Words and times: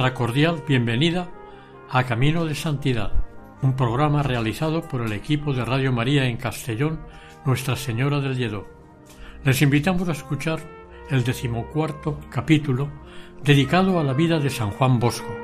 Nuestra 0.00 0.16
cordial 0.16 0.64
bienvenida 0.66 1.28
a 1.90 2.04
Camino 2.04 2.46
de 2.46 2.54
Santidad, 2.54 3.12
un 3.60 3.76
programa 3.76 4.22
realizado 4.22 4.80
por 4.80 5.02
el 5.02 5.12
equipo 5.12 5.52
de 5.52 5.62
Radio 5.62 5.92
María 5.92 6.24
en 6.24 6.38
Castellón, 6.38 7.02
Nuestra 7.44 7.76
Señora 7.76 8.18
del 8.18 8.34
Lledó. 8.34 8.66
Les 9.44 9.60
invitamos 9.60 10.08
a 10.08 10.12
escuchar 10.12 10.58
el 11.10 11.22
decimocuarto 11.22 12.18
capítulo 12.30 12.90
dedicado 13.44 14.00
a 14.00 14.02
la 14.02 14.14
vida 14.14 14.38
de 14.38 14.48
San 14.48 14.70
Juan 14.70 14.98
Bosco. 14.98 15.36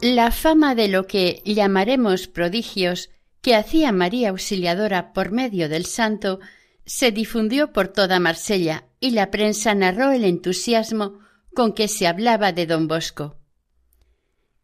La 0.00 0.30
fama 0.30 0.74
de 0.74 0.88
lo 0.88 1.06
que 1.06 1.42
llamaremos 1.44 2.26
prodigios 2.26 3.10
que 3.42 3.56
hacía 3.56 3.92
María 3.92 4.30
Auxiliadora 4.30 5.12
por 5.12 5.32
medio 5.32 5.68
del 5.68 5.84
santo 5.84 6.40
se 6.86 7.10
difundió 7.10 7.72
por 7.72 7.88
toda 7.88 8.20
Marsella 8.20 8.84
y 9.00 9.10
la 9.10 9.30
prensa 9.30 9.74
narró 9.74 10.12
el 10.12 10.24
entusiasmo 10.24 11.18
con 11.54 11.72
que 11.72 11.88
se 11.88 12.06
hablaba 12.06 12.52
de 12.52 12.66
don 12.66 12.88
Bosco. 12.88 13.36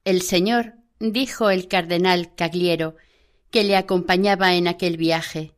El 0.05 0.23
señor, 0.23 0.75
dijo 1.01 1.51
el 1.51 1.69
cardenal 1.69 2.35
Cagliero, 2.35 2.97
que 3.51 3.65
le 3.65 3.77
acompañaba 3.77 4.55
en 4.55 4.69
aquel 4.69 4.97
viaje, 4.97 5.55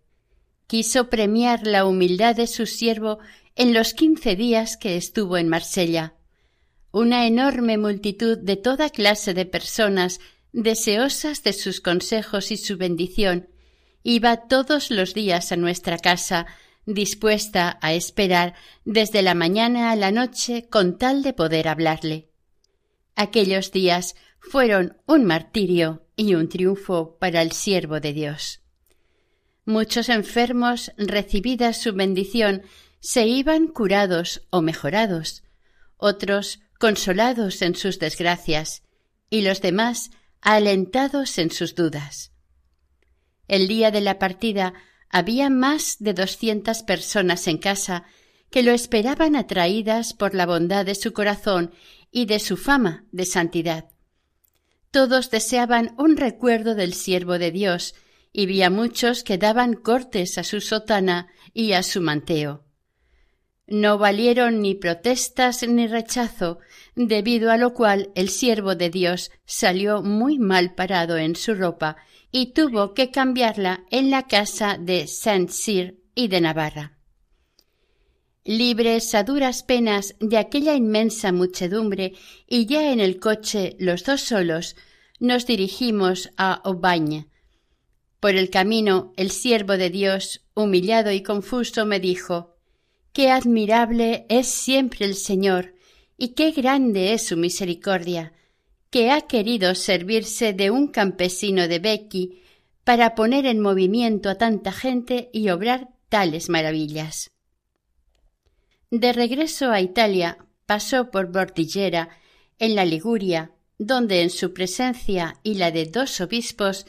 quiso 0.67 1.11
premiar 1.11 1.67
la 1.67 1.85
humildad 1.85 2.37
de 2.37 2.47
su 2.47 2.67
siervo 2.67 3.19
en 3.55 3.75
los 3.75 3.93
quince 3.95 4.35
días 4.35 4.77
que 4.77 4.97
estuvo 4.97 5.37
en 5.37 5.49
Marsella. 5.49 6.15
Una 6.93 7.27
enorme 7.27 7.77
multitud 7.77 8.39
de 8.39 8.57
toda 8.57 8.91
clase 8.91 9.35
de 9.35 9.45
personas 9.45 10.21
deseosas 10.53 11.43
de 11.43 11.53
sus 11.53 11.81
consejos 11.81 12.51
y 12.51 12.57
su 12.57 12.77
bendición, 12.77 13.49
iba 14.03 14.49
todos 14.49 14.91
los 14.91 15.15
días 15.15 15.53
a 15.53 15.57
nuestra 15.57 15.99
casa, 15.99 16.47
dispuesta 16.87 17.79
a 17.83 17.93
esperar 17.93 18.55
desde 18.85 19.23
la 19.23 19.35
mañana 19.35 19.91
a 19.91 19.97
la 19.97 20.11
noche 20.11 20.69
con 20.69 20.99
tal 20.99 21.23
de 21.23 21.33
poder 21.33 21.69
hablarle. 21.69 22.31
Aquellos 23.15 23.71
días 23.71 24.15
fueron 24.41 24.97
un 25.07 25.25
martirio 25.25 26.07
y 26.17 26.35
un 26.35 26.49
triunfo 26.49 27.17
para 27.19 27.43
el 27.43 27.53
siervo 27.53 28.01
de 28.01 28.13
Dios. 28.13 28.61
Muchos 29.65 30.09
enfermos, 30.09 30.91
recibida 30.97 31.73
su 31.75 31.93
bendición, 31.93 32.63
se 33.01 33.27
iban 33.27 33.69
curados 33.69 34.43
o 34.51 34.63
mejorados, 34.63 35.43
otros 35.97 36.61
consolados 36.79 37.63
en 37.63 37.75
sus 37.75 37.99
desgracias, 37.99 38.83
y 39.29 39.43
los 39.43 39.61
demás 39.61 40.11
alentados 40.41 41.39
en 41.39 41.51
sus 41.51 41.75
dudas. 41.75 42.33
El 43.49 43.69
día 43.69 43.91
de 43.91 44.01
la 44.01 44.19
partida 44.19 44.75
había 45.09 45.51
más 45.51 45.97
de 45.99 46.15
doscientas 46.15 46.83
personas 46.83 47.47
en 47.49 47.59
casa 47.59 48.05
que 48.51 48.63
lo 48.63 48.73
esperaban 48.73 49.37
atraídas 49.37 50.13
por 50.13 50.35
la 50.35 50.47
bondad 50.47 50.85
de 50.87 50.95
su 50.95 51.13
corazón 51.13 51.73
y 52.11 52.27
de 52.27 52.41
su 52.41 52.57
fama 52.57 53.05
de 53.13 53.25
santidad. 53.25 53.89
Todos 54.91 55.31
deseaban 55.31 55.95
un 55.99 56.17
recuerdo 56.17 56.75
del 56.75 56.95
siervo 56.95 57.39
de 57.39 57.53
Dios, 57.53 57.95
y 58.33 58.47
vi 58.47 58.63
a 58.63 58.71
muchos 58.71 59.25
que 59.25 59.39
daban 59.39 59.75
cortes 59.75 60.39
a 60.39 60.45
su 60.45 60.61
sotana 60.61 61.29
y 61.53 61.73
a 61.73 61.83
su 61.83 62.01
manteo. 62.01 62.65
No 63.71 63.99
valieron 63.99 64.63
ni 64.63 64.75
protestas 64.75 65.63
ni 65.67 65.87
rechazo, 65.87 66.59
debido 66.97 67.53
a 67.53 67.57
lo 67.57 67.73
cual 67.73 68.11
el 68.17 68.29
siervo 68.29 68.75
de 68.75 68.91
Dios 68.91 69.31
salió 69.47 70.03
muy 70.03 70.41
mal 70.41 70.75
parado 70.75 71.17
en 71.17 71.37
su 71.37 71.55
ropa 71.55 71.97
y 72.33 72.53
tuvo 72.53 72.95
que 72.95 73.13
cambiarla 73.13 73.85
en 73.93 74.11
la 74.11 74.27
casa 74.27 74.77
de 74.77 75.07
Saint-Cyr 75.07 76.01
y 76.17 76.27
de 76.27 76.41
Navarra. 76.41 76.99
Libres 78.43 79.15
a 79.15 79.23
duras 79.23 79.63
penas 79.63 80.17
de 80.19 80.39
aquella 80.39 80.75
inmensa 80.75 81.31
muchedumbre 81.31 82.15
y 82.49 82.67
ya 82.67 82.91
en 82.91 82.99
el 82.99 83.21
coche 83.21 83.77
los 83.79 84.03
dos 84.03 84.23
solos, 84.23 84.75
nos 85.21 85.47
dirigimos 85.47 86.31
a 86.37 86.55
Aubagne. 86.55 87.29
Por 88.19 88.35
el 88.35 88.51
camino 88.51 89.13
el 89.17 89.31
siervo 89.31 89.77
de 89.77 89.91
Dios, 89.91 90.45
humillado 90.55 91.13
y 91.13 91.23
confuso, 91.23 91.87
me 91.87 92.01
dijo 92.01 92.57
Qué 93.13 93.31
admirable 93.31 94.27
es 94.29 94.49
siempre 94.49 95.05
el 95.05 95.15
Señor, 95.15 95.75
y 96.17 96.35
qué 96.35 96.53
grande 96.53 97.13
es 97.13 97.27
su 97.27 97.37
misericordia, 97.37 98.33
que 98.91 99.11
ha 99.11 99.23
querido 99.23 99.75
servirse 99.75 100.53
de 100.53 100.71
un 100.71 100.89
campesino 100.89 101.67
de 101.67 101.79
Becky 101.79 102.43
para 102.85 103.15
poner 103.15 103.47
en 103.47 103.61
movimiento 103.61 104.29
a 104.29 104.37
tanta 104.37 104.73
gente 104.73 105.31
y 105.33 105.49
obrar 105.51 105.89
tales 106.09 106.49
maravillas. 106.49 107.31
De 108.91 109.13
regreso 109.13 109.71
a 109.71 109.81
Italia, 109.81 110.39
pasó 110.67 111.11
por 111.11 111.33
Bordillera, 111.33 112.11
en 112.59 112.75
la 112.75 112.85
Liguria, 112.85 113.53
donde 113.79 114.23
en 114.23 114.31
su 114.31 114.53
presencia 114.53 115.35
y 115.43 115.55
la 115.55 115.71
de 115.71 115.87
dos 115.87 116.21
obispos 116.21 116.87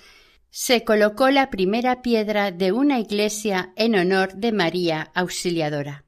se 0.49 0.83
colocó 0.83 1.29
la 1.29 1.49
primera 1.49 2.01
piedra 2.01 2.51
de 2.51 2.73
una 2.73 2.99
iglesia 2.99 3.71
en 3.77 3.95
honor 3.95 4.33
de 4.35 4.51
María 4.51 5.11
Auxiliadora. 5.15 6.03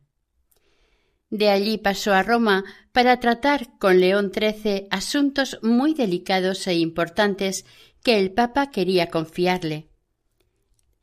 De 1.33 1.49
allí 1.49 1.79
pasó 1.79 2.13
a 2.13 2.21
Roma 2.21 2.63
para 2.91 3.19
tratar 3.19 3.79
con 3.79 3.99
León 3.99 4.31
XIII 4.31 4.85
asuntos 4.91 5.57
muy 5.63 5.95
delicados 5.95 6.67
e 6.67 6.75
importantes 6.75 7.65
que 8.03 8.19
el 8.19 8.31
Papa 8.31 8.69
quería 8.69 9.09
confiarle. 9.09 9.87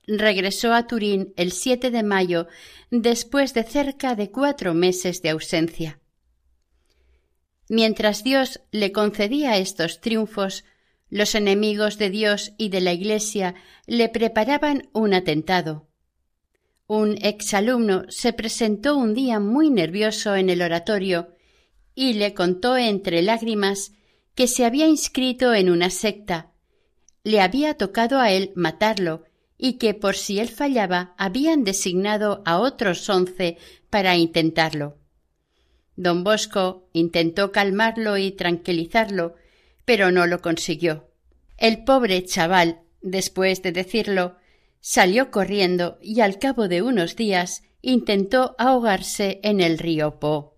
Regresó 0.06 0.72
a 0.72 0.86
Turín 0.86 1.34
el 1.36 1.50
7 1.50 1.90
de 1.90 2.04
mayo 2.04 2.46
después 2.92 3.54
de 3.54 3.64
cerca 3.64 4.14
de 4.14 4.30
cuatro 4.30 4.72
meses 4.72 5.20
de 5.20 5.30
ausencia. 5.30 5.98
Mientras 7.68 8.22
Dios 8.22 8.60
le 8.70 8.92
concedía 8.92 9.58
estos 9.58 10.00
triunfos, 10.00 10.62
los 11.08 11.34
enemigos 11.34 11.98
de 11.98 12.08
Dios 12.08 12.52
y 12.56 12.68
de 12.68 12.80
la 12.80 12.92
Iglesia 12.92 13.56
le 13.88 14.08
preparaban 14.08 14.90
un 14.92 15.12
atentado. 15.12 15.89
Un 16.92 17.18
exalumno 17.22 18.02
se 18.08 18.32
presentó 18.32 18.96
un 18.96 19.14
día 19.14 19.38
muy 19.38 19.70
nervioso 19.70 20.34
en 20.34 20.50
el 20.50 20.60
oratorio 20.60 21.28
y 21.94 22.14
le 22.14 22.34
contó 22.34 22.76
entre 22.76 23.22
lágrimas 23.22 23.92
que 24.34 24.48
se 24.48 24.64
había 24.64 24.88
inscrito 24.88 25.54
en 25.54 25.70
una 25.70 25.88
secta. 25.90 26.50
Le 27.22 27.40
había 27.40 27.74
tocado 27.74 28.18
a 28.18 28.32
él 28.32 28.50
matarlo 28.56 29.22
y 29.56 29.74
que 29.74 29.94
por 29.94 30.16
si 30.16 30.40
él 30.40 30.48
fallaba 30.48 31.14
habían 31.16 31.62
designado 31.62 32.42
a 32.44 32.58
otros 32.58 33.08
once 33.08 33.56
para 33.88 34.16
intentarlo. 34.16 34.98
Don 35.94 36.24
Bosco 36.24 36.88
intentó 36.92 37.52
calmarlo 37.52 38.18
y 38.18 38.32
tranquilizarlo, 38.32 39.36
pero 39.84 40.10
no 40.10 40.26
lo 40.26 40.42
consiguió. 40.42 41.08
El 41.56 41.84
pobre 41.84 42.24
chaval, 42.24 42.80
después 43.00 43.62
de 43.62 43.70
decirlo, 43.70 44.39
Salió 44.80 45.30
corriendo 45.30 45.98
y 46.00 46.20
al 46.20 46.38
cabo 46.38 46.66
de 46.66 46.82
unos 46.82 47.14
días 47.14 47.62
intentó 47.82 48.54
ahogarse 48.58 49.40
en 49.42 49.60
el 49.60 49.78
río 49.78 50.18
Po. 50.18 50.56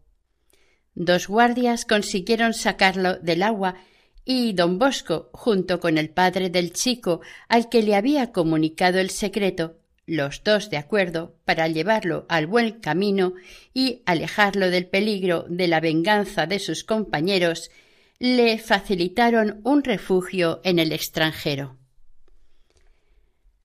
Dos 0.95 1.27
guardias 1.27 1.85
consiguieron 1.85 2.55
sacarlo 2.55 3.19
del 3.19 3.43
agua 3.43 3.77
y 4.25 4.53
don 4.53 4.79
Bosco, 4.79 5.31
junto 5.33 5.81
con 5.81 5.99
el 5.99 6.11
padre 6.11 6.51
del 6.51 6.73
chico 6.73 7.21
al 7.49 7.69
que 7.69 7.83
le 7.83 7.97
había 7.97 8.31
comunicado 8.31 9.01
el 9.01 9.11
secreto, 9.11 9.79
los 10.07 10.45
dos 10.45 10.71
de 10.71 10.77
acuerdo 10.77 11.37
para 11.45 11.67
llevarlo 11.67 12.27
al 12.29 12.47
buen 12.47 12.81
camino 12.81 13.35
y 13.75 14.03
alejarlo 14.07 14.71
del 14.71 14.87
peligro 14.87 15.47
de 15.49 15.67
la 15.67 15.81
venganza 15.81 16.47
de 16.47 16.59
sus 16.59 16.85
compañeros, 16.85 17.71
le 18.19 18.59
facilitaron 18.59 19.61
un 19.65 19.83
refugio 19.83 20.61
en 20.63 20.79
el 20.79 20.93
extranjero. 20.93 21.82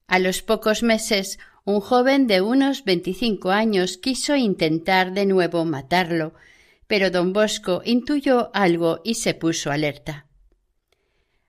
A 0.08 0.20
los 0.20 0.42
pocos 0.42 0.84
meses, 0.84 1.38
Un 1.68 1.82
joven 1.82 2.28
de 2.28 2.40
unos 2.40 2.86
veinticinco 2.86 3.52
años 3.52 3.98
quiso 3.98 4.38
intentar 4.38 5.12
de 5.12 5.26
nuevo 5.26 5.66
matarlo, 5.66 6.34
pero 6.88 7.12
don 7.12 7.34
Bosco 7.34 7.82
intuyó 7.84 8.52
algo 8.54 9.02
y 9.04 9.16
se 9.16 9.34
puso 9.34 9.70
alerta. 9.70 10.28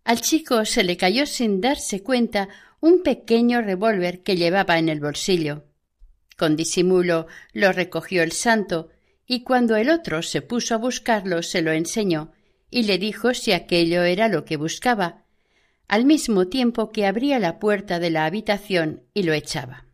Al 0.02 0.20
chico 0.20 0.64
se 0.64 0.82
le 0.82 0.96
cayó 0.96 1.24
sin 1.24 1.60
darse 1.60 2.02
cuenta 2.02 2.48
un 2.80 3.04
pequeño 3.04 3.62
revólver 3.62 4.24
que 4.24 4.34
llevaba 4.34 4.76
en 4.80 4.88
el 4.88 4.98
bolsillo. 4.98 5.66
Con 6.36 6.56
disimulo 6.56 7.28
lo 7.52 7.70
recogió 7.70 8.24
el 8.24 8.32
santo, 8.32 8.88
y 9.24 9.44
cuando 9.44 9.76
el 9.76 9.88
otro 9.88 10.22
se 10.22 10.42
puso 10.42 10.74
a 10.74 10.78
buscarlo 10.78 11.44
se 11.44 11.62
lo 11.62 11.70
enseñó, 11.70 12.32
y 12.72 12.82
le 12.82 12.98
dijo 12.98 13.34
si 13.34 13.52
aquello 13.52 14.02
era 14.02 14.26
lo 14.26 14.44
que 14.44 14.56
buscaba, 14.56 15.22
al 15.88 16.04
mismo 16.04 16.48
tiempo 16.48 16.90
que 16.90 17.06
abría 17.06 17.38
la 17.38 17.58
puerta 17.58 17.98
de 17.98 18.10
la 18.10 18.26
habitación 18.26 19.04
y 19.14 19.22
lo 19.22 19.32
echaba. 19.32 19.86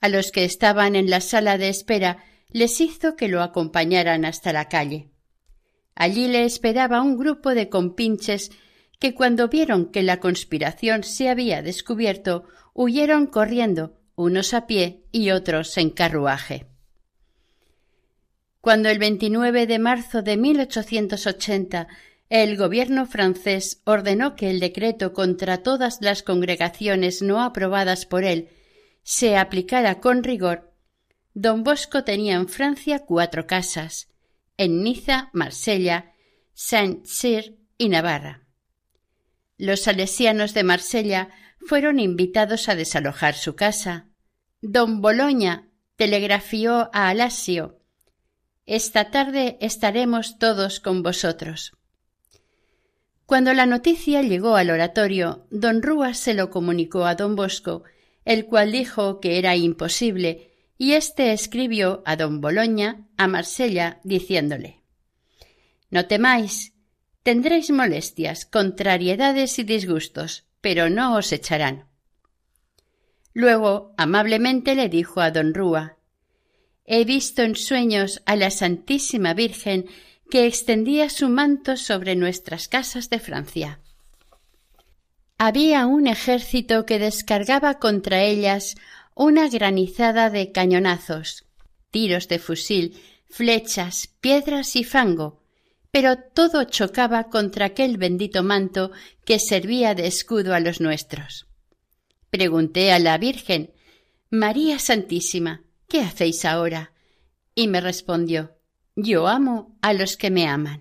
A 0.00 0.08
los 0.08 0.32
que 0.32 0.44
estaban 0.44 0.96
en 0.96 1.08
la 1.08 1.20
sala 1.20 1.56
de 1.56 1.68
espera 1.68 2.24
les 2.50 2.80
hizo 2.80 3.16
que 3.16 3.28
lo 3.28 3.42
acompañaran 3.42 4.24
hasta 4.24 4.52
la 4.52 4.68
calle. 4.68 5.10
Allí 5.94 6.28
le 6.28 6.44
esperaba 6.44 7.00
un 7.00 7.16
grupo 7.16 7.54
de 7.54 7.68
compinches 7.68 8.50
que 8.98 9.14
cuando 9.14 9.48
vieron 9.48 9.90
que 9.90 10.02
la 10.02 10.20
conspiración 10.20 11.04
se 11.04 11.28
había 11.28 11.62
descubierto 11.62 12.44
huyeron 12.74 13.26
corriendo, 13.26 13.98
unos 14.14 14.52
a 14.52 14.66
pie 14.66 15.04
y 15.12 15.30
otros 15.30 15.76
en 15.78 15.90
carruaje. 15.90 16.66
Cuando 18.60 18.88
el 18.88 18.98
29 18.98 19.66
de 19.66 19.78
marzo 19.78 20.22
de 20.22 20.36
1880 20.36 21.88
el 22.28 22.56
gobierno 22.56 23.06
francés 23.06 23.80
ordenó 23.84 24.34
que 24.34 24.50
el 24.50 24.60
decreto 24.60 25.12
contra 25.12 25.62
todas 25.62 25.98
las 26.00 26.22
congregaciones 26.22 27.22
no 27.22 27.42
aprobadas 27.42 28.06
por 28.06 28.24
él 28.24 28.48
se 29.02 29.36
aplicara 29.36 30.00
con 30.00 30.24
rigor, 30.24 30.72
don 31.32 31.62
Bosco 31.62 32.02
tenía 32.02 32.34
en 32.34 32.48
Francia 32.48 33.00
cuatro 33.00 33.46
casas, 33.46 34.08
en 34.56 34.82
Niza, 34.82 35.30
Marsella, 35.32 36.12
Saint-Cyr 36.54 37.56
y 37.78 37.88
Navarra. 37.88 38.42
Los 39.58 39.82
salesianos 39.82 40.54
de 40.54 40.64
Marsella 40.64 41.28
fueron 41.60 42.00
invitados 42.00 42.68
a 42.68 42.74
desalojar 42.74 43.34
su 43.34 43.54
casa. 43.54 44.08
Don 44.60 45.00
Boloña 45.00 45.68
telegrafió 45.96 46.90
a 46.92 47.08
Alasio 47.08 47.78
Esta 48.66 49.10
tarde 49.10 49.56
estaremos 49.60 50.38
todos 50.38 50.80
con 50.80 51.02
vosotros. 51.02 51.76
Cuando 53.26 53.52
la 53.54 53.66
noticia 53.66 54.22
llegó 54.22 54.54
al 54.54 54.70
oratorio, 54.70 55.46
don 55.50 55.82
Rúa 55.82 56.14
se 56.14 56.32
lo 56.32 56.48
comunicó 56.50 57.04
a 57.04 57.16
don 57.16 57.34
Bosco, 57.34 57.82
el 58.24 58.46
cual 58.46 58.70
dijo 58.70 59.18
que 59.20 59.38
era 59.38 59.56
imposible, 59.56 60.52
y 60.78 60.92
éste 60.92 61.32
escribió 61.32 62.02
a 62.06 62.14
don 62.14 62.40
Boloña, 62.40 63.08
a 63.16 63.26
Marsella, 63.26 64.00
diciéndole 64.04 64.82
No 65.90 66.06
temáis, 66.06 66.72
Tendréis 67.24 67.72
molestias, 67.72 68.46
contrariedades 68.46 69.58
y 69.58 69.64
disgustos, 69.64 70.44
pero 70.60 70.88
no 70.88 71.16
os 71.16 71.32
echarán. 71.32 71.88
Luego 73.32 73.92
amablemente 73.96 74.76
le 74.76 74.88
dijo 74.88 75.20
a 75.20 75.32
don 75.32 75.52
Rúa 75.52 75.96
He 76.84 77.04
visto 77.04 77.42
en 77.42 77.56
sueños 77.56 78.22
a 78.26 78.36
la 78.36 78.52
Santísima 78.52 79.34
Virgen 79.34 79.86
que 80.30 80.46
extendía 80.46 81.08
su 81.08 81.28
manto 81.28 81.76
sobre 81.76 82.16
nuestras 82.16 82.68
casas 82.68 83.10
de 83.10 83.18
Francia. 83.20 83.80
Había 85.38 85.86
un 85.86 86.06
ejército 86.06 86.86
que 86.86 86.98
descargaba 86.98 87.78
contra 87.78 88.22
ellas 88.22 88.74
una 89.14 89.48
granizada 89.48 90.30
de 90.30 90.52
cañonazos, 90.52 91.44
tiros 91.90 92.28
de 92.28 92.38
fusil, 92.38 93.00
flechas, 93.28 94.08
piedras 94.20 94.76
y 94.76 94.84
fango, 94.84 95.42
pero 95.90 96.16
todo 96.16 96.64
chocaba 96.64 97.24
contra 97.24 97.66
aquel 97.66 97.96
bendito 97.96 98.42
manto 98.42 98.92
que 99.24 99.38
servía 99.38 99.94
de 99.94 100.06
escudo 100.06 100.54
a 100.54 100.60
los 100.60 100.80
nuestros. 100.80 101.46
Pregunté 102.30 102.92
a 102.92 102.98
la 102.98 103.16
Virgen 103.18 103.72
María 104.30 104.78
Santísima, 104.78 105.62
¿qué 105.88 106.00
hacéis 106.00 106.44
ahora? 106.44 106.92
y 107.54 107.68
me 107.68 107.80
respondió 107.80 108.55
Yo 108.98 109.28
amo 109.28 109.76
a 109.82 109.92
los 109.92 110.16
que 110.16 110.30
me 110.30 110.48
aman. 110.48 110.80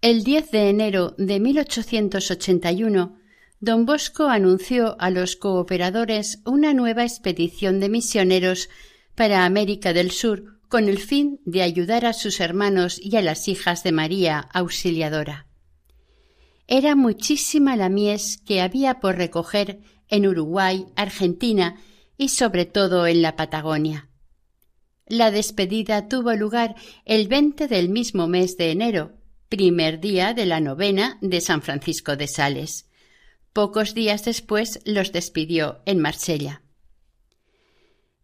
El 0.00 0.24
10 0.24 0.50
de 0.50 0.68
enero 0.68 1.14
de 1.16 1.38
1881, 1.38 3.16
don 3.60 3.86
Bosco 3.86 4.24
anunció 4.24 4.96
a 5.00 5.10
los 5.10 5.36
cooperadores 5.36 6.40
una 6.44 6.74
nueva 6.74 7.04
expedición 7.04 7.78
de 7.78 7.88
misioneros 7.88 8.68
para 9.14 9.44
América 9.44 9.92
del 9.92 10.10
Sur 10.10 10.58
con 10.68 10.88
el 10.88 10.98
fin 10.98 11.40
de 11.44 11.62
ayudar 11.62 12.04
a 12.04 12.12
sus 12.12 12.40
hermanos 12.40 12.98
y 13.00 13.14
a 13.14 13.22
las 13.22 13.46
hijas 13.46 13.84
de 13.84 13.92
María 13.92 14.40
Auxiliadora. 14.52 15.46
Era 16.66 16.96
muchísima 16.96 17.76
la 17.76 17.88
mies 17.88 18.38
que 18.38 18.60
había 18.60 18.98
por 18.98 19.14
recoger 19.14 19.78
en 20.08 20.26
Uruguay, 20.26 20.86
Argentina 20.96 21.76
y 22.18 22.30
sobre 22.30 22.66
todo 22.66 23.06
en 23.06 23.22
la 23.22 23.36
Patagonia. 23.36 24.08
La 25.08 25.30
despedida 25.30 26.08
tuvo 26.08 26.34
lugar 26.34 26.74
el 27.04 27.28
20 27.28 27.68
del 27.68 27.88
mismo 27.88 28.26
mes 28.26 28.56
de 28.56 28.72
enero, 28.72 29.12
primer 29.48 30.00
día 30.00 30.34
de 30.34 30.46
la 30.46 30.58
novena 30.58 31.18
de 31.20 31.40
San 31.40 31.62
Francisco 31.62 32.16
de 32.16 32.26
Sales. 32.26 32.90
Pocos 33.52 33.94
días 33.94 34.24
después 34.24 34.80
los 34.84 35.12
despidió 35.12 35.80
en 35.86 36.00
Marsella. 36.00 36.62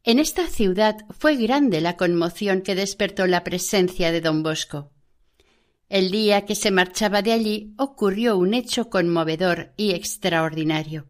En 0.02 0.18
esta 0.18 0.48
ciudad 0.48 1.06
fue 1.10 1.36
grande 1.36 1.80
la 1.80 1.96
conmoción 1.96 2.62
que 2.62 2.74
despertó 2.74 3.28
la 3.28 3.44
presencia 3.44 4.10
de 4.10 4.20
don 4.20 4.42
Bosco. 4.42 4.90
El 5.88 6.10
día 6.10 6.44
que 6.46 6.56
se 6.56 6.72
marchaba 6.72 7.22
de 7.22 7.30
allí 7.30 7.74
ocurrió 7.78 8.36
un 8.36 8.54
hecho 8.54 8.90
conmovedor 8.90 9.72
y 9.76 9.92
extraordinario. 9.92 11.06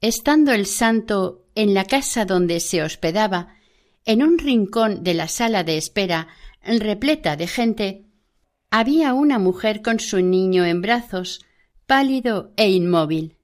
Estando 0.00 0.52
el 0.52 0.66
santo 0.66 1.48
en 1.56 1.74
la 1.74 1.86
casa 1.86 2.24
donde 2.24 2.60
se 2.60 2.82
hospedaba, 2.82 3.53
en 4.04 4.22
un 4.22 4.38
rincón 4.38 5.02
de 5.02 5.14
la 5.14 5.28
sala 5.28 5.64
de 5.64 5.76
espera, 5.76 6.28
repleta 6.62 7.36
de 7.36 7.46
gente, 7.46 8.06
había 8.70 9.14
una 9.14 9.38
mujer 9.38 9.82
con 9.82 10.00
su 10.00 10.20
niño 10.20 10.64
en 10.64 10.82
brazos, 10.82 11.44
pálido 11.86 12.52
e 12.56 12.70
inmóvil. 12.70 13.36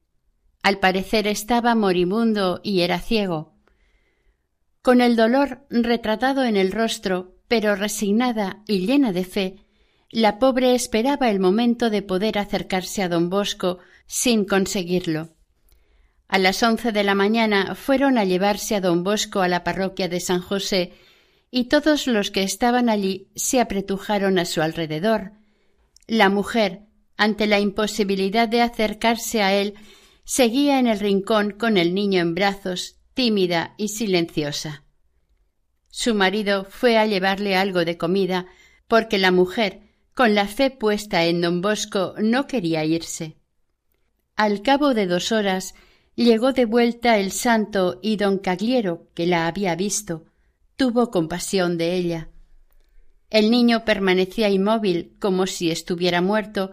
Al 0.63 0.79
parecer 0.79 1.27
estaba 1.27 1.75
moribundo 1.75 2.61
y 2.63 2.81
era 2.81 2.99
ciego. 3.01 3.55
Con 4.83 5.01
el 5.01 5.17
dolor 5.17 5.67
retratado 5.71 6.45
en 6.45 6.57
el 6.57 6.73
rostro, 6.73 7.37
pero 7.49 7.75
resignada 7.75 8.63
y 8.67 8.87
llena 8.87 9.13
de 9.13 9.25
fe, 9.25 9.57
la 10.11 10.39
pobre 10.39 10.75
esperaba 10.75 11.31
el 11.31 11.39
momento 11.39 11.91
de 11.91 12.03
poder 12.03 12.39
acercarse 12.39 13.03
a 13.03 13.09
don 13.09 13.31
Bosco 13.31 13.79
sin 14.07 14.45
conseguirlo. 14.45 15.31
A 16.31 16.39
las 16.39 16.63
once 16.63 16.93
de 16.93 17.03
la 17.03 17.17
mañana 17.17 17.75
fueron 17.75 18.17
a 18.17 18.25
llevarse 18.25 18.77
a 18.77 18.81
don 18.81 19.03
Bosco 19.03 19.41
a 19.41 19.49
la 19.49 19.65
parroquia 19.65 20.09
de 20.09 20.21
San 20.21 20.41
José 20.41 20.93
y 21.51 21.65
todos 21.65 22.07
los 22.07 22.31
que 22.31 22.45
estaban 22.45 22.89
allí 22.89 23.33
se 23.35 23.61
apretujaron 23.61 24.39
a 24.39 24.45
su 24.45 24.63
alrededor. 24.63 25.33
La 26.07 26.29
mujer, 26.29 26.83
ante 27.17 27.49
la 27.49 27.59
imposibilidad 27.59 28.47
de 28.47 28.63
acercarse 28.63 29.43
a 29.43 29.55
él, 29.55 29.75
seguía 30.23 30.79
en 30.79 30.87
el 30.87 31.01
rincón 31.01 31.51
con 31.51 31.77
el 31.77 31.95
niño 31.95 32.21
en 32.21 32.37
brazos, 32.37 33.01
tímida 33.15 33.75
y 33.77 33.89
silenciosa. 33.89 34.85
Su 35.89 36.15
marido 36.15 36.65
fue 36.71 36.97
a 36.97 37.07
llevarle 37.07 37.57
algo 37.57 37.85
de 37.85 37.99
comida, 37.99 38.47
porque 38.87 39.19
la 39.19 39.33
mujer, 39.33 39.81
con 40.15 40.37
la 40.37 40.47
fe 40.47 40.71
puesta 40.71 41.25
en 41.25 41.41
don 41.41 41.61
Bosco, 41.61 42.15
no 42.19 42.47
quería 42.47 42.85
irse. 42.85 43.37
Al 44.37 44.63
cabo 44.63 44.95
de 44.95 45.09
dos 45.09 45.33
horas 45.33 45.75
llegó 46.25 46.53
de 46.53 46.67
vuelta 46.67 47.19
el 47.19 47.33
santo 47.33 47.99
y 48.03 48.17
don 48.17 48.39
Cagliero, 48.39 49.07
que 49.15 49.27
la 49.27 49.47
había 49.47 49.75
visto, 49.75 50.27
tuvo 50.77 51.11
compasión 51.11 51.79
de 51.79 51.95
ella. 51.95 52.29
El 53.31 53.51
niño 53.51 53.85
permanecía 53.85 54.49
inmóvil 54.49 55.15
como 55.19 55.47
si 55.47 55.71
estuviera 55.71 56.21
muerto, 56.21 56.73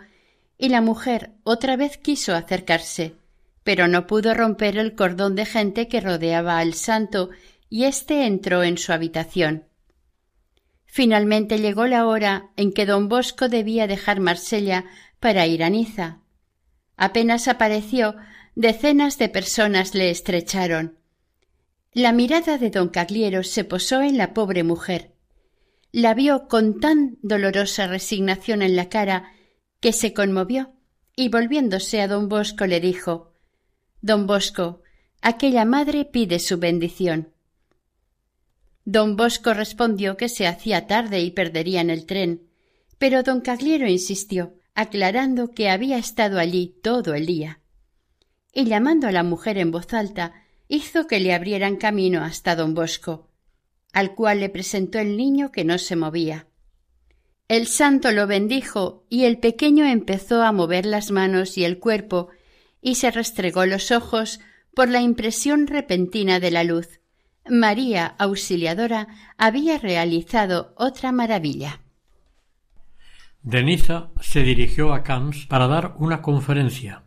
y 0.58 0.70
la 0.70 0.82
mujer 0.82 1.32
otra 1.44 1.78
vez 1.78 1.98
quiso 1.98 2.34
acercarse, 2.34 3.16
pero 3.64 3.88
no 3.88 4.08
pudo 4.08 4.34
romper 4.34 4.78
el 4.78 4.96
cordón 4.96 5.36
de 5.36 5.46
gente 5.46 5.88
que 5.88 6.02
rodeaba 6.02 6.58
al 6.58 6.74
santo 6.74 7.30
y 7.70 7.84
éste 7.84 8.26
entró 8.26 8.64
en 8.64 8.78
su 8.78 8.92
habitación. 8.92 9.66
Finalmente 10.86 11.60
llegó 11.60 11.86
la 11.86 12.08
hora 12.08 12.50
en 12.56 12.74
que 12.74 12.86
don 12.86 13.08
Bosco 13.08 13.50
debía 13.50 13.88
dejar 13.88 14.20
Marsella 14.20 14.86
para 15.20 15.46
ir 15.46 15.64
a 15.64 15.70
Niza. 15.70 16.20
Apenas 16.96 17.48
apareció, 17.48 18.16
decenas 18.58 19.20
de 19.20 19.30
personas 19.30 19.94
le 19.94 20.10
estrecharon. 20.10 20.98
La 21.94 22.12
mirada 22.12 22.58
de 22.58 22.72
don 22.72 22.90
Cagliero 22.90 23.44
se 23.44 23.64
posó 23.64 24.02
en 24.02 24.18
la 24.18 24.34
pobre 24.34 24.64
mujer. 24.64 25.14
La 25.92 26.16
vio 26.16 26.48
con 26.48 26.80
tan 26.80 27.20
dolorosa 27.22 27.86
resignación 27.86 28.64
en 28.64 28.76
la 28.76 28.90
cara 28.90 29.32
que 29.80 29.94
se 29.94 30.12
conmovió 30.12 30.74
y 31.16 31.30
volviéndose 31.30 32.02
a 32.02 32.08
don 32.08 32.30
Bosco 32.30 32.66
le 32.66 32.80
dijo 32.80 33.36
Don 34.02 34.26
Bosco, 34.26 34.82
aquella 35.22 35.64
madre 35.64 36.06
pide 36.06 36.40
su 36.40 36.58
bendición. 36.58 37.32
Don 38.86 39.16
Bosco 39.16 39.54
respondió 39.54 40.18
que 40.18 40.30
se 40.30 40.48
hacía 40.48 40.88
tarde 40.88 41.20
y 41.20 41.30
perderían 41.30 41.92
el 41.92 42.08
tren, 42.08 42.48
pero 42.98 43.22
don 43.22 43.42
Cagliero 43.42 43.88
insistió, 43.88 44.56
aclarando 44.74 45.52
que 45.52 45.70
había 45.70 46.00
estado 46.00 46.40
allí 46.40 46.76
todo 46.82 47.14
el 47.14 47.28
día. 47.28 47.62
Y 48.58 48.66
llamando 48.66 49.08
a 49.08 49.12
la 49.12 49.22
mujer 49.22 49.60
en 49.60 49.70
voz 49.70 49.94
alta, 49.94 50.34
hizo 50.68 51.06
que 51.06 51.20
le 51.20 51.32
abrieran 51.32 51.76
camino 51.76 52.24
hasta 52.24 52.56
don 52.56 52.74
Bosco, 52.74 53.30
al 53.94 54.16
cual 54.16 54.40
le 54.40 54.50
presentó 54.50 54.98
el 54.98 55.16
niño 55.16 55.52
que 55.52 55.64
no 55.64 55.78
se 55.78 55.96
movía. 55.96 56.48
El 57.48 57.68
santo 57.68 58.12
lo 58.12 58.26
bendijo 58.26 59.06
y 59.12 59.26
el 59.26 59.38
pequeño 59.38 59.86
empezó 59.86 60.42
a 60.42 60.52
mover 60.52 60.88
las 60.88 61.12
manos 61.12 61.56
y 61.60 61.66
el 61.66 61.78
cuerpo 61.78 62.30
y 62.82 62.96
se 62.96 63.12
restregó 63.12 63.68
los 63.68 63.92
ojos 63.92 64.40
por 64.74 64.90
la 64.90 65.02
impresión 65.02 65.68
repentina 65.68 66.40
de 66.40 66.50
la 66.50 66.64
luz. 66.64 67.00
María 67.48 68.08
Auxiliadora 68.18 69.08
había 69.38 69.78
realizado 69.78 70.74
otra 70.78 71.12
maravilla. 71.12 71.82
Denisa 73.44 74.10
se 74.20 74.42
dirigió 74.42 74.96
a 74.96 75.04
Cannes 75.04 75.46
para 75.46 75.68
dar 75.68 75.94
una 76.00 76.24
conferencia. 76.24 77.04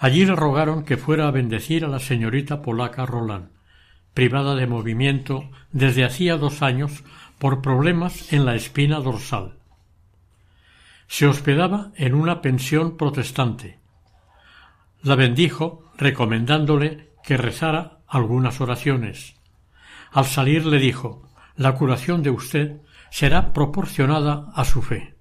Allí 0.00 0.24
le 0.24 0.34
rogaron 0.34 0.82
que 0.82 0.96
fuera 0.96 1.28
a 1.28 1.30
bendecir 1.30 1.84
a 1.84 1.88
la 1.88 1.98
señorita 1.98 2.62
polaca 2.62 3.04
Roland, 3.04 3.50
privada 4.14 4.54
de 4.54 4.66
movimiento 4.66 5.50
desde 5.72 6.06
hacía 6.06 6.38
dos 6.38 6.62
años 6.62 7.04
por 7.38 7.60
problemas 7.60 8.32
en 8.32 8.46
la 8.46 8.54
espina 8.54 8.98
dorsal. 9.00 9.58
Se 11.06 11.26
hospedaba 11.26 11.92
en 11.96 12.14
una 12.14 12.40
pensión 12.40 12.96
protestante. 12.96 13.78
La 15.02 15.16
bendijo 15.16 15.92
recomendándole 15.98 17.10
que 17.22 17.36
rezara 17.36 17.98
algunas 18.08 18.62
oraciones. 18.62 19.36
Al 20.12 20.24
salir 20.24 20.64
le 20.64 20.78
dijo 20.78 21.28
La 21.56 21.74
curación 21.74 22.22
de 22.22 22.30
usted 22.30 22.80
será 23.10 23.52
proporcionada 23.52 24.46
a 24.54 24.64
su 24.64 24.80
fe. 24.80 25.14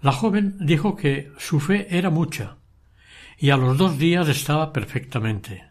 La 0.00 0.12
joven 0.12 0.58
dijo 0.60 0.94
que 0.94 1.32
su 1.38 1.58
fe 1.58 1.88
era 1.90 2.08
mucha, 2.08 2.57
y 3.38 3.50
a 3.50 3.56
los 3.56 3.78
dos 3.78 3.98
días 3.98 4.28
estaba 4.28 4.72
perfectamente. 4.72 5.64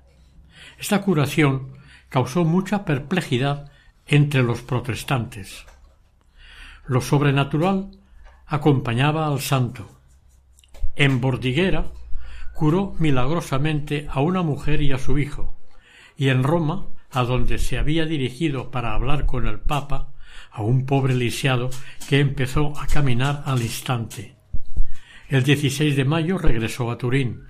Esta 0.80 1.02
curación 1.02 1.74
causó 2.10 2.46
mucha 2.46 2.86
perplejidad 2.86 3.72
entre 4.06 4.44
los 4.44 4.62
protestantes. 4.62 5.66
Lo 6.86 7.02
sobrenatural 7.02 7.92
acompañaba 8.46 9.28
al 9.28 9.42
santo. 9.42 10.00
En 10.96 11.20
Bordiguera 11.20 11.92
curó 12.54 12.96
milagrosamente 12.98 14.08
a 14.10 14.22
una 14.22 14.42
mujer 14.42 14.82
y 14.82 14.94
a 14.94 14.98
su 14.98 15.20
hijo, 15.20 15.56
y 16.16 16.30
en 16.30 16.44
Roma, 16.44 16.88
a 17.12 17.24
donde 17.24 17.58
se 17.58 17.78
había 17.78 18.06
dirigido 18.06 18.72
para 18.72 18.94
hablar 18.94 19.26
con 19.26 19.46
el 19.46 19.60
Papa, 19.60 20.14
a 20.52 20.62
un 20.62 20.86
pobre 20.86 21.14
lisiado 21.14 21.70
que 22.10 22.20
empezó 22.20 22.74
a 22.80 22.88
caminar 22.88 23.44
al 23.46 23.62
instante. 23.62 24.36
El 25.30 25.44
16 25.44 25.96
de 25.96 26.06
mayo 26.06 26.38
regresó 26.38 26.90
a 26.90 26.98
Turín. 26.98 27.47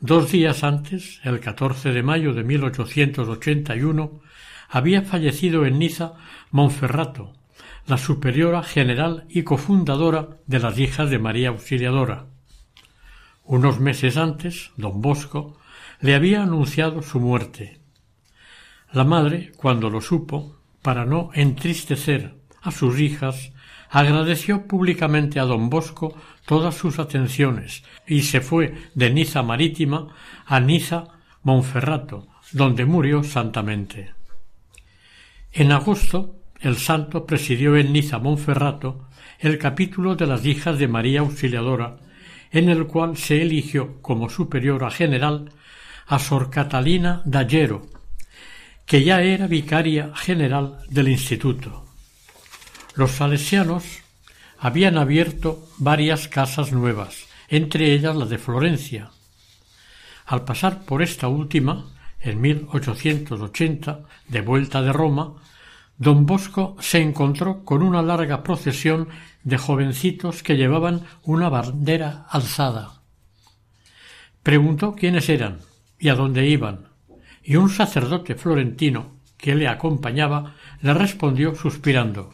Dos 0.00 0.32
días 0.32 0.64
antes, 0.64 1.20
el 1.22 1.40
14 1.40 1.92
de 1.92 2.02
mayo 2.02 2.34
de 2.34 2.42
1881, 2.42 4.20
había 4.68 5.02
fallecido 5.02 5.66
en 5.66 5.78
Niza 5.78 6.14
Monferrato, 6.50 7.32
la 7.86 7.96
superiora 7.96 8.62
general 8.62 9.24
y 9.28 9.44
cofundadora 9.44 10.38
de 10.46 10.58
las 10.58 10.78
hijas 10.78 11.10
de 11.10 11.18
María 11.18 11.50
Auxiliadora. 11.50 12.26
Unos 13.44 13.78
meses 13.78 14.16
antes, 14.16 14.72
don 14.76 15.00
Bosco 15.00 15.58
le 16.00 16.14
había 16.14 16.42
anunciado 16.42 17.02
su 17.02 17.20
muerte. 17.20 17.78
La 18.92 19.04
madre, 19.04 19.52
cuando 19.56 19.90
lo 19.90 20.00
supo, 20.00 20.56
para 20.82 21.04
no 21.04 21.30
entristecer 21.34 22.34
a 22.62 22.70
sus 22.70 22.98
hijas, 22.98 23.52
agradeció 23.90 24.66
públicamente 24.66 25.38
a 25.38 25.44
don 25.44 25.70
Bosco 25.70 26.16
todas 26.46 26.74
sus 26.74 26.98
atenciones 26.98 27.82
y 28.06 28.22
se 28.22 28.40
fue 28.40 28.74
de 28.94 29.10
Niza 29.10 29.42
Marítima 29.42 30.08
a 30.46 30.60
Niza 30.60 31.04
Monferrato, 31.42 32.26
donde 32.52 32.84
murió 32.84 33.22
santamente. 33.22 34.12
En 35.52 35.72
agosto, 35.72 36.36
el 36.60 36.76
santo 36.76 37.26
presidió 37.26 37.76
en 37.76 37.92
Niza 37.92 38.18
Monferrato 38.18 39.08
el 39.38 39.58
capítulo 39.58 40.16
de 40.16 40.26
las 40.26 40.44
hijas 40.46 40.78
de 40.78 40.88
María 40.88 41.20
Auxiliadora, 41.20 41.98
en 42.50 42.68
el 42.68 42.86
cual 42.86 43.16
se 43.16 43.42
eligió 43.42 44.00
como 44.00 44.30
superiora 44.30 44.90
general 44.90 45.50
a 46.06 46.18
Sor 46.18 46.50
Catalina 46.50 47.22
Dallero, 47.24 47.86
que 48.86 49.02
ya 49.02 49.22
era 49.22 49.46
vicaria 49.46 50.12
general 50.14 50.78
del 50.88 51.08
instituto. 51.08 51.86
Los 52.94 53.12
salesianos 53.12 54.03
habían 54.64 54.96
abierto 54.96 55.62
varias 55.76 56.26
casas 56.26 56.72
nuevas, 56.72 57.26
entre 57.48 57.92
ellas 57.92 58.16
la 58.16 58.24
de 58.24 58.38
Florencia. 58.38 59.10
Al 60.24 60.46
pasar 60.46 60.86
por 60.86 61.02
esta 61.02 61.28
última, 61.28 61.84
en 62.18 62.40
1880, 62.40 64.00
de 64.26 64.40
vuelta 64.40 64.80
de 64.80 64.90
Roma, 64.90 65.34
don 65.98 66.24
Bosco 66.24 66.78
se 66.80 67.02
encontró 67.02 67.62
con 67.62 67.82
una 67.82 68.00
larga 68.00 68.42
procesión 68.42 69.10
de 69.42 69.58
jovencitos 69.58 70.42
que 70.42 70.56
llevaban 70.56 71.02
una 71.24 71.50
bandera 71.50 72.24
alzada. 72.30 73.02
Preguntó 74.42 74.94
quiénes 74.94 75.28
eran 75.28 75.58
y 75.98 76.08
a 76.08 76.14
dónde 76.14 76.48
iban 76.48 76.88
y 77.42 77.56
un 77.56 77.68
sacerdote 77.68 78.34
florentino 78.34 79.12
que 79.36 79.56
le 79.56 79.68
acompañaba 79.68 80.54
le 80.80 80.94
respondió 80.94 81.54
suspirando 81.54 82.33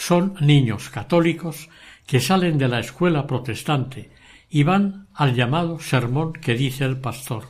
son 0.00 0.34
niños 0.40 0.88
católicos 0.88 1.68
que 2.06 2.20
salen 2.20 2.56
de 2.56 2.68
la 2.68 2.80
escuela 2.80 3.26
protestante 3.26 4.10
y 4.48 4.62
van 4.62 5.08
al 5.12 5.34
llamado 5.34 5.78
sermón 5.78 6.32
que 6.32 6.54
dice 6.54 6.84
el 6.84 6.96
pastor. 6.96 7.44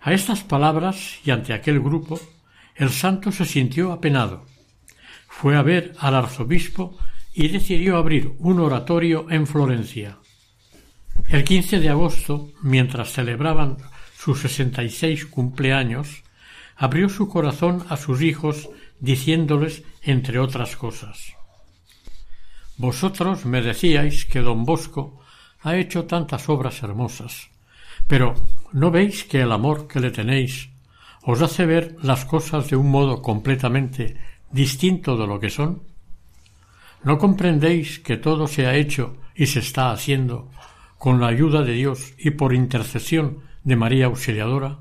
A 0.00 0.12
estas 0.12 0.42
palabras 0.42 1.20
y 1.24 1.30
ante 1.30 1.52
aquel 1.52 1.78
grupo, 1.78 2.20
el 2.74 2.90
santo 2.90 3.30
se 3.30 3.44
sintió 3.44 3.92
apenado. 3.92 4.44
Fue 5.28 5.56
a 5.56 5.62
ver 5.62 5.94
al 6.00 6.16
arzobispo 6.16 6.98
y 7.32 7.46
decidió 7.46 7.96
abrir 7.96 8.32
un 8.40 8.58
oratorio 8.58 9.30
en 9.30 9.46
Florencia. 9.46 10.18
El 11.28 11.44
15 11.44 11.78
de 11.78 11.90
agosto, 11.90 12.50
mientras 12.60 13.12
celebraban 13.12 13.76
sus 14.16 14.40
sesenta 14.40 14.82
y 14.82 14.90
seis 14.90 15.26
cumpleaños, 15.26 16.24
abrió 16.76 17.08
su 17.08 17.28
corazón 17.28 17.84
a 17.88 17.96
sus 17.96 18.20
hijos 18.20 18.68
diciéndoles 19.00 19.82
entre 20.02 20.38
otras 20.38 20.76
cosas 20.76 21.38
Vosotros 22.78 23.44
me 23.44 23.60
decíais 23.60 24.24
que 24.24 24.38
don 24.38 24.62
Bosco 24.62 25.18
ha 25.66 25.74
hecho 25.74 26.06
tantas 26.06 26.48
obras 26.48 26.80
hermosas, 26.84 27.50
pero 28.06 28.34
¿no 28.72 28.92
veis 28.92 29.24
que 29.24 29.42
el 29.42 29.50
amor 29.50 29.88
que 29.88 29.98
le 29.98 30.12
tenéis 30.12 30.70
os 31.26 31.42
hace 31.42 31.66
ver 31.66 31.96
las 32.02 32.24
cosas 32.24 32.70
de 32.70 32.76
un 32.76 32.88
modo 32.88 33.20
completamente 33.20 34.16
distinto 34.52 35.16
de 35.16 35.26
lo 35.26 35.40
que 35.40 35.50
son? 35.50 35.82
¿No 37.02 37.18
comprendéis 37.18 37.98
que 37.98 38.16
todo 38.16 38.46
se 38.46 38.66
ha 38.68 38.76
hecho 38.76 39.16
y 39.34 39.46
se 39.46 39.58
está 39.58 39.90
haciendo 39.90 40.48
con 40.98 41.20
la 41.20 41.26
ayuda 41.26 41.62
de 41.62 41.72
Dios 41.72 42.14
y 42.16 42.30
por 42.30 42.54
intercesión 42.54 43.42
de 43.64 43.74
María 43.74 44.06
Auxiliadora? 44.06 44.78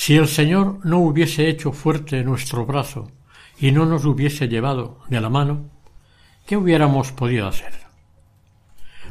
Si 0.00 0.14
el 0.14 0.28
Señor 0.28 0.78
no 0.84 1.00
hubiese 1.00 1.48
hecho 1.48 1.72
fuerte 1.72 2.22
nuestro 2.22 2.64
brazo 2.64 3.10
y 3.58 3.72
no 3.72 3.84
nos 3.84 4.04
hubiese 4.04 4.46
llevado 4.46 5.00
de 5.08 5.20
la 5.20 5.28
mano, 5.28 5.72
¿qué 6.46 6.56
hubiéramos 6.56 7.10
podido 7.10 7.48
hacer? 7.48 7.72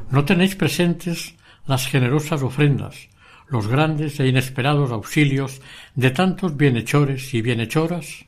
¿No 0.09 0.23
tenéis 0.23 0.55
presentes 0.55 1.35
las 1.65 1.87
generosas 1.87 2.41
ofrendas, 2.41 3.09
los 3.49 3.67
grandes 3.67 4.17
e 4.21 4.29
inesperados 4.29 4.91
auxilios 4.91 5.59
de 5.95 6.09
tantos 6.11 6.55
bienhechores 6.55 7.33
y 7.33 7.41
bienhechoras? 7.41 8.25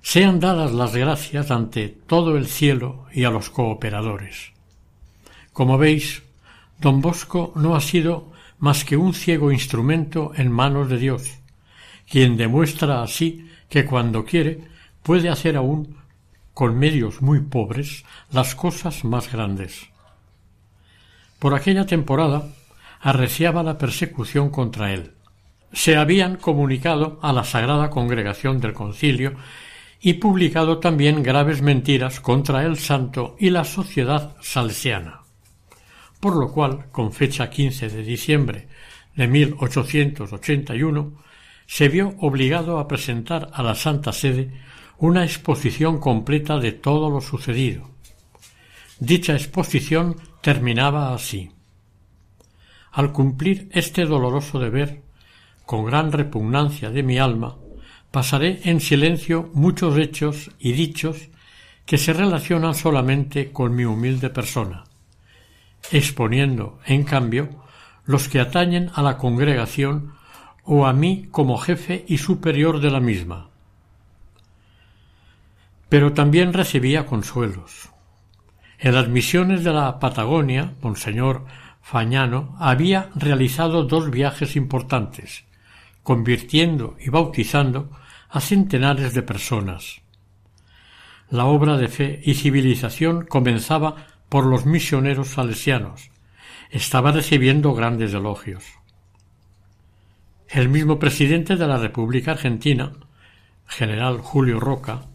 Sean 0.00 0.38
dadas 0.38 0.70
las 0.70 0.94
gracias 0.94 1.50
ante 1.50 1.88
todo 1.88 2.36
el 2.36 2.46
cielo 2.46 3.06
y 3.12 3.24
a 3.24 3.30
los 3.30 3.50
cooperadores. 3.50 4.52
Como 5.52 5.78
veis, 5.78 6.22
don 6.78 7.00
Bosco 7.00 7.52
no 7.56 7.74
ha 7.74 7.80
sido 7.80 8.37
más 8.58 8.84
que 8.84 8.96
un 8.96 9.14
ciego 9.14 9.52
instrumento 9.52 10.32
en 10.36 10.50
manos 10.50 10.88
de 10.88 10.98
Dios, 10.98 11.38
quien 12.08 12.36
demuestra 12.36 13.02
así 13.02 13.48
que 13.68 13.84
cuando 13.84 14.24
quiere 14.24 14.60
puede 15.02 15.28
hacer 15.28 15.56
aún 15.56 15.96
con 16.54 16.76
medios 16.76 17.22
muy 17.22 17.40
pobres 17.40 18.04
las 18.32 18.54
cosas 18.54 19.04
más 19.04 19.30
grandes. 19.30 19.88
Por 21.38 21.54
aquella 21.54 21.86
temporada 21.86 22.48
arreciaba 23.00 23.62
la 23.62 23.78
persecución 23.78 24.50
contra 24.50 24.92
él. 24.92 25.12
Se 25.72 25.96
habían 25.96 26.36
comunicado 26.36 27.20
a 27.22 27.32
la 27.32 27.44
Sagrada 27.44 27.90
Congregación 27.90 28.60
del 28.60 28.72
Concilio 28.72 29.34
y 30.00 30.14
publicado 30.14 30.78
también 30.78 31.22
graves 31.22 31.62
mentiras 31.62 32.20
contra 32.20 32.64
el 32.64 32.76
santo 32.76 33.36
y 33.38 33.50
la 33.50 33.64
sociedad 33.64 34.34
salesiana 34.40 35.27
por 36.20 36.36
lo 36.36 36.52
cual, 36.52 36.86
con 36.90 37.12
fecha 37.12 37.50
15 37.50 37.88
de 37.88 38.02
diciembre 38.02 38.68
de 39.14 39.26
1881, 39.26 41.12
se 41.66 41.88
vio 41.88 42.14
obligado 42.20 42.78
a 42.78 42.88
presentar 42.88 43.50
a 43.52 43.62
la 43.62 43.74
Santa 43.74 44.12
Sede 44.12 44.52
una 44.98 45.24
exposición 45.24 45.98
completa 46.00 46.58
de 46.58 46.72
todo 46.72 47.10
lo 47.10 47.20
sucedido. 47.20 47.90
Dicha 48.98 49.34
exposición 49.34 50.16
terminaba 50.40 51.14
así. 51.14 51.50
Al 52.90 53.12
cumplir 53.12 53.68
este 53.72 54.06
doloroso 54.06 54.58
deber, 54.58 55.02
con 55.66 55.84
gran 55.84 56.10
repugnancia 56.10 56.90
de 56.90 57.02
mi 57.02 57.18
alma, 57.18 57.56
pasaré 58.10 58.60
en 58.64 58.80
silencio 58.80 59.50
muchos 59.52 59.98
hechos 59.98 60.50
y 60.58 60.72
dichos 60.72 61.28
que 61.84 61.98
se 61.98 62.12
relacionan 62.12 62.74
solamente 62.74 63.52
con 63.52 63.74
mi 63.74 63.84
humilde 63.84 64.30
persona, 64.30 64.84
exponiendo, 65.90 66.78
en 66.86 67.04
cambio, 67.04 67.48
los 68.04 68.28
que 68.28 68.40
atañen 68.40 68.90
a 68.94 69.02
la 69.02 69.18
congregación 69.18 70.12
o 70.64 70.86
a 70.86 70.92
mí 70.92 71.28
como 71.30 71.58
jefe 71.58 72.04
y 72.08 72.18
superior 72.18 72.80
de 72.80 72.90
la 72.90 73.00
misma. 73.00 73.48
Pero 75.88 76.12
también 76.12 76.52
recibía 76.52 77.06
consuelos. 77.06 77.90
En 78.78 78.94
las 78.94 79.08
misiones 79.08 79.64
de 79.64 79.72
la 79.72 79.98
Patagonia, 79.98 80.74
Monseñor 80.82 81.46
Fañano 81.80 82.54
había 82.58 83.10
realizado 83.14 83.84
dos 83.84 84.10
viajes 84.10 84.56
importantes, 84.56 85.44
convirtiendo 86.02 86.96
y 87.00 87.08
bautizando 87.08 87.90
a 88.28 88.40
centenares 88.40 89.14
de 89.14 89.22
personas. 89.22 90.02
La 91.30 91.46
obra 91.46 91.76
de 91.76 91.88
fe 91.88 92.20
y 92.24 92.34
civilización 92.34 93.24
comenzaba 93.24 94.06
por 94.28 94.46
los 94.46 94.66
misioneros 94.66 95.28
salesianos. 95.28 96.10
Estaba 96.70 97.12
recibiendo 97.12 97.74
grandes 97.74 98.12
elogios. 98.12 98.64
El 100.48 100.68
mismo 100.68 100.98
presidente 100.98 101.56
de 101.56 101.66
la 101.66 101.78
República 101.78 102.32
Argentina, 102.32 102.92
general 103.66 104.18
Julio 104.18 104.60
Roca, 104.60 105.06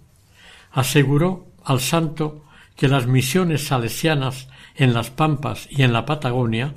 aseguró 0.71 1.47
al 1.63 1.79
santo 1.79 2.45
que 2.75 2.87
las 2.87 3.07
misiones 3.07 3.65
salesianas 3.65 4.49
en 4.75 4.93
las 4.93 5.09
Pampas 5.09 5.67
y 5.69 5.83
en 5.83 5.93
la 5.93 6.05
Patagonia 6.05 6.73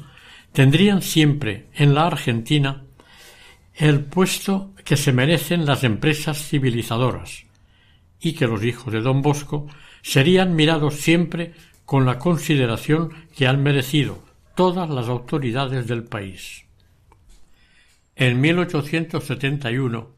tendrían 0.53 1.03
siempre 1.03 1.69
en 1.75 1.95
la 1.95 2.07
Argentina 2.07 2.85
el 3.75 4.05
puesto 4.05 4.73
que 4.85 4.97
se 4.97 5.13
merecen 5.13 5.67
las 5.67 5.85
empresas 5.85 6.39
civilizadoras 6.49 7.45
y 8.21 8.33
que 8.33 8.47
los 8.47 8.65
hijos 8.65 8.93
de 8.93 9.01
don 9.01 9.21
Bosco 9.21 9.67
serían 10.03 10.55
mirados 10.55 10.95
siempre 10.95 11.53
con 11.87 12.05
la 12.05 12.19
consideración 12.19 13.11
que 13.35 13.47
han 13.47 13.63
merecido 13.63 14.23
todas 14.55 14.91
las 14.91 15.09
autoridades 15.09 15.87
del 15.87 16.05
país. 16.05 16.65
En 18.17 18.41
1871 18.41 20.11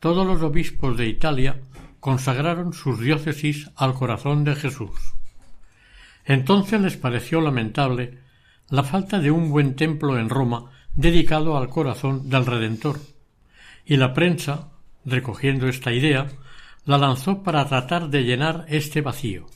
todos 0.00 0.26
los 0.26 0.42
obispos 0.42 0.96
de 0.96 1.06
Italia 1.06 1.60
consagraron 2.00 2.72
sus 2.72 2.98
diócesis 2.98 3.70
al 3.76 3.94
corazón 3.94 4.44
de 4.44 4.56
Jesús. 4.56 5.14
Entonces 6.24 6.80
les 6.80 6.96
pareció 6.96 7.40
lamentable 7.40 8.18
la 8.70 8.82
falta 8.82 9.18
de 9.18 9.30
un 9.30 9.50
buen 9.50 9.76
templo 9.76 10.18
en 10.18 10.30
Roma 10.30 10.70
dedicado 10.94 11.58
al 11.58 11.68
corazón 11.68 12.30
del 12.30 12.46
Redentor, 12.46 12.98
y 13.84 13.96
la 13.96 14.14
prensa, 14.14 14.70
recogiendo 15.04 15.68
esta 15.68 15.92
idea, 15.92 16.28
la 16.84 16.98
lanzó 16.98 17.42
para 17.42 17.66
tratar 17.66 18.08
de 18.08 18.22
llenar 18.22 18.64
este 18.68 19.00
vacío. 19.00 19.46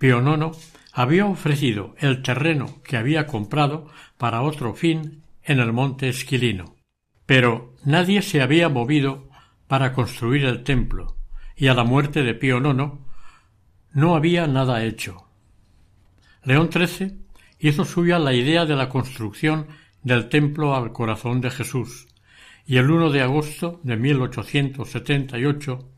IX 0.00 0.56
había 0.92 1.26
ofrecido 1.26 1.94
el 1.98 2.22
terreno 2.22 2.82
que 2.82 2.96
había 2.96 3.26
comprado 3.26 3.88
para 4.18 4.42
otro 4.42 4.74
fin 4.74 5.22
en 5.42 5.60
el 5.60 5.72
monte 5.72 6.08
Esquilino. 6.08 6.76
Pero 7.26 7.74
nadie 7.84 8.22
se 8.22 8.42
había 8.42 8.68
movido 8.68 9.28
para 9.68 9.92
construir 9.92 10.44
el 10.44 10.64
templo, 10.64 11.16
y 11.56 11.68
a 11.68 11.74
la 11.74 11.84
muerte 11.84 12.22
de 12.22 12.34
Pío 12.34 12.58
IX 12.58 12.98
no 13.92 14.16
había 14.16 14.46
nada 14.46 14.84
hecho. 14.84 15.28
León 16.42 16.70
XIII 16.72 17.18
hizo 17.58 17.84
suya 17.84 18.18
la 18.18 18.32
idea 18.32 18.64
de 18.64 18.74
la 18.74 18.88
construcción 18.88 19.66
del 20.02 20.28
templo 20.28 20.74
al 20.74 20.92
corazón 20.92 21.40
de 21.40 21.50
Jesús, 21.50 22.08
y 22.66 22.78
el 22.78 22.90
1 22.90 23.10
de 23.10 23.22
agosto 23.22 23.80
de 23.82 23.96
1878 23.96 25.89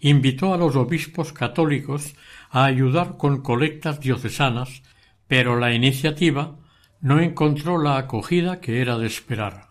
invitó 0.00 0.54
a 0.54 0.56
los 0.56 0.76
obispos 0.76 1.32
católicos 1.32 2.14
a 2.50 2.64
ayudar 2.64 3.16
con 3.16 3.42
colectas 3.42 4.00
diocesanas, 4.00 4.82
pero 5.28 5.58
la 5.58 5.72
iniciativa 5.72 6.56
no 7.00 7.20
encontró 7.20 7.78
la 7.78 7.96
acogida 7.96 8.60
que 8.60 8.80
era 8.80 8.98
de 8.98 9.06
esperar. 9.06 9.68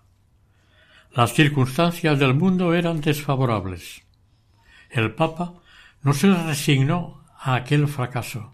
Las 1.11 1.33
circunstancias 1.33 2.17
del 2.19 2.35
mundo 2.35 2.73
eran 2.73 3.01
desfavorables. 3.01 4.03
El 4.89 5.13
Papa 5.13 5.55
no 6.01 6.13
se 6.13 6.33
resignó 6.33 7.23
a 7.37 7.55
aquel 7.55 7.87
fracaso, 7.87 8.53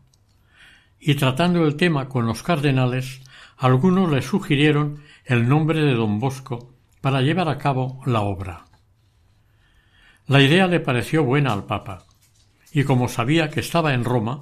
y 1.00 1.16
tratando 1.16 1.66
el 1.66 1.76
tema 1.76 2.08
con 2.10 2.26
los 2.26 2.44
cardenales, 2.44 3.22
algunos 3.58 4.12
le 4.12 4.22
sugirieron 4.22 5.02
el 5.26 5.48
nombre 5.48 5.82
de 5.82 5.94
don 5.94 6.20
Bosco 6.20 6.74
para 7.02 7.22
llevar 7.22 7.50
a 7.50 7.58
cabo 7.58 8.02
la 8.06 8.22
obra. 8.22 8.66
La 10.28 10.42
idea 10.42 10.66
le 10.66 10.80
pareció 10.80 11.24
buena 11.24 11.54
al 11.54 11.66
Papa, 11.66 12.06
y 12.72 12.84
como 12.84 13.08
sabía 13.08 13.52
que 13.52 13.60
estaba 13.60 13.94
en 13.94 14.04
Roma, 14.04 14.42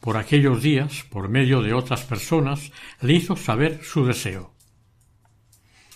por 0.00 0.16
aquellos 0.16 0.62
días, 0.62 1.04
por 1.10 1.28
medio 1.28 1.62
de 1.62 1.74
otras 1.74 2.04
personas, 2.04 2.70
le 3.00 3.14
hizo 3.14 3.34
saber 3.34 3.80
su 3.82 4.06
deseo. 4.06 4.54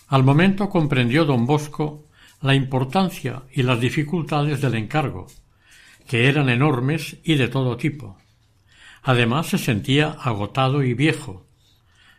Al 0.09 0.23
momento 0.23 0.67
comprendió 0.67 1.23
don 1.23 1.45
Bosco 1.45 2.09
la 2.41 2.55
importancia 2.55 3.43
y 3.53 3.63
las 3.63 3.79
dificultades 3.79 4.59
del 4.59 4.75
encargo, 4.75 5.27
que 6.09 6.27
eran 6.27 6.49
enormes 6.49 7.17
y 7.23 7.35
de 7.35 7.47
todo 7.47 7.77
tipo. 7.77 8.17
Además 9.01 9.47
se 9.47 9.57
sentía 9.57 10.09
agotado 10.09 10.83
y 10.83 10.93
viejo. 10.93 11.47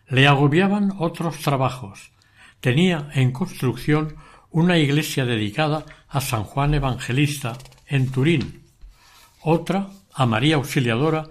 Le 0.09 0.27
agobiaban 0.27 0.94
otros 0.96 1.40
trabajos. 1.40 2.12
Tenía 2.61 3.11
en 3.12 3.33
construcción 3.33 4.16
una 4.51 4.79
iglesia 4.79 5.25
dedicada 5.25 5.85
a 6.12 6.20
San 6.20 6.44
Juan 6.44 6.75
Evangelista 6.75 7.57
en 7.87 8.11
Turín, 8.11 8.66
otra 9.40 9.88
a 10.12 10.27
María 10.27 10.57
Auxiliadora 10.57 11.25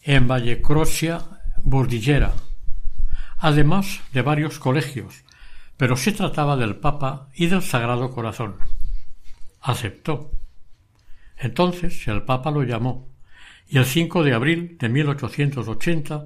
en 0.00 0.26
Vallecrosia 0.26 1.20
Bordillera, 1.62 2.32
además 3.38 4.00
de 4.14 4.22
varios 4.22 4.58
colegios, 4.58 5.22
pero 5.76 5.98
se 5.98 6.12
trataba 6.12 6.56
del 6.56 6.76
Papa 6.76 7.28
y 7.34 7.46
del 7.48 7.62
Sagrado 7.62 8.10
Corazón. 8.10 8.56
Aceptó. 9.60 10.32
Entonces 11.36 12.08
el 12.08 12.22
Papa 12.22 12.50
lo 12.50 12.62
llamó, 12.62 13.10
y 13.68 13.76
el 13.76 13.84
5 13.84 14.22
de 14.22 14.32
abril 14.32 14.78
de 14.78 14.88
1880 14.88 16.24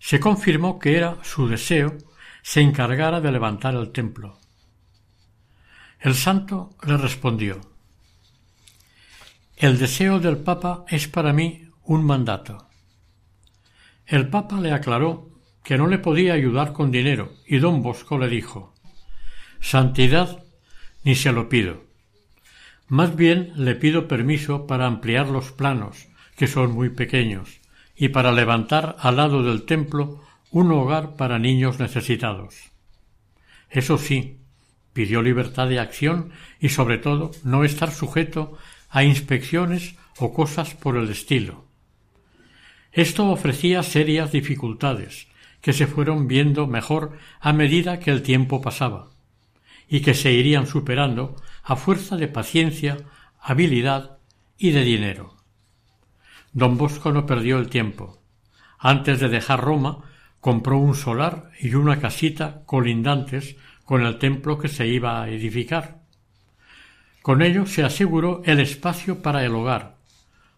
se 0.00 0.18
confirmó 0.18 0.80
que 0.80 0.96
era 0.96 1.18
su 1.22 1.46
deseo 1.46 1.96
se 2.42 2.60
encargara 2.60 3.20
de 3.20 3.30
levantar 3.30 3.76
el 3.76 3.92
templo. 3.92 4.41
El 6.02 6.16
santo 6.16 6.70
le 6.84 6.96
respondió 6.96 7.60
El 9.56 9.78
deseo 9.78 10.18
del 10.18 10.36
Papa 10.36 10.84
es 10.88 11.06
para 11.06 11.32
mí 11.32 11.68
un 11.84 12.04
mandato. 12.04 12.66
El 14.04 14.28
Papa 14.28 14.60
le 14.60 14.72
aclaró 14.72 15.30
que 15.62 15.78
no 15.78 15.86
le 15.86 16.00
podía 16.00 16.34
ayudar 16.34 16.72
con 16.72 16.90
dinero, 16.90 17.30
y 17.46 17.58
don 17.58 17.84
Bosco 17.84 18.18
le 18.18 18.26
dijo 18.26 18.74
Santidad 19.60 20.42
ni 21.04 21.14
se 21.14 21.30
lo 21.30 21.48
pido. 21.48 21.84
Más 22.88 23.14
bien 23.14 23.52
le 23.54 23.76
pido 23.76 24.08
permiso 24.08 24.66
para 24.66 24.88
ampliar 24.88 25.28
los 25.28 25.52
planos, 25.52 26.08
que 26.36 26.48
son 26.48 26.72
muy 26.72 26.90
pequeños, 26.90 27.60
y 27.94 28.08
para 28.08 28.32
levantar 28.32 28.96
al 28.98 29.18
lado 29.18 29.44
del 29.44 29.62
templo 29.66 30.20
un 30.50 30.72
hogar 30.72 31.14
para 31.14 31.38
niños 31.38 31.78
necesitados. 31.78 32.72
Eso 33.70 33.98
sí, 33.98 34.41
Pidió 34.92 35.22
libertad 35.22 35.68
de 35.68 35.80
acción 35.80 36.30
y, 36.60 36.68
sobre 36.68 36.98
todo, 36.98 37.30
no 37.44 37.64
estar 37.64 37.90
sujeto 37.90 38.58
a 38.90 39.04
inspecciones 39.04 39.96
o 40.18 40.34
cosas 40.34 40.74
por 40.74 40.96
el 40.96 41.08
estilo. 41.08 41.64
Esto 42.92 43.30
ofrecía 43.30 43.82
serias 43.82 44.32
dificultades, 44.32 45.28
que 45.62 45.72
se 45.72 45.86
fueron 45.86 46.28
viendo 46.28 46.66
mejor 46.66 47.18
a 47.40 47.52
medida 47.54 48.00
que 48.00 48.10
el 48.10 48.22
tiempo 48.22 48.60
pasaba, 48.60 49.08
y 49.88 50.00
que 50.00 50.12
se 50.12 50.32
irían 50.32 50.66
superando 50.66 51.36
a 51.62 51.76
fuerza 51.76 52.16
de 52.16 52.28
paciencia, 52.28 52.98
habilidad 53.40 54.18
y 54.58 54.72
de 54.72 54.84
dinero. 54.84 55.36
Don 56.52 56.76
Bosco 56.76 57.12
no 57.12 57.24
perdió 57.24 57.58
el 57.58 57.70
tiempo. 57.70 58.20
Antes 58.78 59.20
de 59.20 59.30
dejar 59.30 59.60
Roma, 59.60 60.04
compró 60.40 60.76
un 60.76 60.94
solar 60.94 61.50
y 61.60 61.74
una 61.74 61.98
casita 61.98 62.62
colindantes 62.66 63.56
con 63.92 64.06
el 64.06 64.16
templo 64.16 64.56
que 64.56 64.68
se 64.68 64.86
iba 64.86 65.22
a 65.22 65.28
edificar. 65.28 66.00
Con 67.20 67.42
ello 67.42 67.66
se 67.66 67.84
aseguró 67.84 68.40
el 68.46 68.58
espacio 68.58 69.20
para 69.20 69.44
el 69.44 69.54
hogar, 69.54 69.98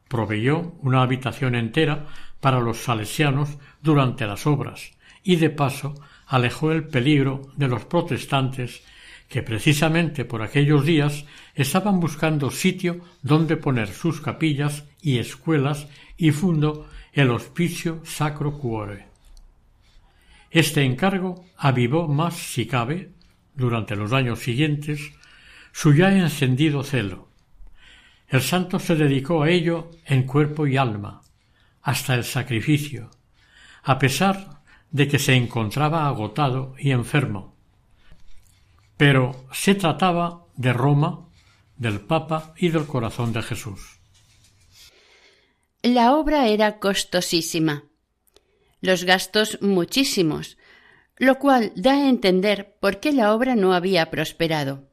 proveyó 0.07 0.77
una 0.83 1.03
habitación 1.03 1.57
entera 1.57 2.07
para 2.39 2.61
los 2.61 2.85
salesianos 2.85 3.59
durante 3.83 4.25
las 4.29 4.47
obras 4.47 4.93
y 5.25 5.35
de 5.35 5.51
paso 5.51 5.95
alejó 6.29 6.71
el 6.71 6.87
peligro 6.87 7.51
de 7.57 7.67
los 7.67 7.85
protestantes 7.87 8.85
que 9.29 9.43
precisamente 9.43 10.25
por 10.25 10.41
aquellos 10.41 10.87
días 10.87 11.25
estaban 11.57 11.99
buscando 11.99 12.53
sitio 12.53 13.01
donde 13.23 13.57
poner 13.57 13.89
sus 13.89 14.21
capillas 14.21 14.85
y 15.03 15.19
escuelas 15.19 15.89
y 16.17 16.31
fundó 16.31 16.89
el 17.13 17.33
Hospicio 17.33 18.01
Sacro 18.05 18.57
Cuore. 18.59 19.09
Este 20.53 20.85
encargo 20.85 21.45
avivó 21.57 22.07
más, 22.07 22.37
si 22.37 22.67
cabe, 22.67 23.14
durante 23.55 23.97
los 23.97 24.13
años 24.13 24.41
siguientes, 24.41 25.13
su 25.73 25.95
ya 25.95 26.13
encendido 26.13 26.83
celo. 26.83 27.29
El 28.29 28.43
santo 28.43 28.79
se 28.79 28.97
dedicó 28.97 29.43
a 29.43 29.51
ello 29.51 29.91
en 30.07 30.25
cuerpo 30.25 30.67
y 30.67 30.77
alma, 30.77 31.23
hasta 31.83 32.15
el 32.15 32.25
sacrificio, 32.25 33.11
a 33.83 33.99
pesar 33.99 34.63
de 34.91 35.09
que 35.09 35.19
se 35.19 35.35
encontraba 35.35 36.07
agotado 36.07 36.75
y 36.79 36.91
enfermo. 36.91 37.57
Pero 38.97 39.47
se 39.53 39.75
trataba 39.75 40.47
de 40.57 40.73
Roma, 40.73 41.29
del 41.77 42.01
Papa 42.01 42.55
y 42.57 42.69
del 42.69 42.87
corazón 42.87 43.33
de 43.33 43.43
Jesús. 43.43 43.99
La 45.83 46.15
obra 46.15 46.49
era 46.49 46.79
costosísima, 46.79 47.85
los 48.81 49.05
gastos 49.05 49.59
muchísimos, 49.61 50.57
lo 51.17 51.39
cual 51.39 51.73
da 51.77 51.93
a 51.93 52.09
entender 52.09 52.77
por 52.81 53.01
qué 53.01 53.13
la 53.13 53.35
obra 53.35 53.57
no 53.57 53.75
había 53.75 54.11
prosperado. 54.11 54.89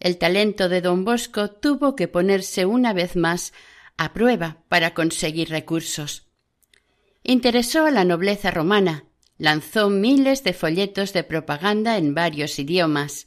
El 0.00 0.18
talento 0.18 0.68
de 0.68 0.80
don 0.80 1.04
Bosco 1.04 1.50
tuvo 1.50 1.96
que 1.96 2.08
ponerse 2.08 2.66
una 2.66 2.92
vez 2.92 3.16
más 3.16 3.52
a 3.96 4.12
prueba 4.12 4.58
para 4.68 4.94
conseguir 4.94 5.50
recursos. 5.50 6.26
Interesó 7.22 7.86
a 7.86 7.90
la 7.90 8.04
nobleza 8.04 8.50
romana, 8.50 9.04
lanzó 9.38 9.88
miles 9.88 10.44
de 10.44 10.52
folletos 10.52 11.12
de 11.12 11.24
propaganda 11.24 11.96
en 11.96 12.14
varios 12.14 12.58
idiomas, 12.58 13.26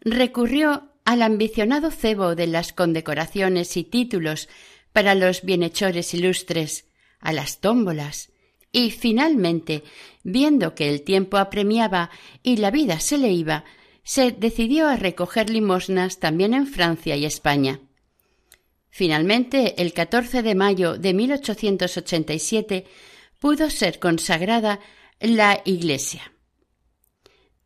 recurrió 0.00 0.90
al 1.04 1.22
ambicionado 1.22 1.90
cebo 1.90 2.34
de 2.34 2.46
las 2.46 2.72
condecoraciones 2.72 3.76
y 3.76 3.84
títulos 3.84 4.48
para 4.92 5.14
los 5.14 5.42
bienhechores 5.42 6.14
ilustres, 6.14 6.86
a 7.20 7.32
las 7.32 7.60
tómbolas, 7.60 8.29
y 8.72 8.90
finalmente, 8.90 9.82
viendo 10.22 10.74
que 10.74 10.88
el 10.88 11.02
tiempo 11.02 11.38
apremiaba 11.38 12.10
y 12.42 12.56
la 12.56 12.70
vida 12.70 13.00
se 13.00 13.18
le 13.18 13.32
iba, 13.32 13.64
se 14.02 14.32
decidió 14.32 14.88
a 14.88 14.96
recoger 14.96 15.50
limosnas 15.50 16.18
también 16.18 16.54
en 16.54 16.66
Francia 16.66 17.16
y 17.16 17.24
España. 17.24 17.80
Finalmente, 18.88 19.80
el 19.80 19.92
14 19.92 20.42
de 20.42 20.54
mayo 20.54 20.98
de 20.98 21.14
1887 21.14 22.86
pudo 23.38 23.70
ser 23.70 23.98
consagrada 23.98 24.80
la 25.20 25.62
iglesia. 25.64 26.32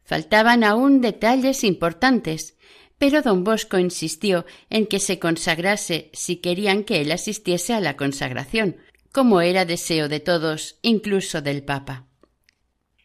Faltaban 0.03 0.65
aún 0.65 1.01
detalles 1.01 1.65
importantes, 1.65 2.57
pero 2.99 3.23
don 3.23 3.43
Bosco 3.43 3.79
insistió 3.79 4.45
en 4.71 4.87
que 4.87 5.01
se 5.01 5.19
consagrase 5.19 6.11
si 6.13 6.37
querían 6.37 6.85
que 6.85 7.01
él 7.01 7.11
asistiese 7.11 7.73
a 7.73 7.81
la 7.81 7.97
consagración, 7.97 8.77
como 9.15 9.41
era 9.41 9.65
deseo 9.65 10.09
de 10.09 10.19
todos, 10.19 10.81
incluso 10.83 11.41
del 11.41 11.63
Papa. 11.63 12.09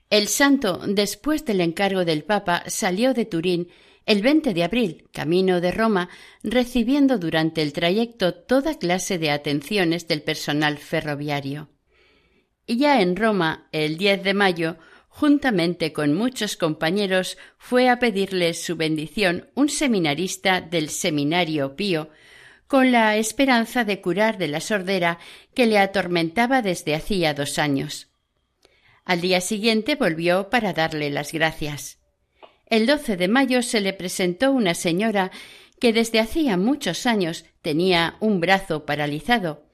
El 0.10 0.28
santo, 0.28 0.82
después 0.88 1.46
del 1.46 1.62
encargo 1.62 2.04
del 2.04 2.24
Papa, 2.24 2.64
salió 2.66 3.14
de 3.14 3.26
Turín 3.26 3.70
el 4.08 4.24
20 4.24 4.56
de 4.56 4.64
abril, 4.64 5.08
camino 5.14 5.62
de 5.62 5.72
Roma, 5.72 6.10
recibiendo 6.42 7.20
durante 7.20 7.62
el 7.62 7.74
trayecto 7.74 8.34
toda 8.34 8.80
clase 8.80 9.20
de 9.20 9.30
atenciones 9.30 10.08
del 10.08 10.24
personal 10.24 10.80
ferroviario. 10.80 11.70
Y 12.66 12.78
ya 12.78 13.02
en 13.02 13.16
Roma, 13.16 13.70
el 13.72 14.00
10 14.00 14.24
de 14.24 14.34
mayo, 14.34 14.78
juntamente 15.10 15.94
con 15.94 16.16
muchos 16.16 16.58
compañeros, 16.58 17.38
fue 17.60 17.88
a 17.88 18.00
pedirle 18.00 18.56
su 18.56 18.76
bendición 18.78 19.52
un 19.54 19.70
seminarista 19.70 20.60
del 20.60 20.90
Seminario 20.90 21.76
Pío, 21.76 22.10
con 22.70 22.92
la 22.92 23.18
esperanza 23.18 23.84
de 23.84 24.00
curar 24.00 24.38
de 24.38 24.48
la 24.48 24.62
sordera 24.62 25.18
que 25.56 25.66
le 25.66 25.80
atormentaba 25.80 26.62
desde 26.62 26.94
hacía 26.94 27.34
dos 27.34 27.58
años. 27.58 28.10
Al 29.06 29.22
día 29.22 29.42
siguiente 29.42 29.96
volvió 29.96 30.52
para 30.52 30.72
darle 30.72 31.10
las 31.10 31.34
gracias. 31.34 31.98
El 32.68 32.86
12 32.86 33.18
de 33.18 33.28
mayo 33.28 33.64
se 33.64 33.82
le 33.82 33.92
presentó 33.94 34.52
una 34.52 34.76
señora 34.76 35.32
que 35.80 35.94
desde 35.94 36.20
hacía 36.20 36.58
muchos 36.58 37.08
años 37.08 37.44
tenía 37.64 38.18
un 38.20 38.40
brazo 38.40 38.86
paralizado. 38.86 39.66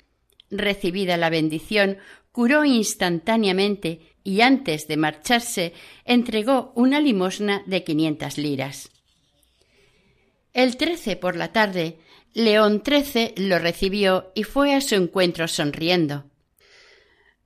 Recibida 0.50 1.18
la 1.18 1.30
bendición, 1.30 1.98
curó 2.32 2.64
instantáneamente 2.64 4.16
y 4.24 4.40
antes 4.40 4.88
de 4.88 4.96
marcharse 4.96 5.74
entregó 6.06 6.72
una 6.76 7.02
limosna 7.02 7.62
de 7.66 7.84
quinientas 7.84 8.38
liras. 8.38 8.90
El 10.54 10.78
13 10.78 11.18
por 11.18 11.36
la 11.36 11.52
tarde 11.52 12.00
León 12.36 12.84
XIII 12.86 13.34
lo 13.38 13.60
recibió 13.60 14.34
y 14.36 14.44
fue 14.44 14.76
a 14.76 14.82
su 14.82 14.96
encuentro 14.96 15.48
sonriendo. 15.48 16.26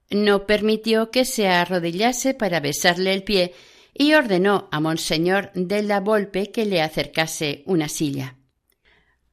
No 0.09 0.47
permitió 0.47 1.11
que 1.11 1.25
se 1.25 1.47
arrodillase 1.47 2.33
para 2.33 2.59
besarle 2.59 3.13
el 3.13 3.21
pie 3.21 3.53
y 3.93 4.15
ordenó 4.15 4.67
a 4.71 4.79
Monseñor 4.79 5.51
de 5.53 5.83
la 5.83 5.99
Volpe 5.99 6.51
que 6.51 6.65
le 6.65 6.81
acercase 6.81 7.61
una 7.67 7.87
silla. 7.87 8.37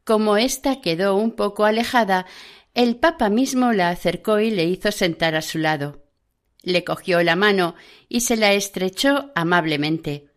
Como 0.05 0.37
ésta 0.37 0.83
quedó 0.83 1.17
un 1.17 1.33
poco 1.33 1.65
alejada, 1.65 2.27
el 2.75 2.97
Papa 2.97 3.31
mismo 3.31 3.73
la 3.73 3.89
acercó 3.89 4.41
y 4.41 4.51
le 4.51 4.67
hizo 4.67 4.93
sentar 4.93 5.35
a 5.37 5.41
su 5.41 5.57
lado. 5.57 6.05
Le 6.63 6.85
cogió 6.85 7.23
la 7.23 7.35
mano 7.35 7.77
y 8.11 8.21
se 8.21 8.37
la 8.37 8.53
estrechó 8.53 9.33
amablemente. 9.35 10.29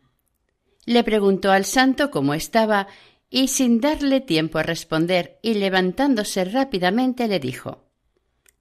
Le 0.85 1.03
preguntó 1.03 1.51
al 1.51 1.65
santo 1.65 2.09
cómo 2.09 2.33
estaba 2.33 2.87
y 3.29 3.47
sin 3.47 3.79
darle 3.79 4.21
tiempo 4.21 4.57
a 4.57 4.63
responder 4.63 5.39
y 5.41 5.53
levantándose 5.55 6.45
rápidamente 6.45 7.27
le 7.27 7.39
dijo 7.39 7.85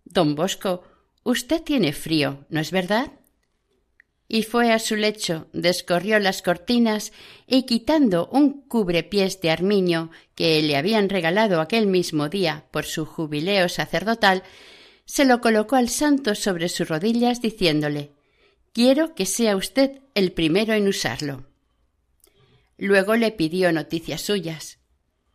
Don 0.04 0.34
Bosco, 0.34 0.82
usted 1.22 1.62
tiene 1.62 1.92
frío, 1.92 2.46
¿no 2.50 2.60
es 2.60 2.70
verdad? 2.70 3.12
Y 4.30 4.42
fue 4.42 4.72
a 4.72 4.78
su 4.78 4.94
lecho, 4.94 5.46
descorrió 5.54 6.18
las 6.18 6.42
cortinas 6.42 7.12
y 7.46 7.62
quitando 7.62 8.28
un 8.30 8.60
cubrepiés 8.62 9.40
de 9.40 9.50
armiño 9.50 10.10
que 10.34 10.60
le 10.60 10.76
habían 10.76 11.08
regalado 11.08 11.62
aquel 11.62 11.86
mismo 11.86 12.28
día 12.28 12.66
por 12.70 12.84
su 12.84 13.06
jubileo 13.06 13.70
sacerdotal, 13.70 14.42
se 15.06 15.24
lo 15.24 15.40
colocó 15.40 15.76
al 15.76 15.88
santo 15.88 16.34
sobre 16.34 16.68
sus 16.68 16.88
rodillas 16.88 17.40
diciéndole 17.40 18.12
Quiero 18.74 19.14
que 19.14 19.24
sea 19.24 19.56
usted 19.56 20.02
el 20.14 20.32
primero 20.32 20.74
en 20.74 20.88
usarlo. 20.88 21.47
Luego 22.78 23.16
le 23.16 23.32
pidió 23.32 23.72
noticias 23.72 24.22
suyas. 24.22 24.78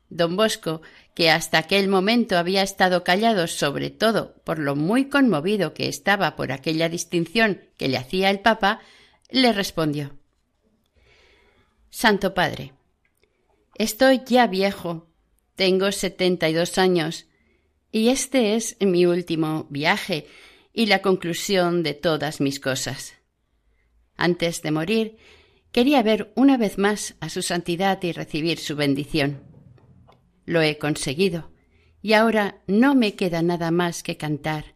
Don 0.10 0.36
Bosco, 0.36 0.82
que 1.14 1.30
hasta 1.30 1.58
aquel 1.58 1.88
momento 1.88 2.38
había 2.38 2.64
estado 2.64 3.04
callado 3.04 3.48
sobre 3.48 3.90
todo 3.90 4.36
por 4.44 4.60
lo 4.60 4.76
muy 4.76 5.10
conmovido 5.10 5.74
que 5.74 5.88
estaba 5.88 6.36
por 6.36 6.52
aquella 6.52 6.90
distinción 6.90 7.62
que 7.78 7.88
le 7.88 7.98
hacía 7.98 8.30
el 8.30 8.40
Papa, 8.40 8.80
le 9.30 9.52
respondió 9.54 10.18
Santo 11.90 12.34
Padre, 12.34 12.74
estoy 13.76 14.22
ya 14.26 14.48
viejo, 14.48 15.08
tengo 15.56 15.92
setenta 15.92 16.50
y 16.50 16.54
dos 16.54 16.80
años, 16.80 17.28
y 17.92 18.10
este 18.10 18.56
es 18.56 18.78
mi 18.80 19.06
último 19.06 19.68
viaje 19.70 20.26
y 20.74 20.88
la 20.88 21.04
conclusión 21.04 21.84
de 21.84 21.94
todas 21.94 22.42
mis 22.42 22.60
cosas. 22.60 23.14
Antes 24.18 24.64
de 24.64 24.72
morir, 24.72 25.18
Quería 25.74 26.04
ver 26.04 26.32
una 26.36 26.56
vez 26.56 26.78
más 26.78 27.16
a 27.20 27.30
su 27.30 27.42
santidad 27.42 28.02
y 28.04 28.12
recibir 28.12 28.60
su 28.60 28.76
bendición. 28.76 29.42
Lo 30.46 30.62
he 30.62 30.78
conseguido, 30.78 31.52
y 32.00 32.14
ahora 32.14 32.62
no 32.68 32.94
me 32.94 33.16
queda 33.16 33.42
nada 33.42 33.72
más 33.72 34.04
que 34.04 34.16
cantar. 34.16 34.76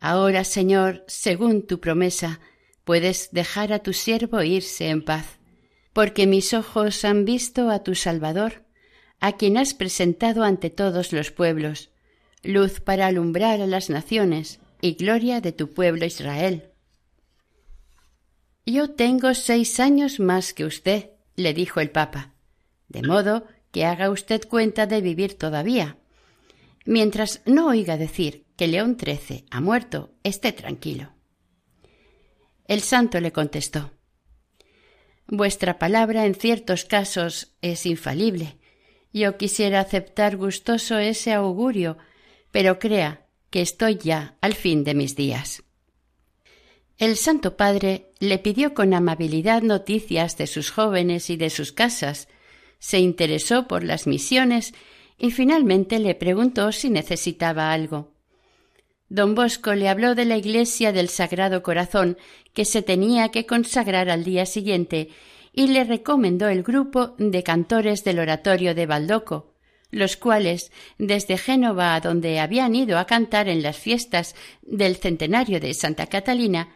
Ahora, 0.00 0.44
Señor, 0.44 1.04
según 1.08 1.66
tu 1.66 1.78
promesa, 1.78 2.40
puedes 2.84 3.32
dejar 3.32 3.74
a 3.74 3.80
tu 3.80 3.92
siervo 3.92 4.42
irse 4.42 4.88
en 4.88 5.04
paz, 5.04 5.38
porque 5.92 6.26
mis 6.26 6.54
ojos 6.54 7.04
han 7.04 7.26
visto 7.26 7.68
a 7.68 7.82
tu 7.82 7.94
Salvador, 7.94 8.64
a 9.20 9.32
quien 9.32 9.58
has 9.58 9.74
presentado 9.74 10.42
ante 10.42 10.70
todos 10.70 11.12
los 11.12 11.30
pueblos, 11.30 11.90
luz 12.42 12.80
para 12.80 13.08
alumbrar 13.08 13.60
a 13.60 13.66
las 13.66 13.90
naciones 13.90 14.58
y 14.80 14.94
gloria 14.94 15.42
de 15.42 15.52
tu 15.52 15.68
pueblo 15.68 16.06
Israel. 16.06 16.71
Yo 18.64 18.90
tengo 18.90 19.34
seis 19.34 19.80
años 19.80 20.20
más 20.20 20.54
que 20.54 20.64
usted, 20.64 21.10
le 21.34 21.52
dijo 21.52 21.80
el 21.80 21.90
Papa, 21.90 22.34
de 22.88 23.02
modo 23.02 23.46
que 23.72 23.84
haga 23.84 24.10
usted 24.10 24.46
cuenta 24.48 24.86
de 24.86 25.00
vivir 25.00 25.36
todavía. 25.36 25.96
Mientras 26.84 27.42
no 27.44 27.68
oiga 27.68 27.96
decir 27.96 28.46
que 28.56 28.68
León 28.68 28.96
XIII 29.00 29.46
ha 29.50 29.60
muerto, 29.60 30.12
esté 30.22 30.52
tranquilo. 30.52 31.12
El 32.66 32.80
santo 32.80 33.20
le 33.20 33.32
contestó 33.32 33.90
Vuestra 35.26 35.78
palabra 35.78 36.26
en 36.26 36.34
ciertos 36.34 36.84
casos 36.84 37.56
es 37.62 37.86
infalible. 37.86 38.58
Yo 39.12 39.38
quisiera 39.38 39.80
aceptar 39.80 40.36
gustoso 40.36 40.98
ese 40.98 41.32
augurio, 41.32 41.96
pero 42.50 42.78
crea 42.78 43.26
que 43.50 43.62
estoy 43.62 43.96
ya 43.96 44.36
al 44.40 44.54
fin 44.54 44.84
de 44.84 44.94
mis 44.94 45.16
días. 45.16 45.62
El 47.02 47.16
Santo 47.16 47.56
Padre 47.56 48.12
le 48.20 48.38
pidió 48.38 48.74
con 48.74 48.94
amabilidad 48.94 49.62
noticias 49.62 50.36
de 50.36 50.46
sus 50.46 50.70
jóvenes 50.70 51.30
y 51.30 51.36
de 51.36 51.50
sus 51.50 51.72
casas, 51.72 52.28
se 52.78 53.00
interesó 53.00 53.66
por 53.66 53.82
las 53.82 54.06
misiones 54.06 54.72
y 55.18 55.32
finalmente 55.32 55.98
le 55.98 56.14
preguntó 56.14 56.70
si 56.70 56.90
necesitaba 56.90 57.72
algo. 57.72 58.12
Don 59.08 59.34
Bosco 59.34 59.74
le 59.74 59.88
habló 59.88 60.14
de 60.14 60.26
la 60.26 60.36
iglesia 60.36 60.92
del 60.92 61.08
Sagrado 61.08 61.64
Corazón 61.64 62.18
que 62.54 62.64
se 62.64 62.82
tenía 62.82 63.30
que 63.30 63.46
consagrar 63.46 64.08
al 64.08 64.22
día 64.22 64.46
siguiente 64.46 65.08
y 65.52 65.66
le 65.66 65.82
recomendó 65.82 66.48
el 66.48 66.62
grupo 66.62 67.16
de 67.18 67.42
cantores 67.42 68.04
del 68.04 68.20
oratorio 68.20 68.76
de 68.76 68.86
Baldoco, 68.86 69.54
los 69.90 70.16
cuales, 70.16 70.70
desde 70.98 71.36
Génova, 71.36 71.96
a 71.96 72.00
donde 72.00 72.38
habían 72.38 72.76
ido 72.76 72.96
a 72.96 73.06
cantar 73.08 73.48
en 73.48 73.60
las 73.60 73.76
fiestas 73.76 74.36
del 74.62 74.94
centenario 74.94 75.58
de 75.58 75.74
Santa 75.74 76.06
Catalina, 76.06 76.68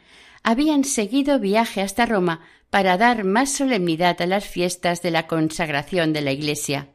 habían 0.46 0.84
seguido 0.84 1.40
viaje 1.40 1.82
hasta 1.82 2.06
Roma 2.06 2.40
para 2.70 2.96
dar 2.96 3.24
más 3.24 3.50
solemnidad 3.50 4.22
a 4.22 4.26
las 4.26 4.46
fiestas 4.46 5.02
de 5.02 5.10
la 5.10 5.26
consagración 5.26 6.12
de 6.12 6.20
la 6.20 6.30
Iglesia. 6.30 6.90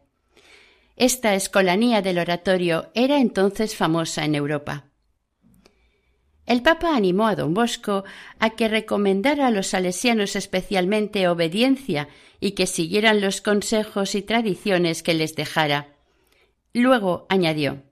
Esta 0.95 1.35
escolanía 1.35 2.01
del 2.01 2.17
oratorio 2.17 2.91
era 2.93 3.19
entonces 3.19 3.75
famosa 3.75 4.23
en 4.23 4.35
Europa. 4.35 4.85
El 6.45 6.61
Papa 6.61 6.95
animó 6.95 7.27
a 7.27 7.35
don 7.35 7.53
Bosco 7.53 8.05
a 8.39 8.51
que 8.51 8.69
recomendara 8.69 9.47
a 9.47 9.51
los 9.51 9.67
salesianos 9.67 10.37
especialmente 10.37 11.27
obediencia 11.27 12.07
y 12.39 12.51
que 12.51 12.67
siguieran 12.67 13.19
los 13.19 13.41
consejos 13.41 14.15
y 14.15 14.21
tradiciones 14.21 15.03
que 15.03 15.13
les 15.13 15.35
dejara. 15.35 15.97
Luego 16.71 17.25
añadió 17.27 17.83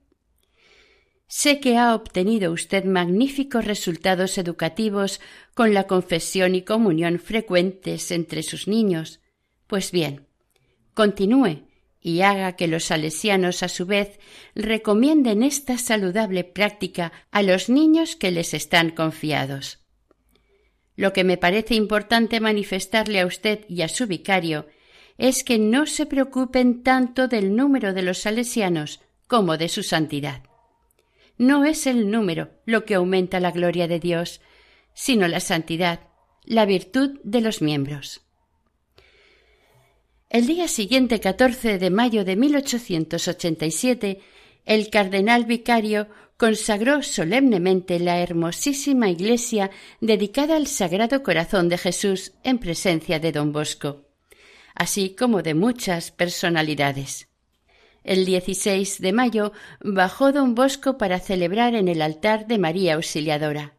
Sé 1.32 1.60
que 1.60 1.78
ha 1.78 1.94
obtenido 1.94 2.50
usted 2.50 2.84
magníficos 2.84 3.64
resultados 3.64 4.36
educativos 4.36 5.20
con 5.54 5.74
la 5.74 5.86
confesión 5.86 6.56
y 6.56 6.62
comunión 6.62 7.20
frecuentes 7.20 8.10
entre 8.10 8.42
sus 8.42 8.66
niños. 8.66 9.20
Pues 9.68 9.92
bien, 9.92 10.26
continúe 10.92 11.68
y 12.00 12.22
haga 12.22 12.56
que 12.56 12.66
los 12.66 12.86
salesianos 12.86 13.62
a 13.62 13.68
su 13.68 13.86
vez 13.86 14.18
recomienden 14.56 15.44
esta 15.44 15.78
saludable 15.78 16.42
práctica 16.42 17.12
a 17.30 17.42
los 17.42 17.68
niños 17.68 18.16
que 18.16 18.32
les 18.32 18.52
están 18.52 18.90
confiados. 18.90 19.78
Lo 20.96 21.12
que 21.12 21.22
me 21.22 21.36
parece 21.36 21.76
importante 21.76 22.40
manifestarle 22.40 23.20
a 23.20 23.26
usted 23.26 23.64
y 23.68 23.82
a 23.82 23.88
su 23.88 24.08
vicario 24.08 24.66
es 25.16 25.44
que 25.44 25.60
no 25.60 25.86
se 25.86 26.06
preocupen 26.06 26.82
tanto 26.82 27.28
del 27.28 27.54
número 27.54 27.92
de 27.92 28.02
los 28.02 28.18
salesianos 28.18 29.00
como 29.28 29.56
de 29.56 29.68
su 29.68 29.84
santidad. 29.84 30.49
No 31.40 31.64
es 31.64 31.86
el 31.86 32.10
número 32.10 32.50
lo 32.66 32.84
que 32.84 32.96
aumenta 32.96 33.40
la 33.40 33.50
gloria 33.50 33.88
de 33.88 33.98
Dios, 33.98 34.42
sino 34.92 35.26
la 35.26 35.40
santidad, 35.40 36.00
la 36.44 36.66
virtud 36.66 37.18
de 37.24 37.40
los 37.40 37.62
miembros. 37.62 38.20
El 40.28 40.46
día 40.46 40.68
siguiente, 40.68 41.18
14 41.18 41.78
de 41.78 41.88
mayo 41.88 42.26
de 42.26 42.36
1887, 42.36 44.20
el 44.66 44.90
cardenal 44.90 45.46
vicario 45.46 46.08
consagró 46.36 47.02
solemnemente 47.02 47.98
la 48.00 48.18
hermosísima 48.18 49.08
iglesia 49.08 49.70
dedicada 50.02 50.56
al 50.56 50.66
Sagrado 50.66 51.22
Corazón 51.22 51.70
de 51.70 51.78
Jesús 51.78 52.32
en 52.44 52.58
presencia 52.58 53.18
de 53.18 53.32
don 53.32 53.50
Bosco, 53.50 54.04
así 54.74 55.16
como 55.18 55.40
de 55.40 55.54
muchas 55.54 56.10
personalidades. 56.10 57.29
El 58.04 58.24
16 58.24 59.00
de 59.00 59.12
mayo 59.12 59.52
bajó 59.80 60.32
don 60.32 60.54
Bosco 60.54 60.98
para 60.98 61.20
celebrar 61.20 61.74
en 61.74 61.88
el 61.88 62.02
altar 62.02 62.46
de 62.46 62.58
María 62.58 62.94
Auxiliadora. 62.94 63.74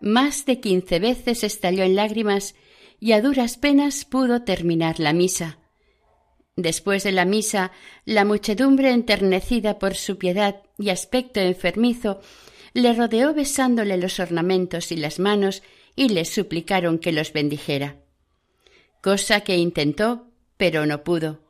Más 0.00 0.46
de 0.46 0.60
quince 0.60 0.98
veces 0.98 1.44
estalló 1.44 1.84
en 1.84 1.96
lágrimas 1.96 2.54
y 3.00 3.12
a 3.12 3.20
duras 3.20 3.56
penas 3.56 4.04
pudo 4.04 4.42
terminar 4.42 5.00
la 5.00 5.12
misa 5.12 5.58
Después 6.56 7.02
de 7.02 7.12
la 7.12 7.24
misa, 7.24 7.72
la 8.04 8.24
muchedumbre, 8.24 8.90
enternecida 8.90 9.78
por 9.78 9.94
su 9.94 10.18
piedad 10.18 10.62
y 10.78 10.90
aspecto 10.90 11.40
enfermizo, 11.40 12.20
le 12.74 12.92
rodeó 12.92 13.32
besándole 13.32 13.96
los 13.96 14.20
ornamentos 14.20 14.92
y 14.92 14.96
las 14.96 15.18
manos 15.18 15.62
y 15.96 16.10
le 16.10 16.24
suplicaron 16.24 16.98
que 16.98 17.12
los 17.12 17.32
bendijera. 17.32 17.96
Cosa 19.00 19.40
que 19.40 19.56
intentó, 19.56 20.28
pero 20.56 20.84
no 20.84 21.04
pudo. 21.04 21.40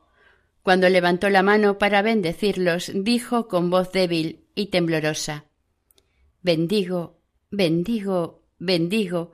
Cuando 0.62 0.88
levantó 0.88 1.29
la 1.29 1.42
mano 1.42 1.79
para 1.79 2.03
bendecirlos, 2.03 2.92
dijo 2.94 3.48
con 3.48 3.68
voz 3.70 3.90
débil 3.92 4.44
y 4.55 4.66
temblorosa 4.66 5.46
Bendigo, 6.40 7.18
bendigo, 7.51 8.42
bendigo, 8.59 9.33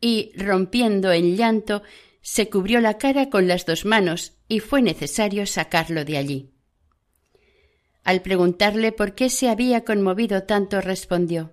y 0.00 0.32
rompiendo 0.36 1.12
en 1.12 1.36
llanto, 1.36 1.82
se 2.22 2.48
cubrió 2.48 2.80
la 2.80 2.96
cara 2.96 3.28
con 3.28 3.46
las 3.46 3.66
dos 3.66 3.84
manos 3.84 4.34
y 4.48 4.60
fue 4.60 4.80
necesario 4.82 5.46
sacarlo 5.46 6.04
de 6.04 6.16
allí. 6.16 6.50
Al 8.02 8.22
preguntarle 8.22 8.92
por 8.92 9.14
qué 9.14 9.28
se 9.28 9.48
había 9.48 9.84
conmovido 9.84 10.44
tanto, 10.44 10.80
respondió 10.80 11.52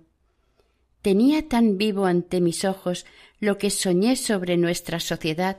Tenía 1.02 1.48
tan 1.48 1.78
vivo 1.78 2.06
ante 2.06 2.40
mis 2.40 2.64
ojos 2.64 3.06
lo 3.38 3.58
que 3.58 3.70
soñé 3.70 4.16
sobre 4.16 4.56
nuestra 4.56 5.00
sociedad, 5.00 5.58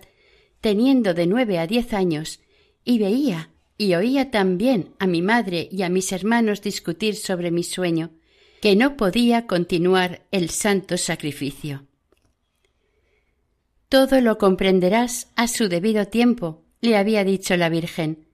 teniendo 0.60 1.13
de 1.13 1.27
nueve 1.27 1.60
a 1.60 1.67
diez 1.67 1.93
años, 1.93 2.41
y 2.84 2.99
veía 2.99 3.51
y 3.80 3.96
oía 3.96 4.30
también 4.30 4.94
a 5.00 5.08
mi 5.08 5.22
madre 5.22 5.70
y 5.72 5.84
a 5.84 5.89
mis 5.89 6.12
hermanos 6.12 6.62
discutir 6.62 7.15
sobre 7.15 7.50
mi 7.50 7.63
sueño, 7.63 8.12
que 8.62 8.76
no 8.76 8.98
podía 8.98 9.48
continuar 9.48 10.28
el 10.32 10.50
santo 10.50 10.98
sacrificio. 10.98 11.86
Todo 13.88 14.20
lo 14.20 14.38
comprenderás 14.38 15.30
a 15.38 15.48
su 15.48 15.70
debido 15.70 16.08
tiempo, 16.08 16.65
le 16.82 16.98
había 16.98 17.24
dicho 17.24 17.56
la 17.56 17.70
Virgen. 17.70 18.28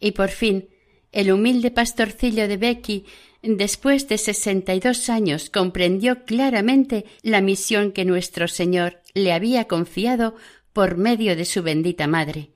Y 0.00 0.10
por 0.10 0.30
fin, 0.30 0.68
el 1.12 1.30
humilde 1.30 1.70
pastorcillo 1.70 2.48
de 2.48 2.56
Becky, 2.56 3.04
después 3.42 4.08
de 4.08 4.18
sesenta 4.18 4.74
y 4.74 4.80
dos 4.80 5.08
años, 5.08 5.50
comprendió 5.50 6.24
claramente 6.24 7.04
la 7.22 7.40
misión 7.40 7.92
que 7.92 8.04
nuestro 8.04 8.48
Señor 8.48 9.00
le 9.14 9.32
había 9.32 9.68
confiado 9.68 10.34
por 10.72 10.96
medio 10.96 11.36
de 11.36 11.44
su 11.44 11.62
bendita 11.62 12.08
madre. 12.08 12.53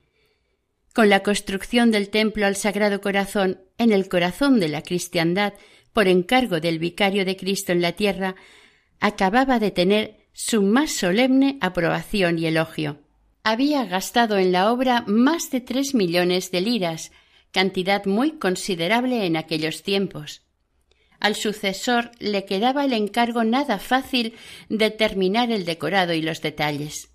Con 0.99 1.07
la 1.07 1.23
construcción 1.23 1.91
del 1.91 2.09
templo 2.09 2.45
al 2.45 2.57
Sagrado 2.57 2.99
Corazón 2.99 3.61
en 3.77 3.93
el 3.93 4.09
corazón 4.09 4.59
de 4.59 4.67
la 4.67 4.81
cristiandad, 4.81 5.53
por 5.93 6.09
encargo 6.09 6.59
del 6.59 6.77
vicario 6.77 7.23
de 7.23 7.37
Cristo 7.37 7.71
en 7.71 7.81
la 7.81 7.93
tierra, 7.93 8.35
acababa 8.99 9.59
de 9.59 9.71
tener 9.71 10.27
su 10.33 10.61
más 10.61 10.91
solemne 10.91 11.57
aprobación 11.61 12.37
y 12.37 12.47
elogio. 12.47 12.99
Había 13.45 13.85
gastado 13.85 14.37
en 14.37 14.51
la 14.51 14.73
obra 14.73 15.05
más 15.07 15.51
de 15.51 15.61
tres 15.61 15.95
millones 15.95 16.51
de 16.51 16.59
liras, 16.59 17.13
cantidad 17.53 18.03
muy 18.03 18.31
considerable 18.31 19.25
en 19.25 19.37
aquellos 19.37 19.83
tiempos. 19.83 20.41
Al 21.21 21.35
sucesor 21.35 22.11
le 22.19 22.43
quedaba 22.43 22.83
el 22.83 22.91
encargo 22.91 23.45
nada 23.45 23.79
fácil 23.79 24.33
de 24.67 24.91
terminar 24.91 25.49
el 25.49 25.63
decorado 25.63 26.11
y 26.11 26.21
los 26.21 26.41
detalles. 26.41 27.09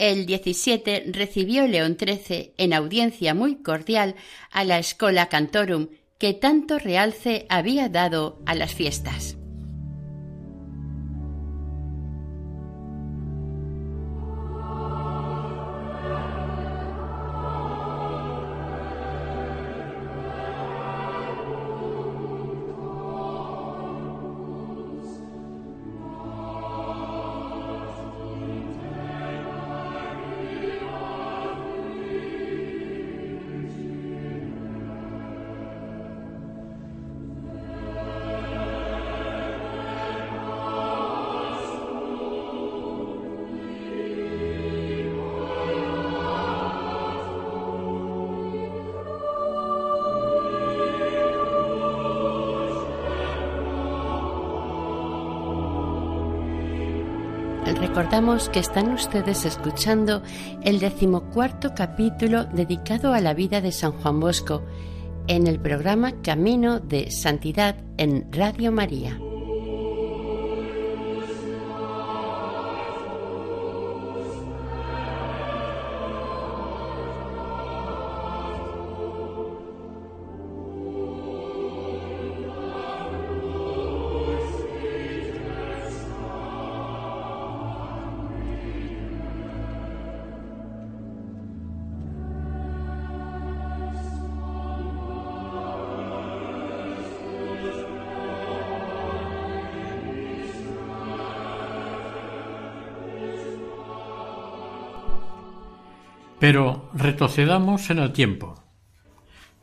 El 0.00 0.24
17 0.24 1.08
recibió 1.08 1.66
León 1.66 1.98
XIII 2.00 2.54
en 2.56 2.72
audiencia 2.72 3.34
muy 3.34 3.56
cordial 3.56 4.14
a 4.50 4.64
la 4.64 4.78
Escola 4.78 5.28
Cantorum 5.28 5.88
que 6.16 6.32
tanto 6.32 6.78
realce 6.78 7.44
había 7.50 7.90
dado 7.90 8.40
a 8.46 8.54
las 8.54 8.72
fiestas. 8.72 9.36
Recordamos 57.90 58.48
que 58.50 58.60
están 58.60 58.92
ustedes 58.92 59.44
escuchando 59.44 60.22
el 60.62 60.78
decimocuarto 60.78 61.74
capítulo 61.74 62.44
dedicado 62.44 63.12
a 63.12 63.20
la 63.20 63.34
vida 63.34 63.60
de 63.60 63.72
San 63.72 63.90
Juan 63.90 64.20
Bosco 64.20 64.62
en 65.26 65.48
el 65.48 65.58
programa 65.58 66.12
Camino 66.22 66.78
de 66.78 67.10
Santidad 67.10 67.74
en 67.96 68.32
Radio 68.32 68.70
María. 68.70 69.18
Pero 106.40 106.90
retrocedamos 106.94 107.90
en 107.90 107.98
el 107.98 108.12
tiempo. 108.12 108.64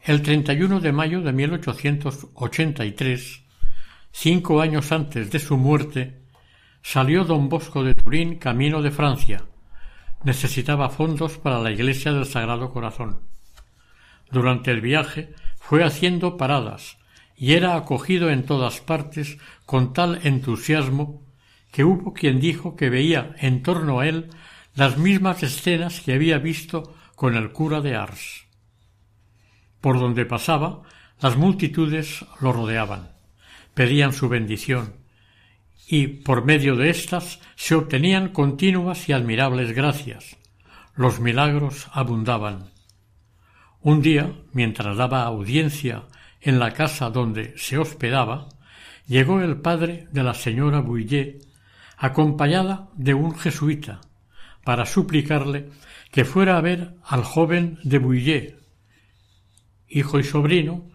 El 0.04 0.22
31 0.22 0.80
de 0.80 0.92
mayo 0.92 1.22
de 1.22 1.34
1883, 1.34 3.42
cinco 4.12 4.62
años 4.62 4.92
antes 4.92 5.32
de 5.32 5.40
su 5.40 5.58
muerte, 5.58 6.22
salió 6.84 7.26
don 7.26 7.50
Bosco 7.50 7.84
de 7.84 7.96
Turín 7.96 8.38
camino 8.38 8.84
de 8.84 8.92
Francia. 8.92 9.44
Necesitaba 10.24 10.90
fondos 10.90 11.40
para 11.40 11.60
la 11.60 11.72
iglesia 11.72 12.14
del 12.14 12.28
Sagrado 12.28 12.72
Corazón. 12.72 13.22
Durante 14.30 14.70
el 14.70 14.82
viaje 14.82 15.34
fue 15.60 15.84
haciendo 15.84 16.38
paradas 16.38 17.00
y 17.36 17.54
era 17.54 17.76
acogido 17.76 18.30
en 18.30 18.46
todas 18.46 18.82
partes 18.82 19.40
con 19.66 19.94
tal 19.94 20.20
entusiasmo 20.24 21.26
que 21.72 21.84
hubo 21.84 22.14
quien 22.14 22.40
dijo 22.40 22.76
que 22.76 22.92
veía 22.92 23.36
en 23.40 23.64
torno 23.64 24.00
a 24.00 24.08
él 24.08 24.30
las 24.78 24.96
mismas 25.00 25.42
escenas 25.42 26.02
que 26.02 26.14
había 26.14 26.38
visto 26.38 26.94
con 27.16 27.36
el 27.36 27.52
cura 27.52 27.82
de 27.82 27.96
Ars. 27.96 28.46
Por 29.82 30.00
donde 30.00 30.24
pasaba, 30.24 30.84
las 31.20 31.36
multitudes 31.36 32.24
lo 32.42 32.54
rodeaban, 32.54 33.10
pedían 33.74 34.14
su 34.14 34.30
bendición, 34.30 34.94
y 35.88 36.06
por 36.08 36.46
medio 36.46 36.76
de 36.76 36.92
éstas 36.92 37.40
se 37.56 37.74
obtenían 37.74 38.30
continuas 38.30 39.10
y 39.10 39.14
admirables 39.14 39.74
gracias. 39.74 40.38
Los 40.94 41.20
milagros 41.20 41.88
abundaban. 41.92 42.70
Un 43.82 44.04
día, 44.04 44.32
mientras 44.54 44.96
daba 44.96 45.24
audiencia 45.24 46.04
en 46.40 46.60
la 46.60 46.74
casa 46.74 47.10
donde 47.10 47.58
se 47.58 47.80
hospedaba, 47.80 48.50
llegó 49.08 49.42
el 49.42 49.60
padre 49.60 50.08
de 50.12 50.22
la 50.22 50.36
señora 50.36 50.82
Bouillet, 50.82 51.40
acompañada 51.98 52.90
de 52.94 53.16
un 53.16 53.36
jesuita, 53.36 54.02
para 54.68 54.86
suplicarle 54.86 55.70
que 56.12 56.26
fuera 56.26 56.58
a 56.58 56.62
ver 56.62 56.96
al 57.06 57.24
joven 57.24 57.80
de 57.84 58.00
Bouillet, 58.00 58.60
hijo 59.88 60.20
y 60.20 60.26
sobrino 60.26 60.90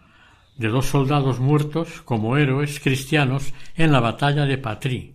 de 0.59 0.69
dos 0.69 0.85
soldados 0.85 1.41
muertos 1.41 2.03
como 2.03 2.37
héroes 2.37 2.81
cristianos 2.81 3.55
en 3.75 3.91
la 3.91 4.01
batalla 4.01 4.45
de 4.45 4.59
Patrí. 4.59 5.15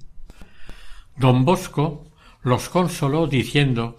Don 1.16 1.46
Bosco 1.46 2.12
los 2.42 2.68
consoló 2.70 3.28
diciendo 3.28 3.96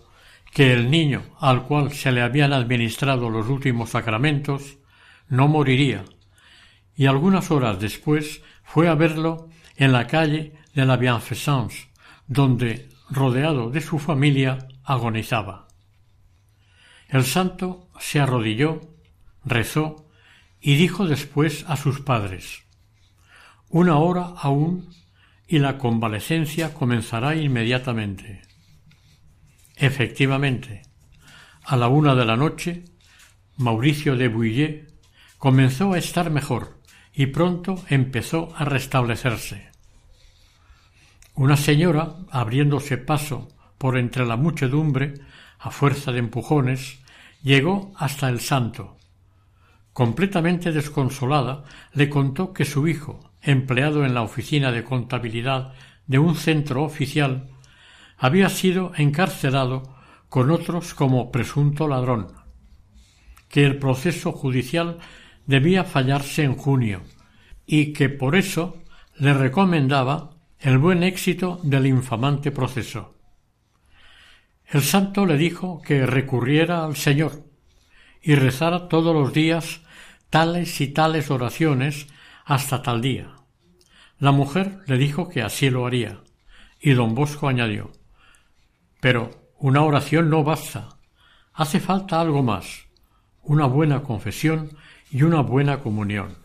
que 0.52 0.72
el 0.72 0.90
niño 0.90 1.22
al 1.38 1.62
cual 1.62 1.92
se 1.92 2.10
le 2.10 2.22
habían 2.22 2.52
administrado 2.52 3.30
los 3.30 3.46
últimos 3.46 3.90
sacramentos 3.90 4.78
no 5.28 5.46
moriría, 5.46 6.04
y 6.96 7.06
algunas 7.06 7.52
horas 7.52 7.78
después 7.78 8.42
fue 8.64 8.88
a 8.88 8.96
verlo 8.96 9.50
en 9.76 9.92
la 9.92 10.08
calle 10.08 10.54
de 10.74 10.84
la 10.84 10.96
Bienfaisance, 10.96 11.90
donde, 12.26 12.87
rodeado 13.10 13.70
de 13.70 13.80
su 13.80 13.98
familia, 13.98 14.68
agonizaba. 14.84 15.68
El 17.08 17.24
santo 17.24 17.88
se 17.98 18.20
arrodilló, 18.20 18.80
rezó 19.44 20.08
y 20.60 20.76
dijo 20.76 21.06
después 21.06 21.64
a 21.68 21.76
sus 21.76 22.00
padres 22.00 22.64
Una 23.68 23.98
hora 23.98 24.34
aún 24.36 24.90
y 25.46 25.58
la 25.58 25.78
convalecencia 25.78 26.74
comenzará 26.74 27.34
inmediatamente. 27.34 28.42
Efectivamente, 29.76 30.82
a 31.64 31.76
la 31.76 31.88
una 31.88 32.14
de 32.14 32.26
la 32.26 32.36
noche, 32.36 32.84
Mauricio 33.56 34.16
de 34.16 34.28
Bouillet 34.28 34.92
comenzó 35.38 35.92
a 35.92 35.98
estar 35.98 36.30
mejor 36.30 36.80
y 37.14 37.26
pronto 37.26 37.82
empezó 37.88 38.54
a 38.56 38.64
restablecerse. 38.64 39.67
Una 41.38 41.56
señora, 41.56 42.16
abriéndose 42.32 42.98
paso 42.98 43.46
por 43.78 43.96
entre 43.96 44.26
la 44.26 44.34
muchedumbre, 44.36 45.14
a 45.60 45.70
fuerza 45.70 46.10
de 46.10 46.18
empujones, 46.18 46.98
llegó 47.44 47.92
hasta 47.96 48.28
el 48.28 48.40
santo. 48.40 48.96
Completamente 49.92 50.72
desconsolada, 50.72 51.62
le 51.92 52.10
contó 52.10 52.52
que 52.52 52.64
su 52.64 52.88
hijo, 52.88 53.30
empleado 53.40 54.04
en 54.04 54.14
la 54.14 54.22
oficina 54.22 54.72
de 54.72 54.82
contabilidad 54.82 55.74
de 56.08 56.18
un 56.18 56.34
centro 56.34 56.82
oficial, 56.82 57.48
había 58.16 58.48
sido 58.48 58.90
encarcelado 58.96 59.94
con 60.28 60.50
otros 60.50 60.92
como 60.92 61.30
presunto 61.30 61.86
ladrón, 61.86 62.32
que 63.48 63.64
el 63.64 63.78
proceso 63.78 64.32
judicial 64.32 64.98
debía 65.46 65.84
fallarse 65.84 66.42
en 66.42 66.56
junio 66.56 67.02
y 67.64 67.92
que 67.92 68.08
por 68.08 68.34
eso 68.34 68.82
le 69.14 69.34
recomendaba 69.34 70.37
el 70.60 70.78
buen 70.78 71.02
éxito 71.02 71.60
del 71.62 71.86
infamante 71.86 72.50
proceso. 72.50 73.14
El 74.66 74.82
santo 74.82 75.24
le 75.24 75.36
dijo 75.36 75.80
que 75.82 76.06
recurriera 76.06 76.84
al 76.84 76.96
Señor 76.96 77.44
y 78.20 78.34
rezara 78.34 78.88
todos 78.88 79.14
los 79.14 79.32
días 79.32 79.80
tales 80.30 80.80
y 80.80 80.88
tales 80.88 81.30
oraciones 81.30 82.06
hasta 82.44 82.82
tal 82.82 83.00
día. 83.00 83.34
La 84.18 84.32
mujer 84.32 84.80
le 84.86 84.98
dijo 84.98 85.28
que 85.28 85.42
así 85.42 85.70
lo 85.70 85.86
haría, 85.86 86.20
y 86.80 86.92
don 86.92 87.14
Bosco 87.14 87.48
añadió 87.48 87.92
pero 89.00 89.30
una 89.58 89.82
oración 89.82 90.30
no 90.30 90.44
basta. 90.44 90.88
Hace 91.52 91.80
falta 91.80 92.20
algo 92.20 92.42
más, 92.42 92.86
una 93.42 93.66
buena 93.66 94.02
confesión 94.02 94.76
y 95.10 95.22
una 95.22 95.40
buena 95.40 95.80
comunión. 95.80 96.36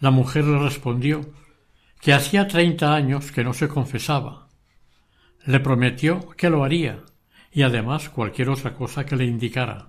La 0.00 0.10
mujer 0.10 0.44
le 0.44 0.58
respondió 0.58 1.32
hacía 2.12 2.48
treinta 2.48 2.94
años 2.94 3.32
que 3.32 3.44
no 3.44 3.52
se 3.52 3.68
confesaba. 3.68 4.48
Le 5.44 5.60
prometió 5.60 6.30
que 6.30 6.50
lo 6.50 6.64
haría 6.64 7.02
y 7.52 7.62
además 7.62 8.08
cualquier 8.08 8.50
otra 8.50 8.74
cosa 8.74 9.06
que 9.06 9.16
le 9.16 9.24
indicara. 9.24 9.88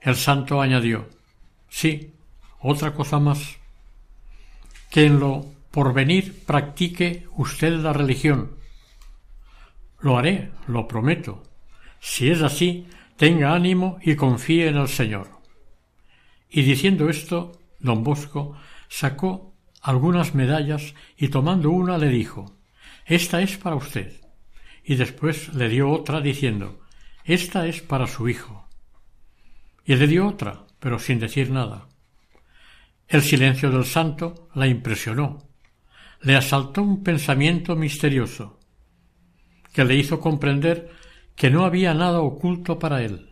El 0.00 0.16
santo 0.16 0.60
añadió 0.60 1.08
Sí, 1.68 2.12
otra 2.58 2.92
cosa 2.92 3.18
más. 3.18 3.58
Que 4.90 5.06
en 5.06 5.20
lo 5.20 5.46
porvenir 5.70 6.44
practique 6.44 7.26
usted 7.36 7.74
la 7.74 7.92
religión, 7.92 8.56
lo 10.00 10.18
haré, 10.18 10.50
lo 10.66 10.88
prometo. 10.88 11.42
Si 12.00 12.30
es 12.30 12.42
así, 12.42 12.88
tenga 13.16 13.54
ánimo 13.54 13.98
y 14.02 14.16
confíe 14.16 14.68
en 14.68 14.76
el 14.76 14.88
Señor. 14.88 15.28
Y 16.48 16.62
diciendo 16.62 17.08
esto, 17.08 17.52
don 17.78 18.02
Bosco 18.02 18.56
sacó 18.88 19.49
algunas 19.80 20.34
medallas 20.34 20.94
y 21.16 21.28
tomando 21.28 21.70
una 21.70 21.98
le 21.98 22.08
dijo 22.08 22.56
Esta 23.06 23.40
es 23.40 23.56
para 23.56 23.76
usted. 23.76 24.20
Y 24.84 24.96
después 24.96 25.52
le 25.54 25.68
dio 25.68 25.90
otra 25.90 26.20
diciendo 26.20 26.80
Esta 27.24 27.66
es 27.66 27.80
para 27.80 28.06
su 28.06 28.28
hijo. 28.28 28.68
Y 29.84 29.96
le 29.96 30.06
dio 30.06 30.26
otra, 30.26 30.66
pero 30.78 30.98
sin 30.98 31.18
decir 31.18 31.50
nada. 31.50 31.88
El 33.08 33.22
silencio 33.22 33.70
del 33.70 33.84
santo 33.84 34.48
la 34.54 34.66
impresionó. 34.66 35.38
Le 36.22 36.36
asaltó 36.36 36.82
un 36.82 37.02
pensamiento 37.02 37.74
misterioso 37.74 38.60
que 39.72 39.84
le 39.84 39.96
hizo 39.96 40.20
comprender 40.20 40.90
que 41.34 41.50
no 41.50 41.64
había 41.64 41.94
nada 41.94 42.20
oculto 42.20 42.78
para 42.78 43.02
él. 43.02 43.30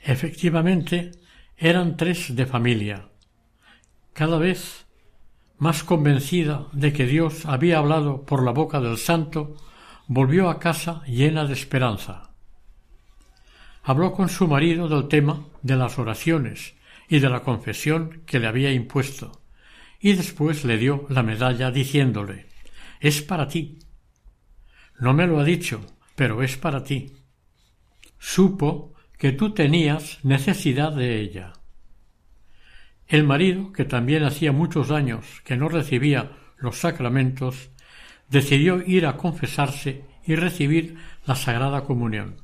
Efectivamente, 0.00 1.12
eran 1.56 1.96
tres 1.96 2.34
de 2.34 2.46
familia. 2.46 3.08
Cada 4.12 4.38
vez 4.38 4.83
más 5.58 5.84
convencida 5.84 6.66
de 6.72 6.92
que 6.92 7.06
Dios 7.06 7.46
había 7.46 7.78
hablado 7.78 8.24
por 8.26 8.42
la 8.42 8.50
boca 8.50 8.80
del 8.80 8.98
santo, 8.98 9.56
volvió 10.06 10.50
a 10.50 10.58
casa 10.58 11.02
llena 11.06 11.46
de 11.46 11.54
esperanza. 11.54 12.30
Habló 13.82 14.12
con 14.12 14.28
su 14.28 14.48
marido 14.48 14.88
del 14.88 15.08
tema 15.08 15.44
de 15.62 15.76
las 15.76 15.98
oraciones 15.98 16.74
y 17.08 17.18
de 17.18 17.30
la 17.30 17.40
confesión 17.40 18.22
que 18.26 18.38
le 18.38 18.46
había 18.46 18.72
impuesto, 18.72 19.40
y 20.00 20.12
después 20.12 20.64
le 20.64 20.78
dio 20.78 21.06
la 21.08 21.22
medalla 21.22 21.70
diciéndole 21.70 22.46
Es 23.00 23.22
para 23.22 23.48
ti, 23.48 23.78
no 24.98 25.12
me 25.12 25.26
lo 25.26 25.40
ha 25.40 25.44
dicho, 25.44 25.80
pero 26.14 26.42
es 26.42 26.56
para 26.56 26.84
ti. 26.84 27.12
Supo 28.18 28.94
que 29.18 29.32
tú 29.32 29.52
tenías 29.52 30.24
necesidad 30.24 30.92
de 30.92 31.20
ella. 31.20 31.53
El 33.14 33.22
marido, 33.22 33.72
que 33.72 33.84
también 33.84 34.24
hacía 34.24 34.50
muchos 34.50 34.90
años 34.90 35.40
que 35.44 35.56
no 35.56 35.68
recibía 35.68 36.32
los 36.58 36.78
sacramentos, 36.78 37.70
decidió 38.28 38.82
ir 38.84 39.06
a 39.06 39.16
confesarse 39.16 40.04
y 40.26 40.34
recibir 40.34 40.96
la 41.24 41.36
Sagrada 41.36 41.84
Comunión. 41.84 42.38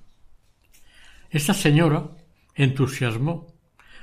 Esta 1.29 1.55
señora 1.55 2.11
entusiasmó 2.55 3.49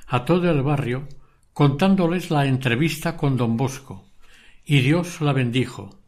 a 0.07 0.25
todo 0.25 0.51
el 0.51 0.61
barrio 0.61 1.07
contándoles 1.53 2.31
la 2.31 2.45
entrevista 2.47 3.15
con 3.15 3.37
don 3.37 3.55
Bosco, 3.55 4.03
y 4.65 4.81
Dios 4.81 5.21
la 5.21 5.31
bendijo. 5.31 6.01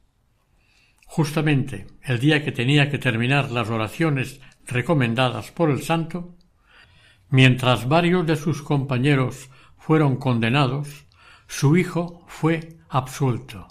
Justamente 1.06 1.88
el 2.04 2.20
día 2.20 2.44
que 2.44 2.52
tenía 2.52 2.90
que 2.90 2.98
terminar 2.98 3.50
las 3.50 3.70
oraciones 3.70 4.42
recomendadas 4.68 5.52
por 5.52 5.70
el 5.70 5.84
santo, 5.84 6.36
mientras 7.30 7.88
varios 7.88 8.28
de 8.28 8.36
sus 8.36 8.62
compañeros 8.62 9.50
fueron 9.90 10.18
condenados, 10.18 11.08
su 11.48 11.76
hijo 11.76 12.24
fue 12.28 12.78
absuelto. 12.90 13.66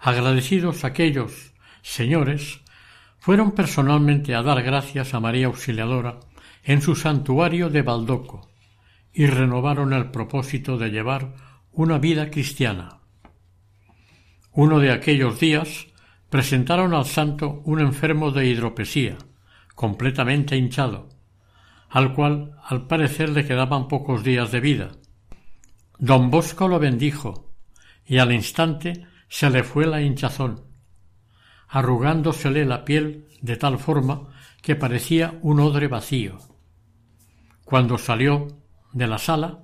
Agradecidos 0.00 0.82
aquellos 0.82 1.54
señores 1.80 2.60
fueron 3.20 3.52
personalmente 3.52 4.34
a 4.34 4.42
dar 4.42 4.64
gracias 4.64 5.14
a 5.14 5.20
María 5.20 5.46
Auxiliadora 5.46 6.18
en 6.64 6.82
su 6.82 6.96
santuario 6.96 7.70
de 7.70 7.82
Baldoco 7.82 8.50
y 9.12 9.26
renovaron 9.26 9.92
el 9.92 10.10
propósito 10.10 10.76
de 10.76 10.90
llevar 10.90 11.36
una 11.70 11.98
vida 11.98 12.28
cristiana. 12.28 12.98
Uno 14.50 14.80
de 14.80 14.90
aquellos 14.90 15.38
días 15.38 15.86
presentaron 16.30 16.94
al 16.94 17.06
santo 17.06 17.62
un 17.64 17.78
enfermo 17.78 18.32
de 18.32 18.46
hidropesía, 18.46 19.18
completamente 19.76 20.56
hinchado, 20.56 21.19
al 21.90 22.14
cual 22.14 22.56
al 22.64 22.86
parecer 22.86 23.30
le 23.30 23.44
quedaban 23.44 23.88
pocos 23.88 24.22
días 24.22 24.52
de 24.52 24.60
vida. 24.60 24.92
Don 25.98 26.30
Bosco 26.30 26.68
lo 26.68 26.78
bendijo, 26.78 27.52
y 28.06 28.18
al 28.18 28.32
instante 28.32 29.06
se 29.28 29.50
le 29.50 29.64
fue 29.64 29.86
la 29.86 30.00
hinchazón, 30.00 30.64
arrugándosele 31.68 32.64
la 32.64 32.84
piel 32.84 33.26
de 33.42 33.56
tal 33.56 33.78
forma 33.78 34.28
que 34.62 34.76
parecía 34.76 35.38
un 35.42 35.60
odre 35.60 35.88
vacío. 35.88 36.38
Cuando 37.64 37.98
salió 37.98 38.48
de 38.92 39.06
la 39.06 39.18
sala, 39.18 39.60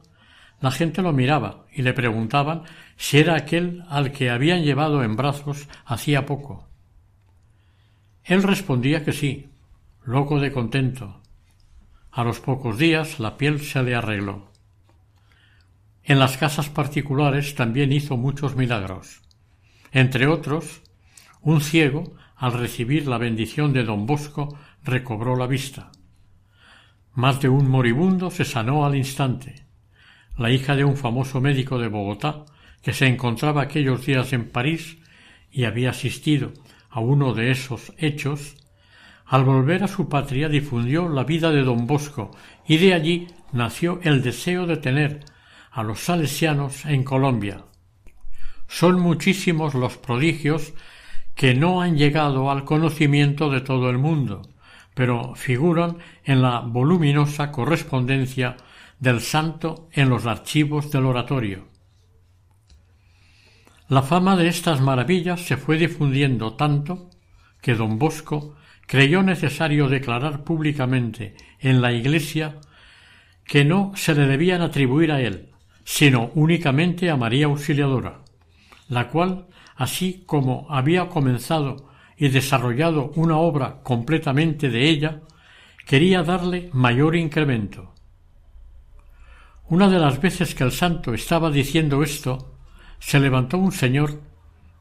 la 0.60 0.70
gente 0.70 1.02
lo 1.02 1.12
miraba 1.12 1.66
y 1.72 1.82
le 1.82 1.92
preguntaban 1.92 2.62
si 2.96 3.18
era 3.18 3.36
aquel 3.36 3.84
al 3.88 4.12
que 4.12 4.30
habían 4.30 4.62
llevado 4.62 5.02
en 5.02 5.16
brazos 5.16 5.68
hacía 5.84 6.26
poco. 6.26 6.68
Él 8.24 8.42
respondía 8.42 9.04
que 9.04 9.12
sí, 9.12 9.50
loco 10.04 10.40
de 10.40 10.50
contento. 10.50 11.20
A 12.16 12.24
los 12.24 12.40
pocos 12.40 12.78
días 12.78 13.20
la 13.20 13.36
piel 13.36 13.60
se 13.60 13.82
le 13.82 13.94
arregló. 13.94 14.50
En 16.02 16.18
las 16.18 16.38
casas 16.38 16.70
particulares 16.70 17.54
también 17.54 17.92
hizo 17.92 18.16
muchos 18.16 18.56
milagros. 18.56 19.20
Entre 19.92 20.26
otros, 20.26 20.80
un 21.42 21.60
ciego, 21.60 22.14
al 22.34 22.54
recibir 22.54 23.06
la 23.06 23.18
bendición 23.18 23.74
de 23.74 23.84
don 23.84 24.06
Bosco, 24.06 24.58
recobró 24.82 25.36
la 25.36 25.46
vista. 25.46 25.92
Más 27.12 27.42
de 27.42 27.50
un 27.50 27.68
moribundo 27.68 28.30
se 28.30 28.46
sanó 28.46 28.86
al 28.86 28.96
instante. 28.96 29.66
La 30.38 30.50
hija 30.50 30.74
de 30.74 30.86
un 30.86 30.96
famoso 30.96 31.42
médico 31.42 31.78
de 31.78 31.88
Bogotá, 31.88 32.46
que 32.80 32.94
se 32.94 33.08
encontraba 33.08 33.60
aquellos 33.60 34.06
días 34.06 34.32
en 34.32 34.48
París 34.48 34.96
y 35.50 35.64
había 35.64 35.90
asistido 35.90 36.54
a 36.88 37.00
uno 37.00 37.34
de 37.34 37.50
esos 37.50 37.92
hechos, 37.98 38.56
al 39.26 39.44
volver 39.44 39.82
a 39.82 39.88
su 39.88 40.08
patria 40.08 40.48
difundió 40.48 41.08
la 41.08 41.24
vida 41.24 41.50
de 41.50 41.62
don 41.62 41.86
Bosco 41.86 42.30
y 42.66 42.78
de 42.78 42.94
allí 42.94 43.26
nació 43.52 44.00
el 44.02 44.22
deseo 44.22 44.66
de 44.66 44.76
tener 44.76 45.24
a 45.70 45.82
los 45.82 46.00
salesianos 46.00 46.86
en 46.86 47.02
Colombia. 47.02 47.64
Son 48.68 49.00
muchísimos 49.00 49.74
los 49.74 49.96
prodigios 49.98 50.74
que 51.34 51.54
no 51.54 51.82
han 51.82 51.96
llegado 51.96 52.50
al 52.50 52.64
conocimiento 52.64 53.50
de 53.50 53.60
todo 53.60 53.90
el 53.90 53.98
mundo, 53.98 54.42
pero 54.94 55.34
figuran 55.34 55.98
en 56.24 56.40
la 56.40 56.60
voluminosa 56.60 57.52
correspondencia 57.52 58.56
del 58.98 59.20
santo 59.20 59.88
en 59.92 60.08
los 60.08 60.24
archivos 60.26 60.90
del 60.90 61.04
oratorio. 61.04 61.68
La 63.88 64.02
fama 64.02 64.36
de 64.36 64.48
estas 64.48 64.80
maravillas 64.80 65.42
se 65.42 65.56
fue 65.56 65.76
difundiendo 65.76 66.54
tanto 66.54 67.10
que 67.60 67.74
don 67.74 67.98
Bosco 67.98 68.56
creyó 68.86 69.22
necesario 69.22 69.88
declarar 69.88 70.44
públicamente 70.44 71.34
en 71.60 71.82
la 71.82 71.92
Iglesia 71.92 72.56
que 73.44 73.64
no 73.64 73.92
se 73.96 74.14
le 74.14 74.26
debían 74.26 74.62
atribuir 74.62 75.12
a 75.12 75.20
él, 75.20 75.50
sino 75.84 76.30
únicamente 76.34 77.10
a 77.10 77.16
María 77.16 77.46
Auxiliadora, 77.46 78.22
la 78.88 79.08
cual, 79.08 79.46
así 79.76 80.22
como 80.26 80.66
había 80.70 81.08
comenzado 81.08 81.88
y 82.16 82.28
desarrollado 82.28 83.12
una 83.16 83.36
obra 83.36 83.82
completamente 83.82 84.70
de 84.70 84.88
ella, 84.88 85.20
quería 85.84 86.22
darle 86.22 86.70
mayor 86.72 87.14
incremento. 87.14 87.92
Una 89.68 89.88
de 89.88 89.98
las 89.98 90.20
veces 90.20 90.54
que 90.54 90.64
el 90.64 90.72
santo 90.72 91.12
estaba 91.12 91.50
diciendo 91.50 92.02
esto, 92.02 92.54
se 92.98 93.20
levantó 93.20 93.58
un 93.58 93.72
señor, 93.72 94.22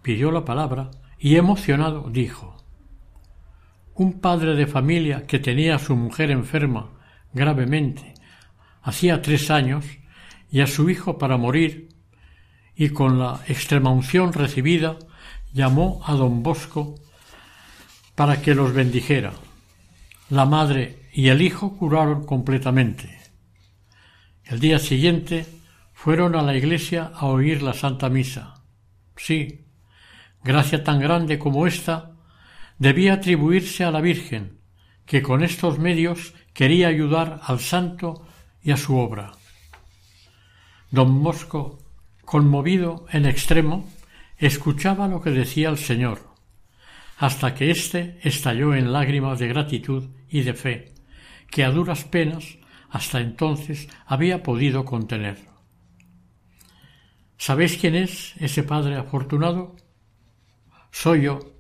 pidió 0.02 0.32
la 0.32 0.46
palabra 0.46 0.92
y 1.20 1.36
emocionado 1.36 2.10
dijo 2.12 2.65
Un 3.96 4.20
padre 4.20 4.56
de 4.56 4.68
familia 4.68 5.26
que 5.26 5.40
tenía 5.40 5.76
a 5.76 5.80
su 5.80 5.96
mujer 5.96 6.30
enferma 6.30 6.92
gravemente 7.34 8.14
hacía 8.82 9.22
tres 9.22 9.50
años 9.50 9.86
y 10.52 10.60
a 10.60 10.68
su 10.68 10.90
hijo 10.90 11.18
para 11.18 11.38
morir 11.38 11.88
y 12.76 12.90
con 12.90 13.18
la 13.18 13.40
extremaunción 13.48 14.34
recibida 14.34 14.98
llamó 15.54 16.02
a 16.06 16.14
don 16.14 16.44
Bosco 16.44 16.96
para 18.16 18.42
que 18.42 18.54
los 18.54 18.74
bendijera. 18.74 19.32
La 20.30 20.46
madre 20.46 21.08
y 21.14 21.30
el 21.30 21.42
hijo 21.42 21.78
curaron 21.78 22.26
completamente. 22.26 23.18
El 24.44 24.60
día 24.60 24.78
siguiente 24.78 25.46
fueron 25.94 26.36
a 26.36 26.42
la 26.42 26.54
iglesia 26.54 27.12
a 27.16 27.28
oír 27.28 27.64
la 27.64 27.74
Santa 27.74 28.10
Misa. 28.10 28.56
Sí, 29.16 29.66
gracia 30.44 30.84
tan 30.84 31.00
grande 31.00 31.40
como 31.40 31.66
esta 31.66 32.15
debía 32.78 33.14
atribuirse 33.14 33.84
a 33.84 33.92
la 33.92 34.02
Virgen, 34.02 34.60
que 35.06 35.22
con 35.22 35.44
estos 35.44 35.80
medios 35.80 36.34
quería 36.54 36.88
ayudar 36.88 37.42
al 37.44 37.60
santo 37.60 38.26
y 38.62 38.72
a 38.72 38.78
su 38.78 38.98
obra. 38.98 39.32
Don 40.92 41.12
Mosco, 41.12 41.80
conmovido 42.24 43.06
en 43.12 43.26
extremo, 43.26 43.90
escuchaba 44.38 45.08
lo 45.08 45.22
que 45.22 45.32
decía 45.32 45.70
el 45.70 45.78
Señor 45.78 46.36
hasta 47.18 47.56
que 47.56 47.72
éste 47.72 48.20
estalló 48.24 48.74
en 48.76 48.92
lágrimas 48.92 49.40
de 49.40 49.48
gratitud 49.48 50.10
y 50.30 50.42
de 50.42 50.54
fe, 50.54 50.94
que 51.50 51.64
a 51.64 51.72
duras 51.72 52.04
penas 52.04 52.58
hasta 52.90 53.20
entonces 53.20 53.88
había 54.06 54.44
podido 54.44 54.86
contener. 54.86 55.38
¿Sabéis 57.38 57.78
quién 57.78 57.96
es 57.96 58.34
ese 58.38 58.64
padre 58.64 58.96
afortunado? 58.96 59.76
Soy 60.92 61.24
yo. 61.24 61.55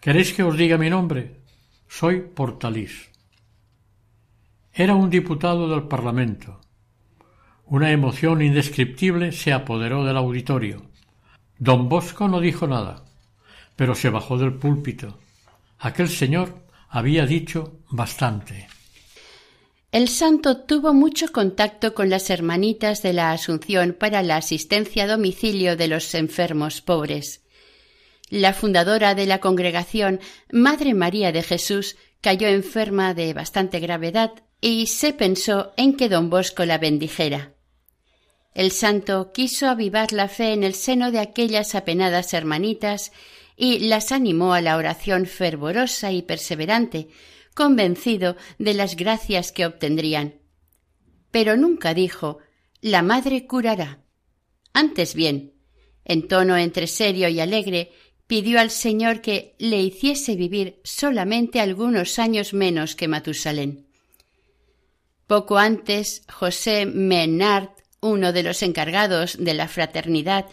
¿Queréis 0.00 0.32
que 0.32 0.42
os 0.42 0.56
diga 0.56 0.78
mi 0.78 0.90
nombre? 0.90 1.42
Soy 1.88 2.20
Portalís. 2.20 3.10
Era 4.72 4.94
un 4.94 5.10
diputado 5.10 5.68
del 5.68 5.84
Parlamento. 5.84 6.60
Una 7.66 7.92
emoción 7.92 8.42
indescriptible 8.42 9.32
se 9.32 9.52
apoderó 9.52 10.04
del 10.04 10.16
auditorio. 10.16 10.82
Don 11.58 11.88
Bosco 11.88 12.28
no 12.28 12.40
dijo 12.40 12.66
nada 12.66 13.04
pero 13.80 13.94
se 13.94 14.10
bajó 14.10 14.36
del 14.36 14.52
púlpito. 14.52 15.16
Aquel 15.78 16.10
señor 16.10 16.54
había 16.90 17.24
dicho 17.24 17.78
bastante. 17.88 18.68
El 19.90 20.10
santo 20.10 20.58
tuvo 20.58 20.92
mucho 20.92 21.32
contacto 21.32 21.94
con 21.94 22.10
las 22.10 22.28
hermanitas 22.28 23.02
de 23.02 23.14
la 23.14 23.32
Asunción 23.32 23.96
para 23.98 24.22
la 24.22 24.36
asistencia 24.36 25.04
a 25.04 25.06
domicilio 25.06 25.78
de 25.78 25.88
los 25.88 26.14
enfermos 26.14 26.82
pobres. 26.82 27.40
La 28.30 28.54
fundadora 28.54 29.16
de 29.16 29.26
la 29.26 29.40
congregación, 29.40 30.20
Madre 30.52 30.94
María 30.94 31.32
de 31.32 31.42
Jesús, 31.42 31.96
cayó 32.20 32.46
enferma 32.46 33.12
de 33.12 33.34
bastante 33.34 33.80
gravedad 33.80 34.32
y 34.60 34.86
se 34.86 35.12
pensó 35.12 35.72
en 35.76 35.96
que 35.96 36.08
don 36.08 36.30
Bosco 36.30 36.64
la 36.64 36.78
bendijera. 36.78 37.54
El 38.54 38.70
santo 38.70 39.32
quiso 39.32 39.68
avivar 39.68 40.12
la 40.12 40.28
fe 40.28 40.52
en 40.52 40.62
el 40.62 40.74
seno 40.74 41.10
de 41.10 41.18
aquellas 41.18 41.74
apenadas 41.74 42.32
hermanitas 42.32 43.10
y 43.56 43.80
las 43.80 44.12
animó 44.12 44.54
a 44.54 44.60
la 44.60 44.76
oración 44.76 45.26
fervorosa 45.26 46.12
y 46.12 46.22
perseverante, 46.22 47.08
convencido 47.54 48.36
de 48.58 48.74
las 48.74 48.94
gracias 48.94 49.50
que 49.50 49.66
obtendrían. 49.66 50.40
Pero 51.32 51.56
nunca 51.56 51.94
dijo 51.94 52.38
la 52.80 53.02
madre 53.02 53.46
curará. 53.46 54.04
Antes 54.72 55.14
bien, 55.14 55.54
en 56.04 56.28
tono 56.28 56.56
entre 56.56 56.86
serio 56.86 57.28
y 57.28 57.40
alegre, 57.40 57.92
pidió 58.30 58.60
al 58.60 58.70
Señor 58.70 59.22
que 59.22 59.56
le 59.58 59.82
hiciese 59.82 60.36
vivir 60.36 60.78
solamente 60.84 61.58
algunos 61.58 62.20
años 62.20 62.54
menos 62.54 62.94
que 62.94 63.08
Matusalén. 63.08 63.88
Poco 65.26 65.58
antes, 65.58 66.22
José 66.32 66.86
Menard, 66.86 67.70
uno 68.00 68.32
de 68.32 68.44
los 68.44 68.62
encargados 68.62 69.36
de 69.36 69.52
la 69.52 69.66
fraternidad, 69.66 70.46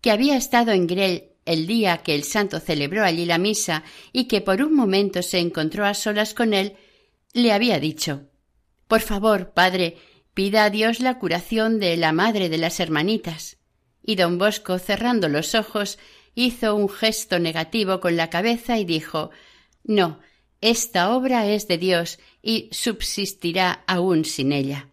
que 0.00 0.10
había 0.10 0.38
estado 0.38 0.72
en 0.72 0.86
Grel 0.86 1.32
el 1.44 1.66
día 1.66 1.98
que 1.98 2.14
el 2.14 2.24
santo 2.24 2.60
celebró 2.60 3.04
allí 3.04 3.26
la 3.26 3.36
misa 3.36 3.84
y 4.10 4.24
que 4.24 4.40
por 4.40 4.62
un 4.62 4.74
momento 4.74 5.20
se 5.20 5.38
encontró 5.38 5.84
a 5.84 5.92
solas 5.92 6.32
con 6.32 6.54
él, 6.54 6.76
le 7.34 7.52
había 7.52 7.78
dicho 7.78 8.22
Por 8.86 9.02
favor, 9.02 9.50
padre, 9.52 9.98
pida 10.32 10.64
a 10.64 10.70
Dios 10.70 11.00
la 11.00 11.18
curación 11.18 11.78
de 11.78 11.94
la 11.98 12.12
madre 12.12 12.48
de 12.48 12.56
las 12.56 12.80
hermanitas. 12.80 13.58
Y 14.02 14.16
don 14.16 14.38
Bosco, 14.38 14.78
cerrando 14.78 15.28
los 15.28 15.54
ojos, 15.54 15.98
hizo 16.38 16.76
un 16.76 16.88
gesto 16.88 17.40
negativo 17.40 17.98
con 17.98 18.16
la 18.16 18.30
cabeza 18.30 18.78
y 18.78 18.84
dijo 18.84 19.30
No, 19.82 20.20
esta 20.60 21.14
obra 21.14 21.48
es 21.48 21.66
de 21.66 21.78
Dios 21.78 22.20
y 22.42 22.68
subsistirá 22.70 23.82
aún 23.86 24.24
sin 24.24 24.52
ella. 24.52 24.88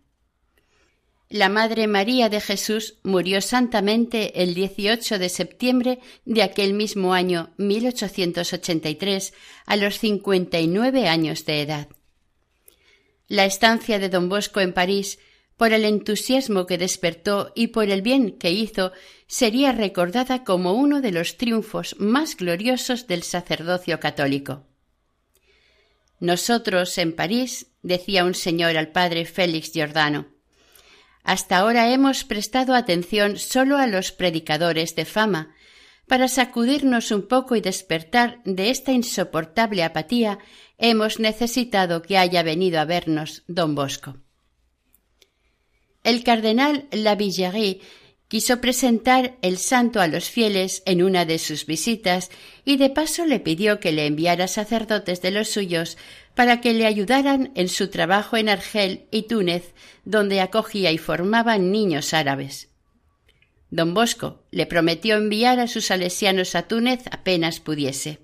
la 1.30 1.50
Madre 1.50 1.88
María 1.88 2.30
de 2.30 2.40
Jesús 2.40 2.96
murió 3.04 3.42
santamente 3.42 4.42
el 4.42 4.54
18 4.54 5.20
de 5.20 5.30
septiembre 5.30 6.00
de 6.24 6.42
aquel 6.44 6.74
mismo 6.74 7.14
año 7.14 7.52
1883 7.58 9.34
a 9.66 9.76
los 9.76 10.00
59 10.00 11.08
años 11.08 11.46
de 11.46 11.62
edad. 11.62 11.88
La 13.28 13.46
estancia 13.46 14.00
de 14.00 14.10
don 14.10 14.30
Bosco 14.30 14.62
en 14.62 14.74
París, 14.74 15.20
por 15.58 15.72
el 15.72 15.86
entusiasmo 15.86 16.66
que 16.66 16.78
despertó 16.78 17.52
y 17.56 17.68
por 17.68 17.90
el 17.90 18.02
bien 18.02 18.38
que 18.38 18.52
hizo, 18.52 18.92
sería 19.28 19.72
recordada 19.72 20.44
como 20.44 20.74
uno 20.74 21.02
de 21.02 21.12
los 21.12 21.38
triunfos 21.38 21.96
más 22.00 22.36
gloriosos 22.36 23.08
del 23.08 23.24
sacerdocio 23.24 24.00
católico. 24.00 24.68
Nosotros 26.20 26.98
en 26.98 27.14
París, 27.16 27.68
decía 27.82 28.26
un 28.26 28.36
señor 28.36 28.78
al 28.78 28.92
padre 28.92 29.26
Félix 29.26 29.72
Giordano, 29.72 30.28
hasta 31.24 31.58
ahora 31.58 31.92
hemos 31.92 32.24
prestado 32.24 32.76
atención 32.76 33.38
solo 33.38 33.78
a 33.78 33.88
los 33.88 34.12
predicadores 34.12 34.96
de 34.96 35.06
fama, 35.06 35.56
para 36.08 36.28
sacudirnos 36.28 37.10
un 37.10 37.28
poco 37.28 37.56
y 37.56 37.62
despertar 37.62 38.42
de 38.46 38.70
esta 38.70 38.92
insoportable 38.92 39.84
apatía, 39.84 40.38
hemos 40.78 41.20
necesitado 41.20 42.04
que 42.04 42.20
haya 42.20 42.44
venido 42.44 42.80
a 42.80 42.86
vernos 42.86 43.44
don 43.48 43.74
Bosco. 43.74 44.25
El 46.06 46.24
cardenal 46.24 46.86
Lavillerie 46.92 47.82
quiso 48.28 48.62
presentar 48.62 49.38
el 49.42 49.58
santo 49.58 50.00
a 50.00 50.08
los 50.08 50.30
fieles 50.30 50.84
en 50.86 51.02
una 51.02 51.26
de 51.26 51.40
sus 51.40 51.66
visitas 51.66 52.30
y 52.64 52.78
de 52.78 52.92
paso 52.92 53.26
le 53.26 53.40
pidió 53.40 53.80
que 53.80 53.92
le 53.92 54.06
enviara 54.06 54.48
sacerdotes 54.48 55.24
de 55.24 55.32
los 55.32 55.50
suyos 55.50 55.98
para 56.36 56.62
que 56.62 56.74
le 56.74 56.86
ayudaran 56.86 57.52
en 57.56 57.70
su 57.70 57.90
trabajo 57.90 58.38
en 58.38 58.50
Argel 58.50 59.08
y 59.10 59.24
Túnez, 59.24 59.74
donde 60.04 60.42
acogía 60.42 60.92
y 60.92 61.00
formaba 61.00 61.58
niños 61.58 62.14
árabes. 62.14 62.70
Don 63.72 63.96
Bosco 63.96 64.44
le 64.52 64.68
prometió 64.68 65.16
enviar 65.16 65.60
a 65.60 65.68
sus 65.68 65.86
salesianos 65.86 66.54
a 66.54 66.68
Túnez 66.68 67.06
apenas 67.10 67.60
pudiese. 67.60 68.20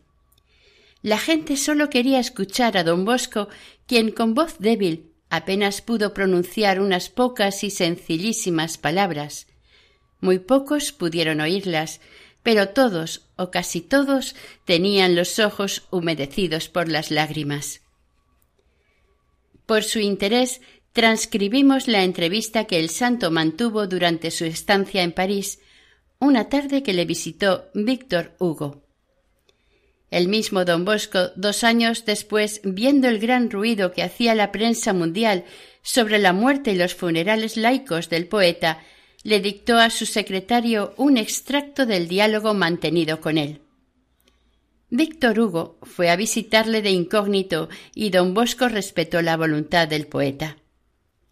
La 1.02 1.18
gente 1.18 1.58
sólo 1.58 1.90
quería 1.90 2.20
escuchar 2.20 2.78
a 2.78 2.84
don 2.84 3.06
Bosco, 3.06 3.50
quien 3.88 4.12
con 4.12 4.36
voz 4.36 4.60
débil 4.60 5.11
apenas 5.32 5.82
pudo 5.82 6.14
pronunciar 6.14 6.82
unas 6.82 7.10
pocas 7.10 7.64
y 7.64 7.70
sencillísimas 7.72 8.78
palabras. 8.78 9.48
Muy 10.20 10.40
pocos 10.40 10.92
pudieron 10.92 11.40
oírlas, 11.40 12.02
pero 12.44 12.70
todos 12.70 13.30
o 13.38 13.50
casi 13.50 13.80
todos 13.80 14.36
tenían 14.66 15.16
los 15.16 15.40
ojos 15.40 15.88
humedecidos 15.90 16.68
por 16.68 16.90
las 16.90 17.12
lágrimas. 17.12 17.82
Por 19.66 19.84
su 19.84 20.00
interés 20.00 20.60
transcribimos 20.92 21.88
la 21.88 22.04
entrevista 22.04 22.66
que 22.66 22.78
el 22.78 22.90
santo 22.90 23.32
mantuvo 23.32 23.88
durante 23.88 24.32
su 24.32 24.44
estancia 24.44 25.02
en 25.02 25.14
París, 25.14 25.60
una 26.20 26.50
tarde 26.50 26.84
que 26.84 26.92
le 26.92 27.06
visitó 27.06 27.70
Víctor 27.74 28.36
Hugo. 28.38 28.84
El 30.12 30.28
mismo 30.28 30.66
don 30.66 30.84
Bosco, 30.84 31.30
dos 31.38 31.64
años 31.64 32.04
después, 32.06 32.60
viendo 32.66 33.08
el 33.08 33.18
gran 33.18 33.50
ruido 33.50 33.94
que 33.94 34.04
hacía 34.04 34.36
la 34.36 34.52
prensa 34.52 34.92
mundial 34.92 35.46
sobre 35.82 36.20
la 36.20 36.34
muerte 36.34 36.74
y 36.74 36.76
los 36.76 36.94
funerales 36.94 37.56
laicos 37.56 38.10
del 38.10 38.28
poeta, 38.28 38.84
le 39.24 39.40
dictó 39.40 39.78
a 39.78 39.90
su 39.90 40.06
secretario 40.06 40.94
un 40.98 41.16
extracto 41.16 41.86
del 41.86 42.10
diálogo 42.10 42.54
mantenido 42.54 43.22
con 43.22 43.38
él. 43.38 43.62
Víctor 44.90 45.40
Hugo 45.40 45.80
fue 45.84 46.10
a 46.10 46.18
visitarle 46.18 46.82
de 46.82 46.92
incógnito 46.92 47.70
y 47.96 48.10
don 48.10 48.34
Bosco 48.34 48.68
respetó 48.68 49.22
la 49.22 49.38
voluntad 49.38 49.88
del 49.88 50.08
poeta. 50.08 50.58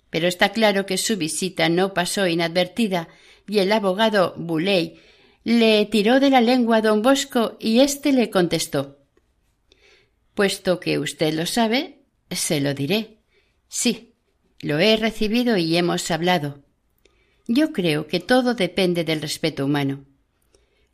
Pero 0.09 0.29
está 0.29 0.53
claro 0.53 0.85
que 0.85 0.97
su 0.97 1.17
visita 1.17 1.67
no 1.67 1.93
pasó 1.93 2.27
inadvertida 2.27 3.09
y 3.45 3.59
el 3.59 3.73
abogado 3.73 4.33
Bouley 4.37 5.01
le 5.43 5.85
tiró 5.85 6.19
de 6.19 6.29
la 6.29 6.41
lengua 6.41 6.77
a 6.77 6.81
don 6.81 7.01
Bosco 7.01 7.57
y 7.59 7.79
éste 7.79 8.11
le 8.11 8.29
contestó 8.29 8.99
Puesto 10.33 10.79
que 10.79 10.99
usted 10.99 11.33
lo 11.33 11.45
sabe, 11.45 12.03
se 12.31 12.61
lo 12.61 12.73
diré. 12.73 13.17
Sí, 13.67 14.13
lo 14.61 14.79
he 14.79 14.95
recibido 14.95 15.57
y 15.57 15.75
hemos 15.75 16.11
hablado. 16.11 16.63
Yo 17.47 17.73
creo 17.73 18.07
que 18.07 18.19
todo 18.19 18.53
depende 18.53 19.03
del 19.03 19.21
respeto 19.21 19.65
humano 19.65 20.05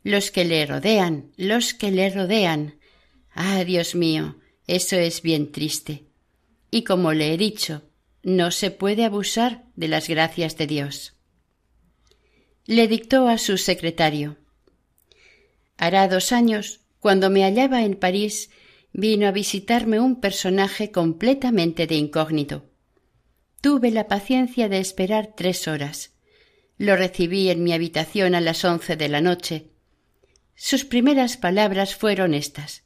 los 0.06 0.30
que 0.30 0.44
le 0.44 0.64
rodean, 0.64 1.32
los 1.36 1.74
que 1.74 1.90
le 1.90 2.08
rodean. 2.10 2.78
Ah, 3.34 3.64
Dios 3.64 3.96
mío, 3.96 4.36
eso 4.68 4.94
es 4.94 5.20
bien 5.20 5.50
triste. 5.50 6.04
Y 6.70 6.84
como 6.84 7.12
le 7.12 7.34
he 7.34 7.36
dicho, 7.36 7.82
no 8.22 8.52
se 8.52 8.70
puede 8.70 9.04
abusar 9.04 9.64
de 9.74 9.88
las 9.88 10.06
gracias 10.08 10.56
de 10.56 10.68
Dios. 10.68 11.15
Le 12.66 12.88
dictó 12.88 13.28
a 13.28 13.38
su 13.38 13.58
secretario. 13.58 14.36
Hará 15.76 16.08
dos 16.08 16.32
años, 16.32 16.80
cuando 17.00 17.30
me 17.30 17.42
hallaba 17.42 17.84
en 17.84 17.94
París, 17.94 18.50
vino 18.92 19.26
a 19.26 19.32
visitarme 19.32 20.00
un 20.00 20.20
personaje 20.20 20.90
completamente 20.90 21.86
de 21.86 21.94
incógnito. 21.94 22.64
Tuve 23.60 23.90
la 23.90 24.08
paciencia 24.08 24.68
de 24.68 24.78
esperar 24.78 25.34
tres 25.36 25.68
horas. 25.68 26.12
Lo 26.78 26.96
recibí 26.96 27.48
en 27.50 27.62
mi 27.62 27.72
habitación 27.72 28.34
a 28.34 28.40
las 28.40 28.64
once 28.64 28.96
de 28.96 29.08
la 29.08 29.20
noche 29.20 29.70
sus 30.58 30.86
primeras 30.86 31.36
palabras 31.36 31.94
fueron 31.94 32.32
estas 32.32 32.82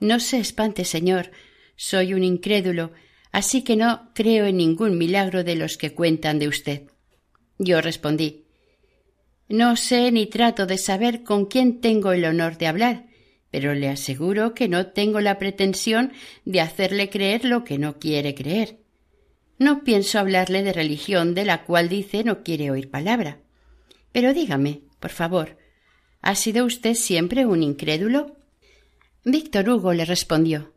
No 0.00 0.18
se 0.18 0.40
espante, 0.40 0.84
señor, 0.84 1.30
soy 1.76 2.12
un 2.12 2.24
incrédulo, 2.24 2.90
así 3.30 3.62
que 3.62 3.76
no 3.76 4.10
creo 4.14 4.46
en 4.46 4.56
ningún 4.56 4.98
milagro 4.98 5.44
de 5.44 5.54
los 5.54 5.78
que 5.78 5.94
cuentan 5.94 6.40
de 6.40 6.48
usted. 6.48 6.82
Yo 7.56 7.80
respondí 7.80 8.46
No 9.48 9.76
sé 9.76 10.12
ni 10.12 10.26
trato 10.26 10.66
de 10.66 10.78
saber 10.78 11.22
con 11.22 11.46
quién 11.46 11.80
tengo 11.80 12.12
el 12.12 12.24
honor 12.24 12.58
de 12.58 12.66
hablar, 12.66 13.06
pero 13.50 13.74
le 13.74 13.88
aseguro 13.88 14.54
que 14.54 14.68
no 14.68 14.88
tengo 14.88 15.20
la 15.20 15.38
pretensión 15.38 16.12
de 16.44 16.60
hacerle 16.60 17.08
creer 17.08 17.44
lo 17.44 17.64
que 17.64 17.78
no 17.78 17.98
quiere 17.98 18.34
creer. 18.34 18.78
No 19.58 19.84
pienso 19.84 20.18
hablarle 20.18 20.62
de 20.62 20.72
religión 20.72 21.34
de 21.34 21.44
la 21.44 21.64
cual 21.64 21.88
dice 21.88 22.24
no 22.24 22.42
quiere 22.42 22.70
oír 22.70 22.90
palabra. 22.90 23.38
Pero 24.12 24.34
dígame, 24.34 24.82
por 25.00 25.10
favor, 25.10 25.56
¿Ha 26.20 26.34
sido 26.34 26.64
usted 26.64 26.94
siempre 26.94 27.46
un 27.46 27.62
incrédulo? 27.62 28.36
Víctor 29.24 29.68
Hugo 29.68 29.92
le 29.92 30.04
respondió 30.04 30.74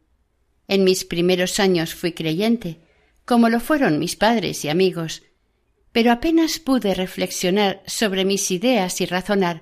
En 0.68 0.84
mis 0.84 1.04
primeros 1.04 1.60
años 1.60 1.96
fui 1.96 2.14
creyente, 2.14 2.80
como 3.26 3.50
lo 3.50 3.60
fueron 3.60 4.00
mis 4.00 4.16
padres 4.16 4.64
y 4.66 4.70
amigos, 4.70 5.24
pero 5.92 6.12
apenas 6.12 6.60
pude 6.60 6.94
reflexionar 6.94 7.82
sobre 7.86 8.26
mis 8.26 8.50
ideas 8.52 9.02
y 9.02 9.06
razonar, 9.06 9.62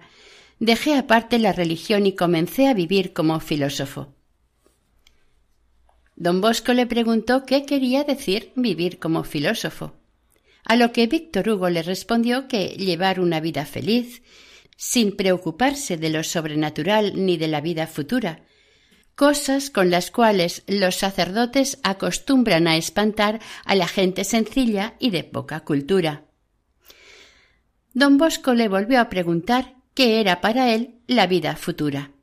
dejé 0.59 0.95
aparte 0.95 1.39
la 1.39 1.53
religión 1.53 2.05
y 2.05 2.13
comencé 2.13 2.67
a 2.67 2.73
vivir 2.73 3.13
como 3.13 3.39
filósofo. 3.39 4.13
Don 6.15 6.41
Bosco 6.41 6.73
le 6.73 6.85
preguntó 6.85 7.45
qué 7.45 7.65
quería 7.65 8.03
decir 8.03 8.51
vivir 8.55 8.99
como 8.99 9.23
filósofo, 9.23 9.93
a 10.65 10.75
lo 10.75 10.91
que 10.91 11.07
Víctor 11.07 11.49
Hugo 11.49 11.69
le 11.69 11.81
respondió 11.81 12.47
que 12.47 12.69
llevar 12.69 13.19
una 13.19 13.39
vida 13.39 13.65
feliz 13.65 14.21
sin 14.75 15.15
preocuparse 15.15 15.97
de 15.97 16.09
lo 16.09 16.23
sobrenatural 16.23 17.13
ni 17.15 17.37
de 17.37 17.47
la 17.47 17.61
vida 17.61 17.87
futura, 17.87 18.43
cosas 19.19 19.69
con 19.69 19.91
las 19.91 20.11
cuales 20.11 20.63
los 20.65 20.95
sacerdotes 20.95 21.77
acostumbran 21.83 22.69
a 22.69 22.77
espantar 22.77 23.41
a 23.65 23.75
la 23.75 23.85
gente 23.85 24.23
sencilla 24.23 24.95
y 24.97 25.09
de 25.09 25.25
poca 25.25 25.59
cultura. 25.65 26.23
Don 27.93 28.17
Bosco 28.17 28.53
le 28.53 28.69
volvió 28.69 29.01
a 29.01 29.09
preguntar 29.09 29.75
qué 29.93 30.21
era 30.21 30.39
para 30.39 30.73
él 30.73 31.01
la 31.05 31.27
vida 31.27 31.57
futura. 31.57 32.13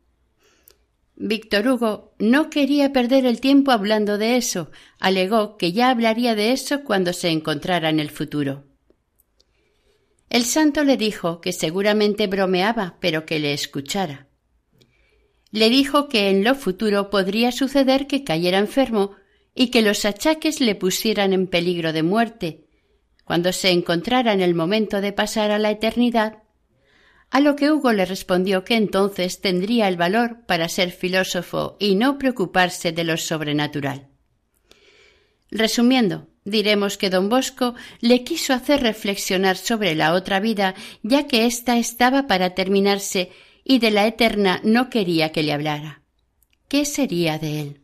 Víctor 1.16 1.68
Hugo 1.68 2.14
no 2.18 2.48
quería 2.48 2.94
perder 2.94 3.26
el 3.26 3.42
tiempo 3.42 3.72
hablando 3.72 4.16
de 4.16 4.38
eso, 4.38 4.70
alegó 4.98 5.58
que 5.58 5.72
ya 5.72 5.90
hablaría 5.90 6.34
de 6.34 6.52
eso 6.52 6.82
cuando 6.82 7.12
se 7.12 7.28
encontrara 7.28 7.90
en 7.90 8.00
el 8.00 8.08
futuro. 8.08 8.64
El 10.30 10.44
santo 10.44 10.82
le 10.82 10.96
dijo 10.96 11.42
que 11.42 11.52
seguramente 11.52 12.26
bromeaba, 12.26 12.96
pero 13.00 13.26
que 13.26 13.38
le 13.38 13.52
escuchara. 13.52 14.25
Le 15.56 15.70
dijo 15.70 16.10
que 16.10 16.28
en 16.28 16.44
lo 16.44 16.54
futuro 16.54 17.08
podría 17.08 17.50
suceder 17.50 18.06
que 18.06 18.24
cayera 18.24 18.58
enfermo 18.58 19.12
y 19.54 19.68
que 19.68 19.80
los 19.80 20.04
achaques 20.04 20.60
le 20.60 20.74
pusieran 20.74 21.32
en 21.32 21.46
peligro 21.46 21.94
de 21.94 22.02
muerte, 22.02 22.66
cuando 23.24 23.54
se 23.54 23.70
encontrara 23.70 24.34
en 24.34 24.42
el 24.42 24.54
momento 24.54 25.00
de 25.00 25.14
pasar 25.14 25.50
a 25.50 25.58
la 25.58 25.70
eternidad, 25.70 26.42
a 27.30 27.40
lo 27.40 27.56
que 27.56 27.72
Hugo 27.72 27.94
le 27.94 28.04
respondió 28.04 28.64
que 28.64 28.74
entonces 28.74 29.40
tendría 29.40 29.88
el 29.88 29.96
valor 29.96 30.44
para 30.44 30.68
ser 30.68 30.90
filósofo 30.90 31.78
y 31.80 31.94
no 31.94 32.18
preocuparse 32.18 32.92
de 32.92 33.04
lo 33.04 33.16
sobrenatural. 33.16 34.08
Resumiendo, 35.50 36.28
diremos 36.44 36.98
que 36.98 37.08
don 37.08 37.30
Bosco 37.30 37.74
le 38.02 38.24
quiso 38.24 38.52
hacer 38.52 38.82
reflexionar 38.82 39.56
sobre 39.56 39.94
la 39.94 40.12
otra 40.12 40.38
vida, 40.38 40.74
ya 41.02 41.26
que 41.26 41.46
ésta 41.46 41.78
estaba 41.78 42.26
para 42.26 42.50
terminarse 42.50 43.30
y 43.68 43.80
de 43.80 43.90
la 43.90 44.06
eterna 44.06 44.60
no 44.62 44.90
quería 44.90 45.32
que 45.32 45.42
le 45.42 45.52
hablara. 45.52 46.00
¿Qué 46.68 46.84
sería 46.84 47.36
de 47.36 47.60
él? 47.60 47.80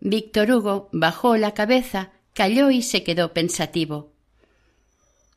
Víctor 0.00 0.50
Hugo 0.50 0.90
bajó 0.92 1.38
la 1.38 1.54
cabeza, 1.54 2.12
calló 2.34 2.70
y 2.70 2.82
se 2.82 3.02
quedó 3.02 3.32
pensativo. 3.32 4.12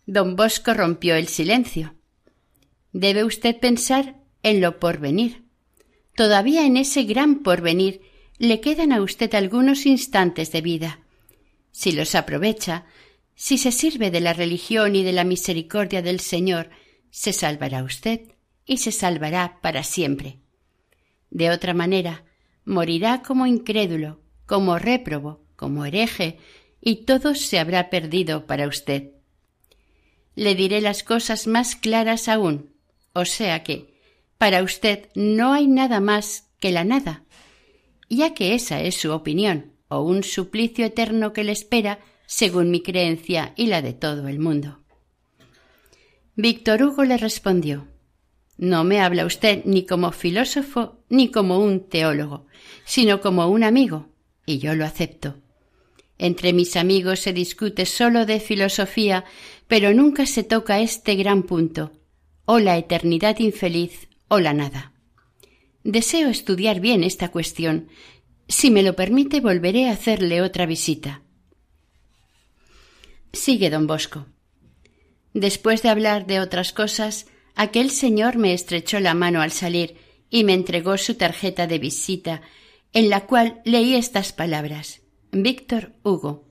Don 0.05 0.36
Bosco 0.36 0.74
rompió 0.74 1.15
el 1.15 1.30
silencio. 1.30 1.95
Debe 2.91 3.24
usted 3.24 3.57
pensar 3.57 4.17
en 4.43 4.59
lo 4.59 4.78
porvenir. 4.78 5.45
Todavía 6.17 6.65
en 6.65 6.76
ese 6.76 7.03
gran 7.03 7.43
porvenir 7.43 8.01
le 8.39 8.59
quedan 8.59 8.91
a 8.91 9.01
usted 9.01 9.34
algunos 9.36 9.86
instantes 9.86 10.51
de 10.51 10.59
vida. 10.59 10.99
Si 11.71 11.93
los 11.93 12.13
aprovecha, 12.15 12.88
si 13.36 13.57
se 13.57 13.71
sirve 13.71 14.11
de 14.11 14.19
la 14.19 14.34
religión 14.34 14.97
y 14.97 15.03
de 15.03 15.13
la 15.13 15.24
misericordia 15.24 16.01
del 16.01 16.19
Señor, 16.19 16.71
se 17.09 17.32
salvará 17.32 17.84
usted 17.84 18.33
y 18.66 18.78
se 18.78 18.91
salvará 18.91 19.59
para 19.61 19.84
siempre. 19.84 20.39
De 21.30 21.49
otra 21.49 21.74
manera, 21.74 22.24
morirá 22.66 23.24
como 23.24 23.47
incrédulo, 23.47 24.22
como 24.45 24.78
réprobo, 24.78 25.43
como 25.55 25.86
hereje, 25.86 26.38
y 26.82 27.05
todo 27.05 27.34
se 27.36 27.59
habrá 27.59 27.89
perdido 27.89 28.45
para 28.45 28.68
usted. 28.68 29.11
Le 30.36 30.55
diré 30.55 30.82
las 30.82 31.03
cosas 31.03 31.47
más 31.47 31.76
claras 31.76 32.28
aún, 32.28 32.74
o 33.14 33.26
sea 33.26 33.64
que, 33.64 33.93
para 34.38 34.64
usted 34.64 35.09
no 35.16 35.53
hay 35.53 35.68
nada 35.68 35.99
más 35.99 36.49
que 36.59 36.72
la 36.72 36.84
nada, 36.84 37.24
ya 38.09 38.34
que 38.34 38.53
esa 38.53 38.82
es 38.82 38.95
su 38.95 39.11
opinión, 39.11 39.74
o 39.88 40.01
un 40.01 40.24
suplicio 40.24 40.86
eterno 40.86 41.34
que 41.34 41.43
le 41.43 41.51
espera, 41.51 41.99
según 42.26 42.72
mi 42.72 42.82
creencia 42.82 43.53
y 43.55 43.68
la 43.68 43.82
de 43.82 43.93
todo 43.93 44.28
el 44.28 44.39
mundo. 44.39 44.80
Víctor 46.36 46.82
Hugo 46.82 47.03
le 47.03 47.18
respondió 47.18 47.93
No 48.58 48.84
me 48.84 48.99
habla 49.01 49.26
usted 49.26 49.64
ni 49.66 49.86
como 49.86 50.12
filósofo 50.12 50.99
ni 51.10 51.32
como 51.32 51.60
un 51.60 51.88
teólogo, 51.88 52.45
sino 52.86 53.22
como 53.22 53.47
un 53.47 53.64
amigo, 53.64 54.10
y 54.45 54.60
yo 54.60 54.76
lo 54.76 54.86
acepto. 54.86 55.38
Entre 56.18 56.54
mis 56.54 56.76
amigos 56.76 57.20
se 57.20 57.34
discute 57.34 57.86
sólo 57.86 58.26
de 58.26 58.39
filosofía, 58.39 59.26
pero 59.68 59.93
nunca 59.93 60.26
se 60.26 60.43
toca 60.43 60.80
este 60.80 61.16
gran 61.16 61.43
punto, 61.43 61.91
o 62.45 62.60
la 62.60 62.78
eternidad 62.78 63.39
infeliz 63.39 64.08
o 64.28 64.39
la 64.39 64.54
nada. 64.54 64.93
Deseo 65.84 66.30
estudiar 66.30 66.80
bien 66.80 67.04
esta 67.04 67.30
cuestión. 67.30 67.89
Si 68.47 68.72
me 68.72 68.84
lo 68.84 68.95
permite, 68.95 69.41
volveré 69.41 69.89
a 69.89 69.93
hacerle 69.93 70.41
otra 70.41 70.66
visita. 70.66 71.24
Sigue 73.34 73.70
don 73.70 73.88
Bosco. 73.88 74.28
Después 75.34 75.82
de 75.82 75.89
hablar 75.89 76.28
de 76.28 76.39
otras 76.39 76.72
cosas, 76.72 77.26
aquel 77.56 77.91
señor 77.91 78.38
me 78.38 78.54
estrechó 78.54 78.99
la 78.99 79.14
mano 79.14 79.41
al 79.41 79.51
salir 79.51 79.95
y 80.30 80.43
me 80.43 80.54
entregó 80.54 80.97
su 80.97 81.16
tarjeta 81.16 81.68
de 81.68 81.80
visita, 81.80 82.41
en 82.93 83.10
la 83.10 83.26
cual 83.26 83.62
leí 83.66 83.95
estas 83.95 84.34
palabras 84.34 85.01
Víctor 85.32 85.93
Hugo. 86.04 86.47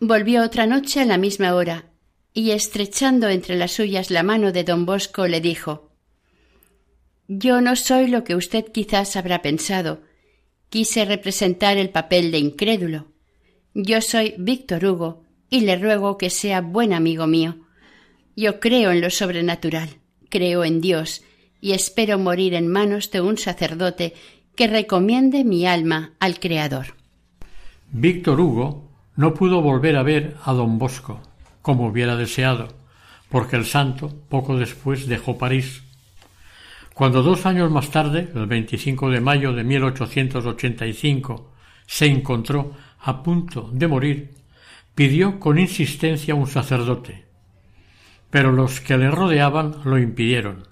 Volvió 0.00 0.42
otra 0.42 0.66
noche 0.66 1.00
a 1.00 1.04
la 1.04 1.18
misma 1.18 1.54
hora, 1.54 1.90
y 2.32 2.50
estrechando 2.50 3.28
entre 3.28 3.56
las 3.56 3.72
suyas 3.72 4.10
la 4.10 4.22
mano 4.22 4.52
de 4.52 4.64
don 4.64 4.86
Bosco 4.86 5.26
le 5.26 5.40
dijo 5.40 5.94
yo 7.26 7.62
no 7.62 7.74
soy 7.74 8.08
lo 8.08 8.22
que 8.22 8.34
usted 8.34 8.66
quizás 8.70 9.16
habrá 9.16 9.40
pensado. 9.40 10.02
Quise 10.68 11.04
representar 11.06 11.78
el 11.78 11.88
papel 11.88 12.30
de 12.30 12.38
incrédulo. 12.38 13.12
Yo 13.72 14.02
soy 14.02 14.34
Víctor 14.36 14.84
Hugo 14.84 15.24
y 15.48 15.60
le 15.60 15.76
ruego 15.76 16.18
que 16.18 16.28
sea 16.28 16.60
buen 16.60 16.92
amigo 16.92 17.26
mío. 17.26 17.63
Yo 18.36 18.60
creo 18.60 18.90
en 18.90 19.00
lo 19.00 19.10
sobrenatural, 19.10 19.88
creo 20.28 20.64
en 20.64 20.80
Dios 20.80 21.22
y 21.60 21.72
espero 21.72 22.18
morir 22.18 22.54
en 22.54 22.68
manos 22.68 23.10
de 23.10 23.20
un 23.20 23.38
sacerdote 23.38 24.14
que 24.54 24.66
recomiende 24.66 25.44
mi 25.44 25.66
alma 25.66 26.12
al 26.20 26.38
Creador. 26.38 26.94
Víctor 27.90 28.40
Hugo 28.40 28.90
no 29.16 29.34
pudo 29.34 29.62
volver 29.62 29.96
a 29.96 30.02
ver 30.02 30.36
a 30.44 30.52
don 30.52 30.78
Bosco, 30.78 31.20
como 31.62 31.86
hubiera 31.86 32.16
deseado, 32.16 32.68
porque 33.28 33.56
el 33.56 33.64
santo 33.64 34.12
poco 34.28 34.56
después 34.56 35.06
dejó 35.06 35.38
París 35.38 35.84
cuando 36.94 37.24
dos 37.24 37.44
años 37.44 37.72
más 37.72 37.90
tarde, 37.90 38.28
el 38.36 38.46
25 38.46 39.10
de 39.10 39.20
mayo 39.20 39.52
de 39.52 39.64
1885, 39.64 41.50
se 41.86 42.06
encontró 42.06 42.70
a 43.00 43.20
punto 43.20 43.68
de 43.72 43.88
morir, 43.88 44.30
pidió 44.94 45.40
con 45.40 45.58
insistencia 45.58 46.36
un 46.36 46.46
sacerdote, 46.46 47.23
pero 48.34 48.50
los 48.50 48.80
que 48.80 48.98
le 48.98 49.12
rodeaban 49.12 49.76
lo 49.84 49.96
impidieron. 49.96 50.66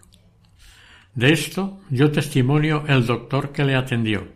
De 1.14 1.32
esto 1.32 1.78
dio 1.90 2.10
testimonio 2.10 2.82
el 2.88 3.06
doctor 3.06 3.52
que 3.52 3.64
le 3.64 3.76
atendió. 3.76 4.26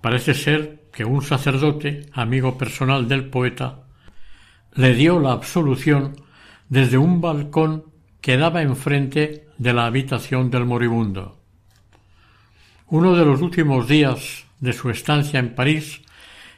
Parece 0.00 0.34
ser 0.34 0.84
que 0.92 1.04
un 1.04 1.20
sacerdote, 1.20 2.06
amigo 2.12 2.56
personal 2.56 3.08
del 3.08 3.28
poeta, 3.28 3.80
le 4.74 4.94
dio 4.94 5.18
la 5.18 5.32
absolución 5.32 6.14
desde 6.68 6.96
un 6.96 7.20
balcón 7.20 7.86
que 8.20 8.36
daba 8.36 8.62
enfrente 8.62 9.48
de 9.58 9.72
la 9.72 9.86
habitación 9.86 10.48
del 10.48 10.64
moribundo. 10.64 11.40
Uno 12.86 13.16
de 13.16 13.24
los 13.24 13.42
últimos 13.42 13.88
días 13.88 14.44
de 14.60 14.72
su 14.72 14.90
estancia 14.90 15.40
en 15.40 15.56
París, 15.56 16.02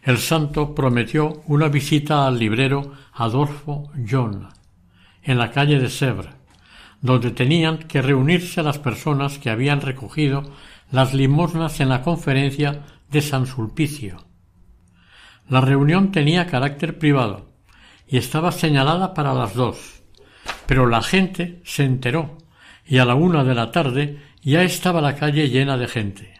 el 0.03 0.18
santo 0.18 0.74
prometió 0.74 1.43
una 1.47 1.68
visita 1.68 2.26
al 2.26 2.39
librero 2.39 2.93
Adolfo 3.14 3.91
John, 4.07 4.60
en 5.23 5.39
la 5.39 5.51
calle 5.51 5.79
de 5.79 5.89
Sèvres, 5.89 6.35
donde 7.01 7.31
tenían 7.31 7.79
que 7.79 8.03
reunirse 8.03 8.62
las 8.62 8.79
personas 8.79 9.39
que 9.39 9.51
habían 9.51 9.81
recogido 9.81 10.53
las 10.91 11.14
limosnas 11.14 11.81
en 11.81 11.89
la 11.89 12.03
conferencia 12.03 12.83
de 13.11 13.23
San 13.23 13.47
Sulpicio. 13.47 14.25
La 15.49 15.61
reunión 15.61 16.12
tenía 16.12 16.47
carácter 16.47 16.99
privado 16.99 17.49
y 18.07 18.18
estaba 18.18 18.53
señalada 18.53 19.14
para 19.14 19.35
las 19.35 19.55
dos, 19.55 20.03
pero 20.66 20.87
la 20.87 21.03
gente 21.03 21.61
se 21.64 21.85
enteró 21.85 22.39
y 22.87 22.99
a 22.99 23.05
la 23.05 23.14
una 23.14 23.45
de 23.45 23.55
la 23.55 23.71
tarde 23.71 24.18
ya 24.43 24.62
estaba 24.62 25.01
la 25.01 25.16
calle 25.16 25.49
llena 25.49 25.77
de 25.77 25.89
gente. 25.89 26.35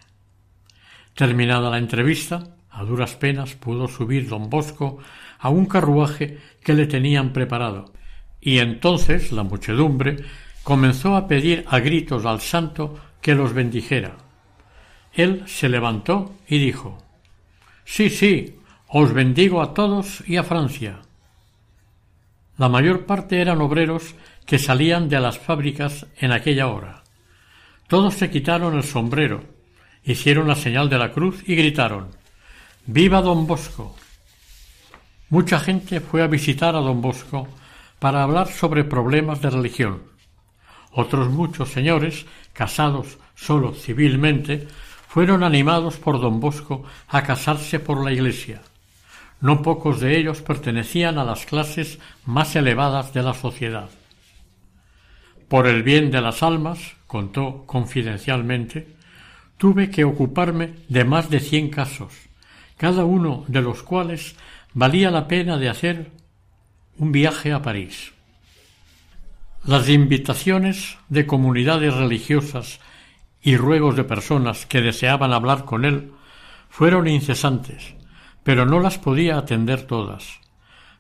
Terminada 1.15 1.71
la 1.71 1.79
entrevista, 1.79 2.57
a 2.71 2.85
duras 2.85 3.15
penas 3.15 3.55
pudo 3.55 3.89
subir 3.89 4.29
don 4.29 4.49
Bosco 4.49 4.99
a 5.39 5.49
un 5.51 5.67
carruaje 5.67 6.39
que 6.63 6.75
le 6.75 6.87
tenían 6.87 7.33
preparado, 7.33 7.93
y 8.41 8.59
entonces 8.59 9.33
la 9.33 9.43
muchedumbre 9.43 10.25
comenzó 10.63 11.17
a 11.17 11.29
pedir 11.29 11.65
a 11.69 11.81
gritos 11.81 12.25
al 12.25 12.41
santo 12.41 12.99
que 13.21 13.35
los 13.35 13.53
bendijera. 13.53 14.17
Él 15.13 15.43
se 15.47 15.69
levantó 15.69 16.37
y 16.49 16.59
dijo 16.59 16.99
Sí, 17.85 18.09
sí, 18.09 18.57
os 18.87 19.13
bendigo 19.13 19.63
a 19.63 19.75
todos 19.75 20.23
y 20.27 20.37
a 20.37 20.45
Francia. 20.45 21.01
La 22.57 22.69
mayor 22.69 23.07
parte 23.07 23.41
eran 23.41 23.61
obreros 23.61 24.15
que 24.47 24.59
salían 24.59 25.09
de 25.09 25.21
las 25.21 25.39
fábricas 25.39 26.07
en 26.19 26.33
aquella 26.33 26.69
hora. 26.69 27.03
Todos 27.89 28.15
se 28.15 28.31
quitaron 28.31 28.77
el 28.77 28.85
sombrero, 28.85 29.43
hicieron 30.05 30.47
la 30.47 30.55
señal 30.55 30.89
de 30.89 30.99
la 30.99 31.11
cruz 31.13 31.43
y 31.47 31.57
gritaron 31.57 32.09
Viva 32.87 33.21
don 33.21 33.47
Bosco. 33.47 33.97
Mucha 35.29 35.59
gente 35.59 36.01
fue 36.01 36.23
a 36.23 36.27
visitar 36.27 36.77
a 36.77 36.81
don 36.81 37.01
Bosco 37.01 37.49
para 38.01 38.25
hablar 38.25 38.49
sobre 38.49 38.83
problemas 38.83 39.41
de 39.41 39.51
religión. 39.51 40.03
Otros 40.91 41.29
muchos 41.29 41.69
señores, 41.69 42.27
casados 42.53 43.19
solo 43.37 43.75
civilmente, 43.75 44.67
fueron 45.07 45.45
animados 45.45 45.97
por 45.97 46.21
don 46.21 46.41
Bosco 46.41 46.83
a 47.09 47.23
casarse 47.23 47.79
por 47.79 48.03
la 48.03 48.13
Iglesia. 48.13 48.63
No 49.41 49.63
pocos 49.63 50.01
de 50.01 50.19
ellos 50.19 50.43
pertenecían 50.43 51.19
a 51.19 51.25
las 51.25 51.47
clases 51.47 51.99
más 52.27 52.57
elevadas 52.57 53.13
de 53.13 53.23
la 53.23 53.35
sociedad. 53.35 53.89
Por 55.49 55.67
el 55.67 55.83
bien 55.83 56.11
de 56.11 56.21
las 56.21 56.43
almas, 56.43 56.97
contó 57.07 57.65
confidencialmente, 57.67 58.95
tuve 59.57 59.91
que 59.91 60.05
ocuparme 60.05 60.75
de 60.89 61.05
más 61.05 61.29
de 61.29 61.41
cien 61.41 61.71
casos, 61.71 62.13
cada 62.77 63.05
uno 63.05 63.45
de 63.49 63.63
los 63.63 63.83
cuales 63.83 64.37
valía 64.75 65.11
la 65.11 65.27
pena 65.27 65.59
de 65.59 65.69
hacer 65.69 66.20
un 67.01 67.13
viaje 67.13 67.55
a 67.55 67.63
París. 67.63 68.13
Las 69.65 69.89
invitaciones 69.89 70.99
de 71.09 71.27
comunidades 71.27 71.95
religiosas 71.95 72.79
y 73.41 73.57
ruegos 73.57 73.97
de 73.97 74.05
personas 74.05 74.67
que 74.67 74.83
deseaban 74.83 75.33
hablar 75.33 75.65
con 75.65 75.87
él 75.87 76.13
fueron 76.69 77.09
incesantes, 77.09 77.95
pero 78.45 78.67
no 78.67 78.81
las 78.81 78.99
podía 78.99 79.39
atender 79.39 79.87
todas. 79.87 80.41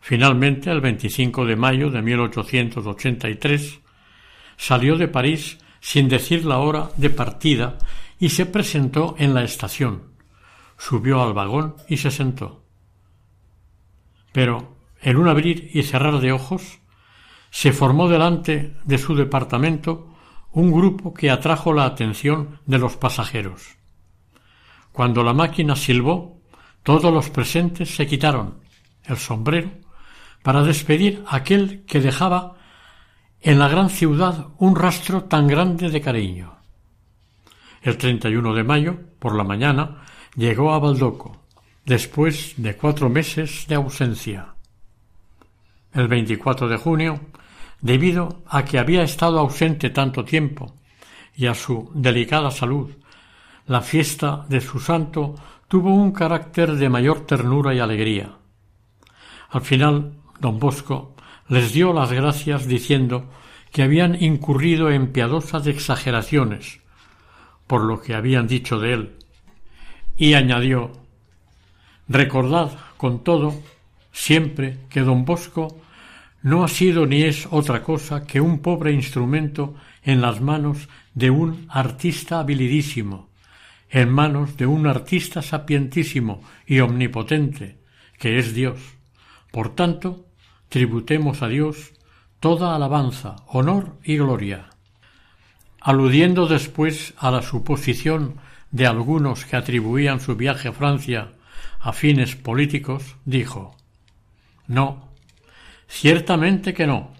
Finalmente, 0.00 0.70
el 0.70 0.80
25 0.80 1.44
de 1.44 1.56
mayo 1.56 1.90
de 1.90 2.00
1883, 2.00 3.80
salió 4.56 4.96
de 4.96 5.08
París 5.08 5.58
sin 5.80 6.08
decir 6.08 6.46
la 6.46 6.60
hora 6.60 6.88
de 6.96 7.10
partida 7.10 7.76
y 8.18 8.30
se 8.30 8.46
presentó 8.46 9.16
en 9.18 9.34
la 9.34 9.44
estación. 9.44 10.04
Subió 10.78 11.22
al 11.22 11.34
vagón 11.34 11.76
y 11.90 11.98
se 11.98 12.10
sentó. 12.10 12.64
Pero, 14.32 14.79
en 15.02 15.16
un 15.16 15.28
abrir 15.28 15.70
y 15.72 15.82
cerrar 15.82 16.20
de 16.20 16.32
ojos, 16.32 16.80
se 17.50 17.72
formó 17.72 18.08
delante 18.08 18.76
de 18.84 18.98
su 18.98 19.14
departamento 19.14 20.14
un 20.52 20.72
grupo 20.72 21.14
que 21.14 21.30
atrajo 21.30 21.72
la 21.72 21.84
atención 21.84 22.60
de 22.66 22.78
los 22.78 22.96
pasajeros. 22.96 23.76
Cuando 24.92 25.22
la 25.22 25.32
máquina 25.32 25.76
silbó, 25.76 26.40
todos 26.82 27.12
los 27.12 27.30
presentes 27.30 27.94
se 27.94 28.06
quitaron 28.06 28.60
el 29.04 29.16
sombrero 29.16 29.70
para 30.42 30.62
despedir 30.62 31.22
a 31.26 31.36
aquel 31.36 31.84
que 31.84 32.00
dejaba 32.00 32.56
en 33.40 33.58
la 33.58 33.68
gran 33.68 33.90
ciudad 33.90 34.48
un 34.58 34.76
rastro 34.76 35.24
tan 35.24 35.46
grande 35.46 35.90
de 35.90 36.00
cariño. 36.00 36.56
El 37.82 37.96
31 37.96 38.54
de 38.54 38.64
mayo, 38.64 38.98
por 39.18 39.34
la 39.34 39.44
mañana, 39.44 40.02
llegó 40.36 40.72
a 40.72 40.78
Baldoco, 40.78 41.44
después 41.86 42.54
de 42.56 42.76
cuatro 42.76 43.08
meses 43.08 43.66
de 43.68 43.74
ausencia. 43.76 44.54
El 45.92 46.08
24 46.08 46.68
de 46.68 46.76
junio, 46.76 47.20
debido 47.80 48.42
a 48.46 48.64
que 48.64 48.78
había 48.78 49.02
estado 49.02 49.38
ausente 49.38 49.90
tanto 49.90 50.24
tiempo 50.24 50.74
y 51.34 51.46
a 51.46 51.54
su 51.54 51.90
delicada 51.94 52.50
salud, 52.50 52.90
la 53.66 53.80
fiesta 53.80 54.44
de 54.48 54.60
su 54.60 54.80
santo 54.80 55.34
tuvo 55.68 55.94
un 55.94 56.12
carácter 56.12 56.74
de 56.74 56.88
mayor 56.88 57.26
ternura 57.26 57.74
y 57.74 57.78
alegría. 57.78 58.36
Al 59.50 59.62
final, 59.62 60.14
don 60.40 60.58
Bosco 60.58 61.14
les 61.48 61.72
dio 61.72 61.92
las 61.92 62.12
gracias 62.12 62.66
diciendo 62.66 63.30
que 63.72 63.82
habían 63.82 64.20
incurrido 64.22 64.90
en 64.90 65.12
piadosas 65.12 65.66
exageraciones 65.66 66.80
por 67.70 67.82
lo 67.82 68.00
que 68.00 68.14
habían 68.14 68.48
dicho 68.48 68.80
de 68.80 68.92
él, 68.94 69.16
y 70.16 70.34
añadió 70.34 70.90
Recordad, 72.08 72.72
con 72.96 73.22
todo, 73.22 73.54
siempre 74.12 74.78
que 74.88 75.00
don 75.00 75.24
Bosco 75.24 75.80
no 76.42 76.64
ha 76.64 76.68
sido 76.68 77.06
ni 77.06 77.22
es 77.22 77.46
otra 77.50 77.82
cosa 77.82 78.26
que 78.26 78.40
un 78.40 78.60
pobre 78.60 78.92
instrumento 78.92 79.74
en 80.02 80.20
las 80.20 80.40
manos 80.40 80.88
de 81.14 81.30
un 81.30 81.66
artista 81.68 82.40
habilidísimo, 82.40 83.28
en 83.90 84.08
manos 84.10 84.56
de 84.56 84.66
un 84.66 84.86
artista 84.86 85.42
sapientísimo 85.42 86.42
y 86.66 86.80
omnipotente, 86.80 87.78
que 88.18 88.38
es 88.38 88.54
Dios. 88.54 88.80
Por 89.50 89.74
tanto, 89.74 90.26
tributemos 90.68 91.42
a 91.42 91.48
Dios 91.48 91.92
toda 92.38 92.74
alabanza, 92.74 93.36
honor 93.46 93.98
y 94.02 94.16
gloria. 94.16 94.70
Aludiendo 95.80 96.46
después 96.46 97.14
a 97.18 97.30
la 97.30 97.42
suposición 97.42 98.36
de 98.70 98.86
algunos 98.86 99.44
que 99.44 99.56
atribuían 99.56 100.20
su 100.20 100.36
viaje 100.36 100.68
a 100.68 100.72
Francia 100.72 101.32
a 101.80 101.92
fines 101.92 102.36
políticos, 102.36 103.16
dijo 103.24 103.79
No, 104.70 105.10
ciertamente 105.86 106.72
que 106.72 106.86
no. 106.86 107.12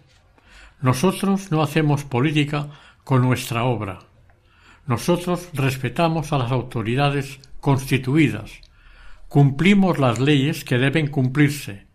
Nosotros 0.81 1.51
no 1.51 1.63
hacemos 1.63 2.05
política 2.05 2.69
con 3.05 3.23
nuestra 3.23 3.65
obra 3.65 3.99
nosotros 4.91 5.51
respetamos 5.53 6.33
a 6.33 6.39
las 6.39 6.51
autoridades 6.51 7.39
constituidas, 7.61 8.51
cumplimos 9.29 10.01
las 10.01 10.19
leyes 10.19 10.65
que 10.65 10.79
deben 10.79 11.07
cumplirse, 11.07 11.87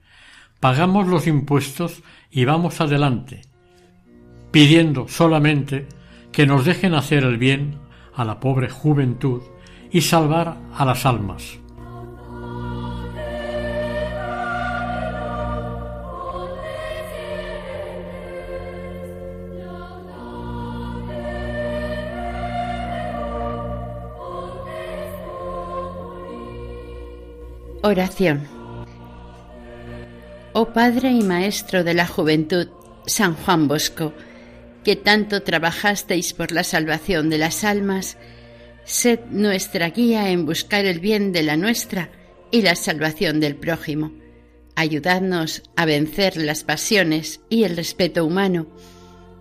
pagamos 0.62 1.06
los 1.06 1.28
impuestos 1.28 2.04
y 2.32 2.46
vamos 2.46 2.80
adelante, 2.80 3.42
pidiendo 4.52 5.10
solamente 5.10 5.88
que 6.32 6.48
nos 6.48 6.64
dejen 6.64 6.94
hacer 6.94 7.26
el 7.26 7.38
bien 7.38 7.80
a 8.14 8.24
la 8.24 8.40
pobre 8.40 8.70
juventud 8.70 9.42
y 9.92 10.00
salvar 10.00 10.58
a 10.74 10.86
las 10.86 11.06
almas. 11.06 11.60
Oración. 27.86 28.48
Oh 30.54 30.74
Padre 30.74 31.12
y 31.12 31.22
Maestro 31.22 31.84
de 31.84 31.94
la 31.94 32.08
Juventud, 32.08 32.70
San 33.06 33.36
Juan 33.36 33.68
Bosco, 33.68 34.12
que 34.84 34.96
tanto 34.96 35.44
trabajasteis 35.44 36.34
por 36.34 36.52
la 36.52 36.64
salvación 36.64 37.30
de 37.30 37.38
las 37.38 37.64
almas, 37.64 38.18
sed 38.86 39.20
nuestra 39.30 39.92
guía 39.92 40.32
en 40.32 40.48
buscar 40.48 40.86
el 40.86 41.00
bien 41.00 41.32
de 41.32 41.44
la 41.44 41.58
nuestra 41.58 42.10
y 42.50 42.64
la 42.64 42.76
salvación 42.76 43.40
del 43.40 43.56
prójimo. 43.56 44.14
Ayudadnos 44.76 45.62
a 45.76 45.86
vencer 45.86 46.38
las 46.38 46.64
pasiones 46.64 47.42
y 47.50 47.66
el 47.66 47.78
respeto 47.78 48.26
humano. 48.26 48.66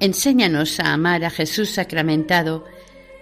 Enséñanos 0.01 0.81
a 0.81 0.93
amar 0.93 1.25
a 1.25 1.31
Jesús 1.31 1.71
sacramentado, 1.71 2.67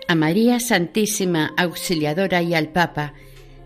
a 0.08 0.16
María 0.16 0.58
Santísima 0.58 1.54
Auxiliadora 1.56 2.42
y 2.42 2.54
al 2.54 2.72
Papa, 2.72 3.14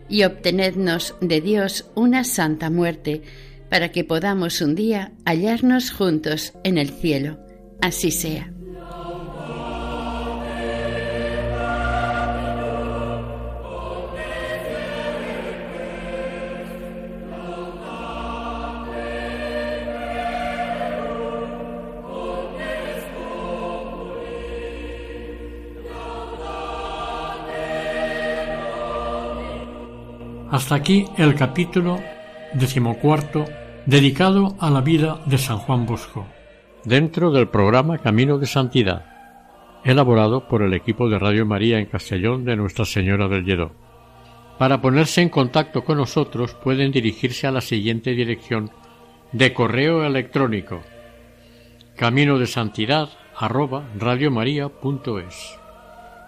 y 0.09 0.25
obtenednos 0.25 1.15
de 1.21 1.41
Dios 1.41 1.91
una 1.95 2.25
santa 2.25 2.71
muerte, 2.71 3.23
para 3.69 3.91
que 3.91 4.05
podamos 4.05 4.61
un 4.61 4.75
día 4.75 5.13
hallarnos 5.25 5.91
juntos 5.91 6.53
en 6.63 6.79
el 6.79 6.91
cielo. 6.91 7.39
Así 7.81 8.11
sea. 8.11 8.56
Hasta 30.51 30.77
aquí 30.77 31.07
el 31.19 31.35
capítulo 31.35 32.01
decimocuarto 32.55 33.45
dedicado 33.85 34.57
a 34.61 34.71
la 34.71 34.81
vida 34.81 35.21
de 35.27 35.39
San 35.39 35.59
Juan 35.59 35.87
Bosco, 35.87 36.27
dentro 36.85 37.33
del 37.33 37.49
programa 37.49 37.99
Camino 37.99 38.39
de 38.39 38.47
Santidad, 38.47 39.05
elaborado 39.85 40.47
por 40.47 40.63
el 40.63 40.73
equipo 40.73 41.09
de 41.09 41.19
Radio 41.19 41.47
María 41.47 41.81
en 41.81 41.87
Castellón 41.87 42.45
de 42.45 42.57
Nuestra 42.57 42.85
Señora 42.85 43.27
del 43.27 43.45
Lledó. 43.45 43.73
Para 44.57 44.81
ponerse 44.81 45.21
en 45.21 45.31
contacto 45.31 45.85
con 45.85 45.99
nosotros 45.99 46.55
pueden 46.55 46.93
dirigirse 46.93 47.47
a 47.47 47.51
la 47.51 47.61
siguiente 47.61 48.13
dirección 48.13 48.71
de 49.33 49.53
correo 49.53 50.05
electrónico 50.05 50.81
camino 51.97 52.39
de 52.39 52.47
santidad 52.47 53.09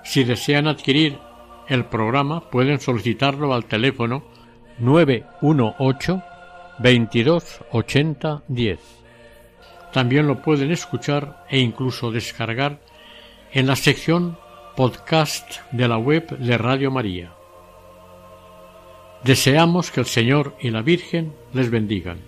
Si 0.05 0.25
desean 0.25 0.67
adquirir 0.67 1.19
el 1.69 1.85
programa 1.85 2.49
pueden 2.51 2.81
solicitarlo 2.81 3.53
al 3.53 3.67
teléfono 3.67 4.25
918 4.79 6.23
22 6.79 7.61
80 7.73 8.43
10. 8.49 8.79
También 9.93 10.27
lo 10.27 10.43
pueden 10.43 10.71
escuchar 10.71 11.45
e 11.49 11.59
incluso 11.59 12.11
descargar 12.11 12.81
en 13.53 13.67
la 13.67 13.77
sección 13.77 14.39
podcast 14.77 15.61
de 15.73 15.89
la 15.89 15.99
web 15.99 16.29
de 16.39 16.57
Radio 16.57 16.91
María. 16.91 17.33
Deseamos 19.25 19.91
que 19.91 20.01
el 20.01 20.07
Señor 20.07 20.57
y 20.61 20.71
la 20.71 20.83
Virgen 20.83 21.35
les 21.53 21.71
bendigan. 21.71 22.28